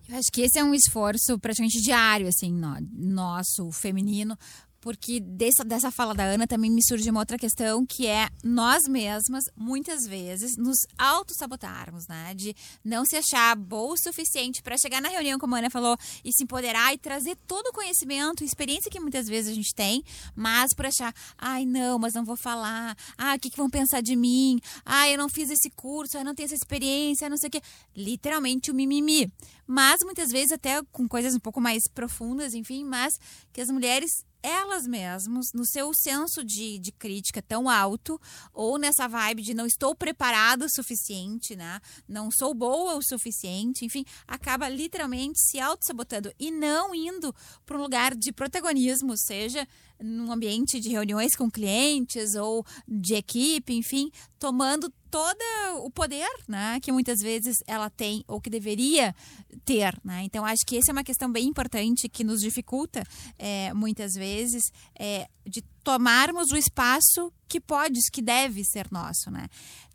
Eu 0.08 0.18
acho 0.18 0.32
que 0.32 0.42
esse 0.42 0.60
é 0.60 0.64
um 0.64 0.74
esforço 0.74 1.38
praticamente 1.40 1.82
diário, 1.82 2.28
assim, 2.28 2.52
no, 2.52 2.78
nosso 2.92 3.72
feminino, 3.72 4.38
porque 4.86 5.20
dessa, 5.20 5.66
dessa 5.66 5.90
fala 5.90 6.14
da 6.14 6.24
Ana 6.26 6.46
também 6.46 6.70
me 6.70 6.80
surge 6.88 7.10
uma 7.10 7.20
outra 7.20 7.40
questão 7.40 7.84
que 7.88 8.06
é 8.06 8.30
nós 8.44 8.84
mesmas, 8.88 9.44
muitas 9.56 10.06
vezes, 10.06 10.56
nos 10.58 10.78
auto-sabotarmos, 10.96 12.08
né? 12.08 12.36
De 12.36 12.56
não 12.84 13.04
se 13.04 13.16
achar 13.16 13.56
boa 13.56 13.94
o 13.94 13.98
suficiente 13.98 14.62
para 14.62 14.78
chegar 14.78 15.02
na 15.02 15.10
reunião, 15.10 15.40
como 15.40 15.56
a 15.56 15.58
Ana 15.58 15.72
falou, 15.72 15.98
e 16.24 16.32
se 16.32 16.44
empoderar 16.44 16.94
e 16.94 17.00
trazer 17.00 17.36
todo 17.48 17.66
o 17.66 17.74
conhecimento, 17.74 18.44
experiência 18.44 18.92
que 18.92 19.00
muitas 19.00 19.28
vezes 19.28 19.52
a 19.52 19.56
gente 19.56 19.74
tem, 19.74 20.04
mas 20.36 20.72
por 20.76 20.86
achar, 20.86 21.12
ai 21.36 21.66
não, 21.66 21.98
mas 21.98 22.14
não 22.14 22.24
vou 22.24 22.38
falar, 22.38 22.96
ah, 23.18 23.34
o 23.34 23.40
que, 23.40 23.50
que 23.50 23.58
vão 23.58 23.72
pensar 23.72 24.02
de 24.02 24.16
mim? 24.16 24.60
Ah, 24.86 25.10
eu 25.10 25.18
não 25.18 25.30
fiz 25.30 25.50
esse 25.50 25.72
curso, 25.72 26.16
eu 26.16 26.24
não 26.24 26.36
tenho 26.36 26.46
essa 26.46 26.54
experiência, 26.54 27.28
não 27.28 27.38
sei 27.38 27.48
o 27.48 27.52
quê. 27.52 27.62
Literalmente 27.96 28.70
o 28.70 28.76
mimimi. 28.76 29.34
Mas 29.66 30.04
muitas 30.04 30.30
vezes 30.30 30.52
até 30.52 30.80
com 30.92 31.08
coisas 31.08 31.34
um 31.34 31.40
pouco 31.40 31.60
mais 31.60 31.82
profundas, 31.92 32.54
enfim, 32.54 32.86
mas 32.86 33.16
que 33.52 33.62
as 33.62 33.70
mulheres 33.70 34.12
elas 34.46 34.86
mesmas, 34.86 35.48
no 35.54 35.66
seu 35.66 35.92
senso 35.94 36.44
de, 36.44 36.78
de 36.78 36.92
crítica 36.92 37.42
tão 37.42 37.68
alto, 37.68 38.22
ou 38.54 38.78
nessa 38.78 39.08
vibe 39.08 39.42
de 39.42 39.56
não 39.56 39.66
estou 39.66 39.96
preparada 39.96 40.66
o 40.66 40.70
suficiente, 40.70 41.56
né? 41.56 41.82
Não 42.08 42.30
sou 42.32 42.54
boa 42.54 42.96
o 42.96 43.04
suficiente, 43.04 43.84
enfim, 43.84 44.06
acaba 44.28 44.70
literalmente 44.70 45.40
se 45.40 45.60
auto-sabotando 45.60 46.32
e 46.40 46.52
não 46.52 46.94
indo 46.94 47.34
para 47.66 47.78
um 47.78 47.82
lugar 47.82 48.14
de 48.14 48.32
protagonismo, 48.32 49.18
seja 49.18 49.68
num 50.02 50.32
ambiente 50.32 50.80
de 50.80 50.90
reuniões 50.90 51.36
com 51.36 51.50
clientes 51.50 52.36
ou 52.36 52.66
de 52.88 53.16
equipe, 53.16 53.74
enfim, 53.74 54.12
tomando 54.40 54.92
todo 55.10 55.40
o 55.84 55.90
poder, 55.90 56.28
né, 56.48 56.78
que 56.82 56.92
muitas 56.92 57.20
vezes 57.20 57.58
ela 57.66 57.90
tem 57.90 58.24
ou 58.28 58.42
que 58.42 58.50
deveria 58.50 59.16
ter, 59.64 59.98
né? 60.04 60.24
Então 60.24 60.46
acho 60.46 60.66
que 60.66 60.78
essa 60.78 60.92
é 60.92 60.94
uma 60.94 61.04
questão 61.04 61.32
bem 61.32 61.48
importante 61.48 62.10
que 62.10 62.24
nos 62.24 62.42
dificulta 62.42 63.02
é, 63.40 63.74
muitas 63.74 64.14
vezes 64.14 64.64
é, 65.00 65.28
de 65.48 65.62
tomarmos 65.84 66.52
o 66.52 66.58
espaço 66.58 67.32
que 67.48 67.62
pode, 67.62 68.00
que 68.12 68.22
deve 68.22 68.64
ser 68.66 68.88
nosso, 68.92 69.32
né? 69.32 69.48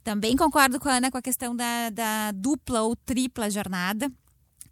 Também 0.02 0.34
concordo 0.36 0.80
com 0.80 0.88
a 0.88 0.94
Ana 0.94 1.10
com 1.10 1.18
a 1.18 1.22
questão 1.22 1.54
da, 1.54 1.90
da 1.90 2.32
dupla 2.32 2.82
ou 2.82 2.96
tripla 2.96 3.50
jornada. 3.50 4.10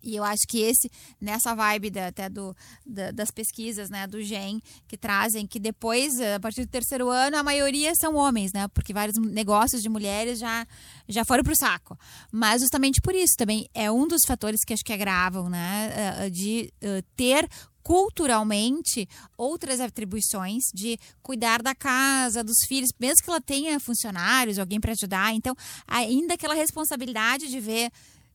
E 0.08 0.16
eu 0.16 0.24
acho 0.24 0.42
que 0.48 0.60
esse, 0.60 0.90
nessa 1.20 1.54
vibe 1.54 1.90
da, 1.90 2.08
até 2.08 2.28
do, 2.28 2.56
da, 2.86 3.10
das 3.10 3.30
pesquisas, 3.30 3.90
né, 3.90 4.06
do 4.06 4.22
GEM, 4.22 4.60
que 4.86 4.96
trazem 4.96 5.46
que 5.46 5.58
depois, 5.58 6.20
a 6.20 6.40
partir 6.40 6.64
do 6.64 6.70
terceiro 6.70 7.10
ano, 7.10 7.36
a 7.36 7.42
maioria 7.42 7.92
são 7.94 8.14
homens, 8.14 8.52
né? 8.52 8.68
Porque 8.68 8.92
vários 8.92 9.18
negócios 9.18 9.82
de 9.82 9.88
mulheres 9.88 10.38
já, 10.38 10.66
já 11.08 11.24
foram 11.24 11.44
pro 11.44 11.56
saco. 11.56 11.98
Mas 12.32 12.60
justamente 12.62 13.00
por 13.00 13.14
isso 13.14 13.34
também 13.36 13.68
é 13.74 13.90
um 13.90 14.06
dos 14.06 14.22
fatores 14.26 14.60
que 14.64 14.72
acho 14.72 14.84
que 14.84 14.92
agravam, 14.92 15.48
né? 15.48 15.92
Eh, 15.96 16.30
de 16.30 16.72
uh, 16.82 17.02
ter 17.16 17.48
culturalmente 17.88 19.08
outras 19.34 19.80
atribuições 19.80 20.64
de 20.74 20.98
cuidar 21.22 21.62
da 21.62 21.74
casa, 21.74 22.44
dos 22.44 22.58
filhos, 22.66 22.90
mesmo 23.00 23.24
que 23.24 23.30
ela 23.30 23.40
tenha 23.40 23.80
funcionários, 23.80 24.58
alguém 24.58 24.78
para 24.78 24.92
ajudar. 24.92 25.32
Então, 25.32 25.56
ainda 25.86 26.34
aquela 26.34 26.52
responsabilidade 26.52 27.48
de 27.48 27.58
ver 27.58 27.90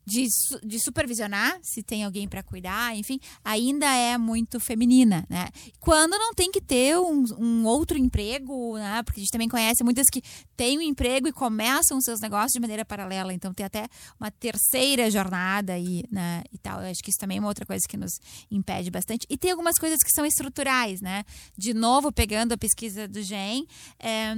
de, 0.05 0.27
de 0.63 0.79
supervisionar, 0.79 1.57
se 1.61 1.81
tem 1.81 2.03
alguém 2.03 2.27
para 2.27 2.43
cuidar, 2.43 2.95
enfim, 2.95 3.19
ainda 3.43 3.85
é 3.85 4.17
muito 4.17 4.59
feminina, 4.59 5.25
né? 5.29 5.49
Quando 5.79 6.17
não 6.17 6.33
tem 6.33 6.51
que 6.51 6.61
ter 6.61 6.97
um, 6.97 7.23
um, 7.37 7.65
outro 7.65 7.97
emprego, 7.97 8.77
né? 8.77 9.01
Porque 9.03 9.19
a 9.19 9.23
gente 9.23 9.31
também 9.31 9.47
conhece 9.47 9.83
muitas 9.83 10.07
que 10.11 10.21
têm 10.55 10.77
um 10.77 10.81
emprego 10.81 11.27
e 11.27 11.33
começam 11.33 11.99
seus 12.01 12.19
negócios 12.19 12.53
de 12.53 12.59
maneira 12.59 12.83
paralela, 12.83 13.33
então 13.33 13.53
tem 13.53 13.65
até 13.65 13.87
uma 14.19 14.29
terceira 14.31 15.09
jornada 15.09 15.77
e, 15.77 16.03
né, 16.11 16.43
e 16.51 16.57
tal. 16.57 16.81
Eu 16.81 16.89
acho 16.89 17.01
que 17.01 17.09
isso 17.09 17.19
também 17.19 17.37
é 17.37 17.39
uma 17.39 17.49
outra 17.49 17.65
coisa 17.65 17.83
que 17.87 17.97
nos 17.97 18.11
impede 18.51 18.91
bastante. 18.91 19.25
E 19.29 19.37
tem 19.37 19.51
algumas 19.51 19.77
coisas 19.77 19.99
que 20.03 20.11
são 20.11 20.25
estruturais, 20.25 21.01
né? 21.01 21.23
De 21.57 21.73
novo, 21.73 22.11
pegando 22.11 22.53
a 22.53 22.57
pesquisa 22.57 23.07
do 23.07 23.21
GEM, 23.21 23.65
é, 23.99 24.35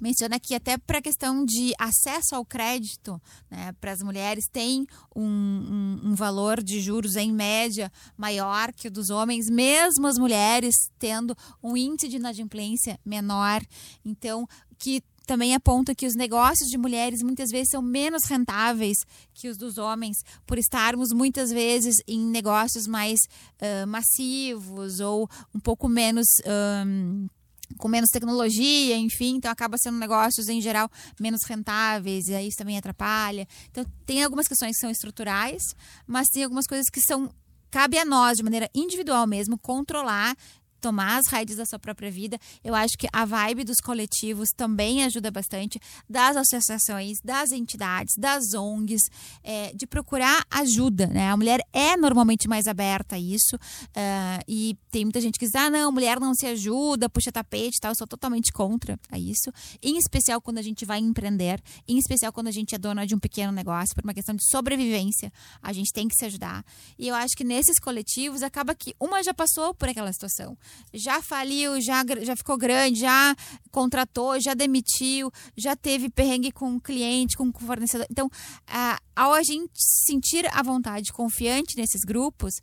menciona 0.00 0.40
que 0.40 0.54
até 0.54 0.76
para 0.76 0.98
a 0.98 1.02
questão 1.02 1.44
de 1.44 1.72
acesso 1.78 2.34
ao 2.34 2.44
crédito 2.44 3.20
né, 3.50 3.72
para 3.80 3.92
as 3.92 4.02
mulheres 4.02 4.44
tem 4.50 4.86
um, 5.14 5.24
um, 5.24 6.00
um, 6.10 6.14
valor 6.14 6.62
de 6.62 6.80
juros 6.80 7.16
em 7.16 7.32
média 7.32 7.92
maior 8.16 8.72
que 8.72 8.88
o 8.88 8.90
dos 8.90 9.10
homens, 9.10 9.48
mesmo 9.48 10.06
as 10.06 10.18
mulheres 10.18 10.74
tendo 10.98 11.36
um 11.62 11.76
índice 11.76 12.08
de 12.08 12.16
inadimplência 12.16 12.98
menor. 13.04 13.62
Então, 14.04 14.46
que 14.78 15.02
também 15.26 15.54
aponta 15.54 15.94
que 15.94 16.06
os 16.06 16.14
negócios 16.14 16.68
de 16.68 16.76
mulheres 16.76 17.22
muitas 17.22 17.50
vezes 17.50 17.68
são 17.70 17.80
menos 17.80 18.24
rentáveis 18.24 18.98
que 19.32 19.48
os 19.48 19.56
dos 19.56 19.78
homens, 19.78 20.18
por 20.46 20.58
estarmos 20.58 21.12
muitas 21.12 21.50
vezes 21.50 21.96
em 22.06 22.20
negócios 22.20 22.86
mais 22.86 23.18
uh, 23.60 23.86
massivos 23.86 25.00
ou 25.00 25.28
um 25.54 25.60
pouco 25.60 25.88
menos. 25.88 26.26
Um, 26.86 27.26
com 27.78 27.88
menos 27.88 28.10
tecnologia, 28.10 28.96
enfim, 28.96 29.36
então 29.36 29.50
acaba 29.50 29.76
sendo 29.78 29.98
negócios 29.98 30.48
em 30.48 30.60
geral 30.60 30.90
menos 31.20 31.42
rentáveis, 31.44 32.28
e 32.28 32.34
aí 32.34 32.48
isso 32.48 32.58
também 32.58 32.78
atrapalha. 32.78 33.46
Então 33.70 33.84
tem 34.06 34.22
algumas 34.22 34.46
questões 34.46 34.72
que 34.76 34.80
são 34.80 34.90
estruturais, 34.90 35.62
mas 36.06 36.28
tem 36.28 36.44
algumas 36.44 36.66
coisas 36.66 36.88
que 36.90 37.00
são 37.00 37.30
cabe 37.70 37.98
a 37.98 38.04
nós 38.04 38.36
de 38.36 38.44
maneira 38.44 38.70
individual 38.72 39.26
mesmo 39.26 39.58
controlar 39.58 40.36
tomar 40.84 41.16
as 41.16 41.28
rédeas 41.28 41.56
da 41.56 41.64
sua 41.64 41.78
própria 41.78 42.10
vida. 42.10 42.38
Eu 42.62 42.74
acho 42.74 42.98
que 42.98 43.08
a 43.10 43.24
vibe 43.24 43.64
dos 43.64 43.78
coletivos 43.82 44.50
também 44.54 45.02
ajuda 45.02 45.30
bastante, 45.30 45.80
das 46.06 46.36
associações, 46.36 47.16
das 47.24 47.52
entidades, 47.52 48.14
das 48.18 48.52
ONGs, 48.52 49.00
é, 49.42 49.72
de 49.72 49.86
procurar 49.86 50.44
ajuda. 50.50 51.06
Né? 51.06 51.30
A 51.30 51.36
mulher 51.38 51.60
é 51.72 51.96
normalmente 51.96 52.46
mais 52.46 52.66
aberta 52.66 53.16
a 53.16 53.18
isso, 53.18 53.56
uh, 53.56 54.44
e 54.46 54.76
tem 54.90 55.06
muita 55.06 55.22
gente 55.22 55.38
que 55.38 55.46
diz: 55.46 55.54
ah, 55.54 55.70
não, 55.70 55.90
mulher 55.90 56.20
não 56.20 56.34
se 56.34 56.46
ajuda, 56.46 57.08
puxa 57.08 57.32
tapete 57.32 57.78
e 57.78 57.80
tal. 57.80 57.92
Eu 57.92 57.96
sou 57.96 58.06
totalmente 58.06 58.52
contra 58.52 58.98
a 59.10 59.18
isso, 59.18 59.50
em 59.82 59.96
especial 59.96 60.38
quando 60.42 60.58
a 60.58 60.62
gente 60.62 60.84
vai 60.84 60.98
empreender, 60.98 61.62
em 61.88 61.96
especial 61.96 62.30
quando 62.30 62.48
a 62.48 62.52
gente 62.52 62.74
é 62.74 62.78
dona 62.78 63.06
de 63.06 63.14
um 63.14 63.18
pequeno 63.18 63.52
negócio, 63.52 63.94
por 63.94 64.04
uma 64.04 64.12
questão 64.12 64.34
de 64.34 64.46
sobrevivência, 64.50 65.32
a 65.62 65.72
gente 65.72 65.90
tem 65.94 66.06
que 66.08 66.14
se 66.14 66.26
ajudar. 66.26 66.62
E 66.98 67.08
eu 67.08 67.14
acho 67.14 67.34
que 67.34 67.44
nesses 67.44 67.80
coletivos 67.80 68.42
acaba 68.42 68.74
que 68.74 68.94
uma 69.00 69.22
já 69.22 69.32
passou 69.32 69.72
por 69.72 69.88
aquela 69.88 70.12
situação 70.12 70.58
já 70.92 71.20
faliu, 71.20 71.80
já, 71.80 72.04
já 72.22 72.36
ficou 72.36 72.56
grande, 72.56 73.00
já 73.00 73.34
contratou, 73.70 74.40
já 74.40 74.54
demitiu, 74.54 75.30
já 75.56 75.74
teve 75.74 76.08
perrengue 76.08 76.52
com 76.52 76.80
cliente, 76.80 77.36
com 77.36 77.52
fornecedor. 77.52 78.06
Então, 78.10 78.30
ao 79.14 79.32
a 79.32 79.42
gente 79.42 79.72
sentir 80.06 80.46
a 80.52 80.62
vontade 80.62 81.12
confiante 81.12 81.76
nesses 81.76 82.02
grupos, 82.06 82.54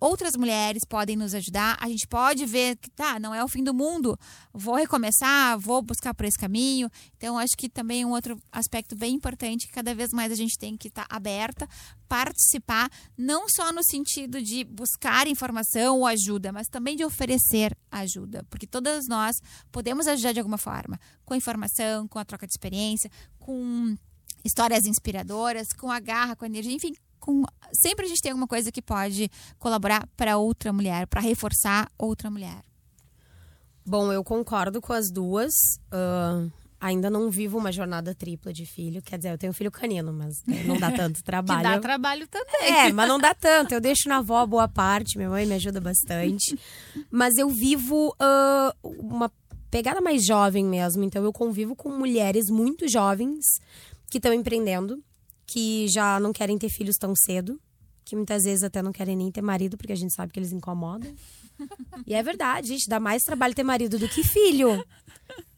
outras 0.00 0.34
mulheres 0.34 0.82
podem 0.88 1.14
nos 1.14 1.34
ajudar. 1.34 1.76
A 1.78 1.88
gente 1.88 2.08
pode 2.08 2.46
ver 2.46 2.76
que 2.76 2.90
tá, 2.90 3.20
não 3.20 3.34
é 3.34 3.44
o 3.44 3.48
fim 3.48 3.62
do 3.62 3.74
mundo. 3.74 4.18
Vou 4.52 4.74
recomeçar, 4.74 5.58
vou 5.58 5.82
buscar 5.82 6.14
por 6.14 6.24
esse 6.24 6.38
caminho. 6.38 6.90
Então, 7.16 7.38
acho 7.38 7.56
que 7.56 7.68
também 7.68 8.04
um 8.04 8.12
outro 8.12 8.40
aspecto 8.50 8.96
bem 8.96 9.14
importante 9.14 9.66
que 9.66 9.72
cada 9.72 9.94
vez 9.94 10.10
mais 10.12 10.32
a 10.32 10.34
gente 10.34 10.58
tem 10.58 10.76
que 10.76 10.88
estar 10.88 11.06
tá 11.06 11.14
aberta, 11.14 11.68
participar, 12.08 12.90
não 13.16 13.48
só 13.48 13.70
no 13.72 13.84
sentido 13.84 14.42
de 14.42 14.64
buscar 14.64 15.28
informação 15.28 15.98
ou 15.98 16.06
ajuda, 16.06 16.50
mas 16.50 16.66
também 16.66 16.96
de 16.96 17.04
oferecer 17.04 17.76
ajuda, 17.90 18.44
porque 18.50 18.66
todas 18.66 19.06
nós 19.06 19.36
podemos 19.70 20.08
ajudar 20.08 20.32
de 20.32 20.40
alguma 20.40 20.58
forma, 20.58 20.98
com 21.24 21.34
informação, 21.34 22.08
com 22.08 22.18
a 22.18 22.24
troca 22.24 22.46
de 22.46 22.52
experiência, 22.52 23.10
com 23.38 23.96
histórias 24.44 24.86
inspiradoras, 24.86 25.68
com 25.78 25.90
a 25.90 26.00
garra, 26.00 26.34
com 26.34 26.44
a 26.44 26.48
energia, 26.48 26.72
enfim, 26.72 26.94
com 27.20 27.44
sempre 27.72 28.06
a 28.06 28.08
gente 28.08 28.20
tem 28.20 28.32
alguma 28.32 28.48
coisa 28.48 28.72
que 28.72 28.82
pode 28.82 29.30
colaborar 29.58 30.08
para 30.16 30.38
outra 30.38 30.72
mulher, 30.72 31.06
para 31.06 31.20
reforçar 31.20 31.88
outra 31.98 32.30
mulher. 32.30 32.64
Bom, 33.86 34.12
eu 34.12 34.24
concordo 34.24 34.80
com 34.80 34.92
as 34.92 35.10
duas. 35.10 35.52
Uh, 35.92 36.50
ainda 36.80 37.10
não 37.10 37.30
vivo 37.30 37.58
uma 37.58 37.70
jornada 37.70 38.14
tripla 38.14 38.52
de 38.52 38.64
filho. 38.64 39.02
Quer 39.02 39.18
dizer, 39.18 39.32
eu 39.32 39.38
tenho 39.38 39.52
filho 39.52 39.70
canino, 39.70 40.12
mas 40.12 40.34
não 40.64 40.78
dá 40.78 40.90
tanto 40.90 41.22
trabalho. 41.24 41.62
dá 41.62 41.78
trabalho 41.78 42.26
também. 42.26 42.72
É, 42.72 42.92
mas 42.92 43.08
não 43.08 43.18
dá 43.18 43.34
tanto. 43.34 43.72
Eu 43.72 43.80
deixo 43.80 44.08
na 44.08 44.18
avó 44.18 44.44
boa 44.46 44.68
parte. 44.68 45.16
Minha 45.16 45.28
mãe 45.28 45.46
me 45.46 45.54
ajuda 45.54 45.80
bastante. 45.80 46.58
Mas 47.10 47.36
eu 47.36 47.48
vivo 47.48 48.14
uh, 48.20 48.90
uma 48.98 49.30
pegada 49.70 50.00
mais 50.00 50.24
jovem 50.24 50.64
mesmo. 50.64 51.04
Então, 51.04 51.22
eu 51.22 51.32
convivo 51.32 51.76
com 51.76 51.90
mulheres 51.90 52.48
muito 52.48 52.88
jovens 52.88 53.44
que 54.10 54.18
estão 54.18 54.32
empreendendo 54.32 55.02
que 55.50 55.88
já 55.88 56.20
não 56.20 56.32
querem 56.32 56.56
ter 56.56 56.68
filhos 56.68 56.94
tão 56.96 57.12
cedo, 57.16 57.60
que 58.04 58.14
muitas 58.14 58.44
vezes 58.44 58.62
até 58.62 58.80
não 58.80 58.92
querem 58.92 59.16
nem 59.16 59.32
ter 59.32 59.42
marido, 59.42 59.76
porque 59.76 59.92
a 59.92 59.96
gente 59.96 60.14
sabe 60.14 60.32
que 60.32 60.38
eles 60.38 60.52
incomodam. 60.52 61.12
E 62.06 62.14
é 62.14 62.22
verdade, 62.22 62.68
gente, 62.68 62.88
dá 62.88 62.98
mais 62.98 63.22
trabalho 63.22 63.54
ter 63.54 63.62
marido 63.62 63.98
do 63.98 64.08
que 64.08 64.24
filho. 64.24 64.82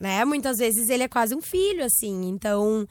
Né? 0.01 0.25
Muitas 0.25 0.59
vezes 0.59 0.89
ele 0.89 1.05
é 1.05 1.09
quase 1.09 1.33
um 1.33 1.41
filho, 1.41 1.85
assim. 1.85 2.29
Então, 2.29 2.89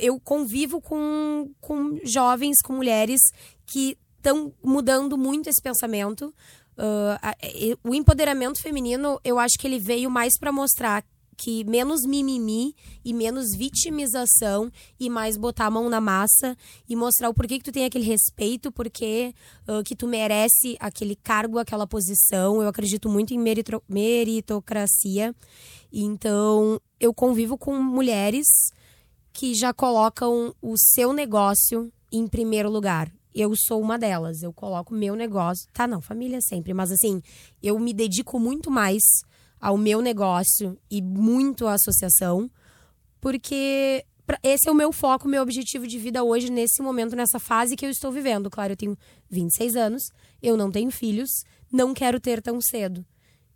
eu 0.00 0.18
convivo 0.18 0.80
com, 0.80 1.52
com 1.60 2.00
jovens, 2.02 2.56
com 2.64 2.72
mulheres 2.72 3.20
que 3.66 3.98
estão 4.16 4.54
mudando 4.64 5.18
muito 5.18 5.50
esse 5.50 5.60
pensamento. 5.60 6.34
Uh, 6.78 7.78
o 7.84 7.94
empoderamento 7.94 8.62
feminino, 8.62 9.20
eu 9.22 9.38
acho 9.38 9.58
que 9.58 9.66
ele 9.66 9.78
veio 9.78 10.10
mais 10.10 10.38
para 10.38 10.50
mostrar 10.50 11.04
que 11.38 11.62
menos 11.64 12.04
mimimi 12.04 12.74
e 13.04 13.14
menos 13.14 13.54
vitimização 13.56 14.70
e 14.98 15.08
mais 15.08 15.36
botar 15.36 15.66
a 15.66 15.70
mão 15.70 15.88
na 15.88 16.00
massa 16.00 16.56
e 16.88 16.96
mostrar 16.96 17.30
o 17.30 17.34
porquê 17.34 17.58
que 17.58 17.64
tu 17.64 17.70
tem 17.70 17.84
aquele 17.84 18.04
respeito, 18.04 18.72
porque 18.72 19.32
uh, 19.68 19.82
que 19.84 19.94
tu 19.94 20.08
merece 20.08 20.76
aquele 20.80 21.14
cargo, 21.14 21.58
aquela 21.58 21.86
posição. 21.86 22.60
Eu 22.60 22.66
acredito 22.68 23.08
muito 23.08 23.32
em 23.32 23.38
meritocracia. 23.88 25.32
Então, 25.92 26.80
eu 26.98 27.14
convivo 27.14 27.56
com 27.56 27.80
mulheres 27.80 28.46
que 29.32 29.54
já 29.54 29.72
colocam 29.72 30.52
o 30.60 30.74
seu 30.76 31.12
negócio 31.12 31.92
em 32.10 32.26
primeiro 32.26 32.68
lugar. 32.68 33.12
Eu 33.32 33.54
sou 33.54 33.80
uma 33.80 33.96
delas. 33.96 34.42
Eu 34.42 34.52
coloco 34.52 34.92
meu 34.92 35.14
negócio. 35.14 35.68
Tá, 35.72 35.86
não, 35.86 36.00
família 36.00 36.40
sempre, 36.40 36.74
mas 36.74 36.90
assim, 36.90 37.22
eu 37.62 37.78
me 37.78 37.94
dedico 37.94 38.40
muito 38.40 38.72
mais 38.72 39.02
ao 39.60 39.76
meu 39.76 40.00
negócio 40.00 40.78
e 40.90 41.00
muito 41.02 41.66
à 41.66 41.74
associação, 41.74 42.50
porque 43.20 44.04
esse 44.42 44.68
é 44.68 44.72
o 44.72 44.74
meu 44.74 44.92
foco, 44.92 45.26
meu 45.26 45.42
objetivo 45.42 45.86
de 45.86 45.98
vida 45.98 46.22
hoje, 46.22 46.50
nesse 46.50 46.82
momento, 46.82 47.16
nessa 47.16 47.38
fase 47.38 47.76
que 47.76 47.86
eu 47.86 47.90
estou 47.90 48.12
vivendo. 48.12 48.50
Claro, 48.50 48.72
eu 48.72 48.76
tenho 48.76 48.96
26 49.30 49.76
anos, 49.76 50.02
eu 50.42 50.56
não 50.56 50.70
tenho 50.70 50.90
filhos, 50.90 51.30
não 51.72 51.94
quero 51.94 52.20
ter 52.20 52.42
tão 52.42 52.60
cedo. 52.60 53.04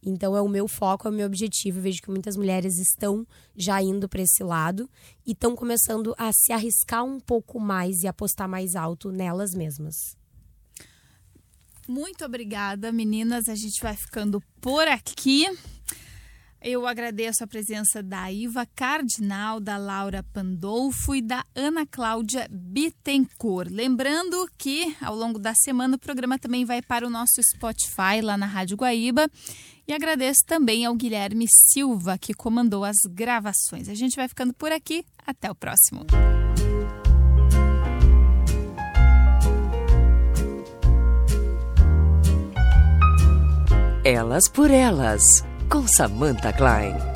Então, 0.05 0.37
é 0.37 0.41
o 0.41 0.49
meu 0.49 0.67
foco, 0.67 1.07
é 1.07 1.11
o 1.11 1.15
meu 1.15 1.27
objetivo. 1.27 1.81
Vejo 1.81 2.03
que 2.03 2.11
muitas 2.11 2.37
mulheres 2.37 2.79
estão 2.79 3.25
já 3.55 3.81
indo 3.81 4.09
para 4.09 4.23
esse 4.23 4.43
lado 4.43 4.91
e 5.25 5.31
estão 5.31 5.55
começando 5.55 6.13
a 6.19 6.33
se 6.33 6.53
arriscar 6.53 7.05
um 7.05 7.21
pouco 7.21 7.61
mais 7.61 8.03
e 8.03 8.09
apostar 8.09 8.49
mais 8.49 8.75
alto 8.75 9.13
nelas 9.13 9.55
mesmas. 9.55 10.17
Muito 11.89 12.25
obrigada, 12.25 12.93
meninas. 12.93 13.49
A 13.49 13.55
gente 13.55 13.81
vai 13.83 13.97
ficando 13.97 14.43
por 14.61 14.87
aqui. 14.87 15.47
Eu 16.65 16.87
agradeço 16.87 17.43
a 17.43 17.47
presença 17.47 18.01
da 18.01 18.31
Iva 18.31 18.65
Cardinal, 18.77 19.59
da 19.59 19.77
Laura 19.77 20.23
Pandolfo 20.33 21.13
e 21.13 21.21
da 21.21 21.45
Ana 21.57 21.85
Cláudia 21.85 22.47
Bittencourt. 22.49 23.69
Lembrando 23.69 24.49
que 24.57 24.95
ao 25.01 25.17
longo 25.17 25.41
da 25.41 25.55
semana 25.57 25.97
o 25.97 25.99
programa 25.99 26.39
também 26.39 26.65
vai 26.65 26.81
para 26.81 27.05
o 27.05 27.11
nosso 27.11 27.43
Spotify 27.43 28.21
lá 28.23 28.37
na 28.37 28.47
Rádio 28.47 28.77
Guaíba. 28.77 29.29
E 29.89 29.93
agradeço 29.93 30.45
também 30.47 30.85
ao 30.85 30.95
Guilherme 30.95 31.47
Silva, 31.73 32.17
que 32.17 32.33
comandou 32.33 32.85
as 32.85 32.97
gravações. 33.11 33.89
A 33.89 33.95
gente 33.95 34.15
vai 34.15 34.29
ficando 34.29 34.55
por 34.55 34.71
aqui. 34.71 35.05
Até 35.27 35.51
o 35.51 35.57
próximo. 35.57 36.07
Elas 44.05 44.49
por 44.49 44.69
Elas 44.69 45.45
com 45.69 45.87
Samantha 45.87 46.53
Klein. 46.53 47.12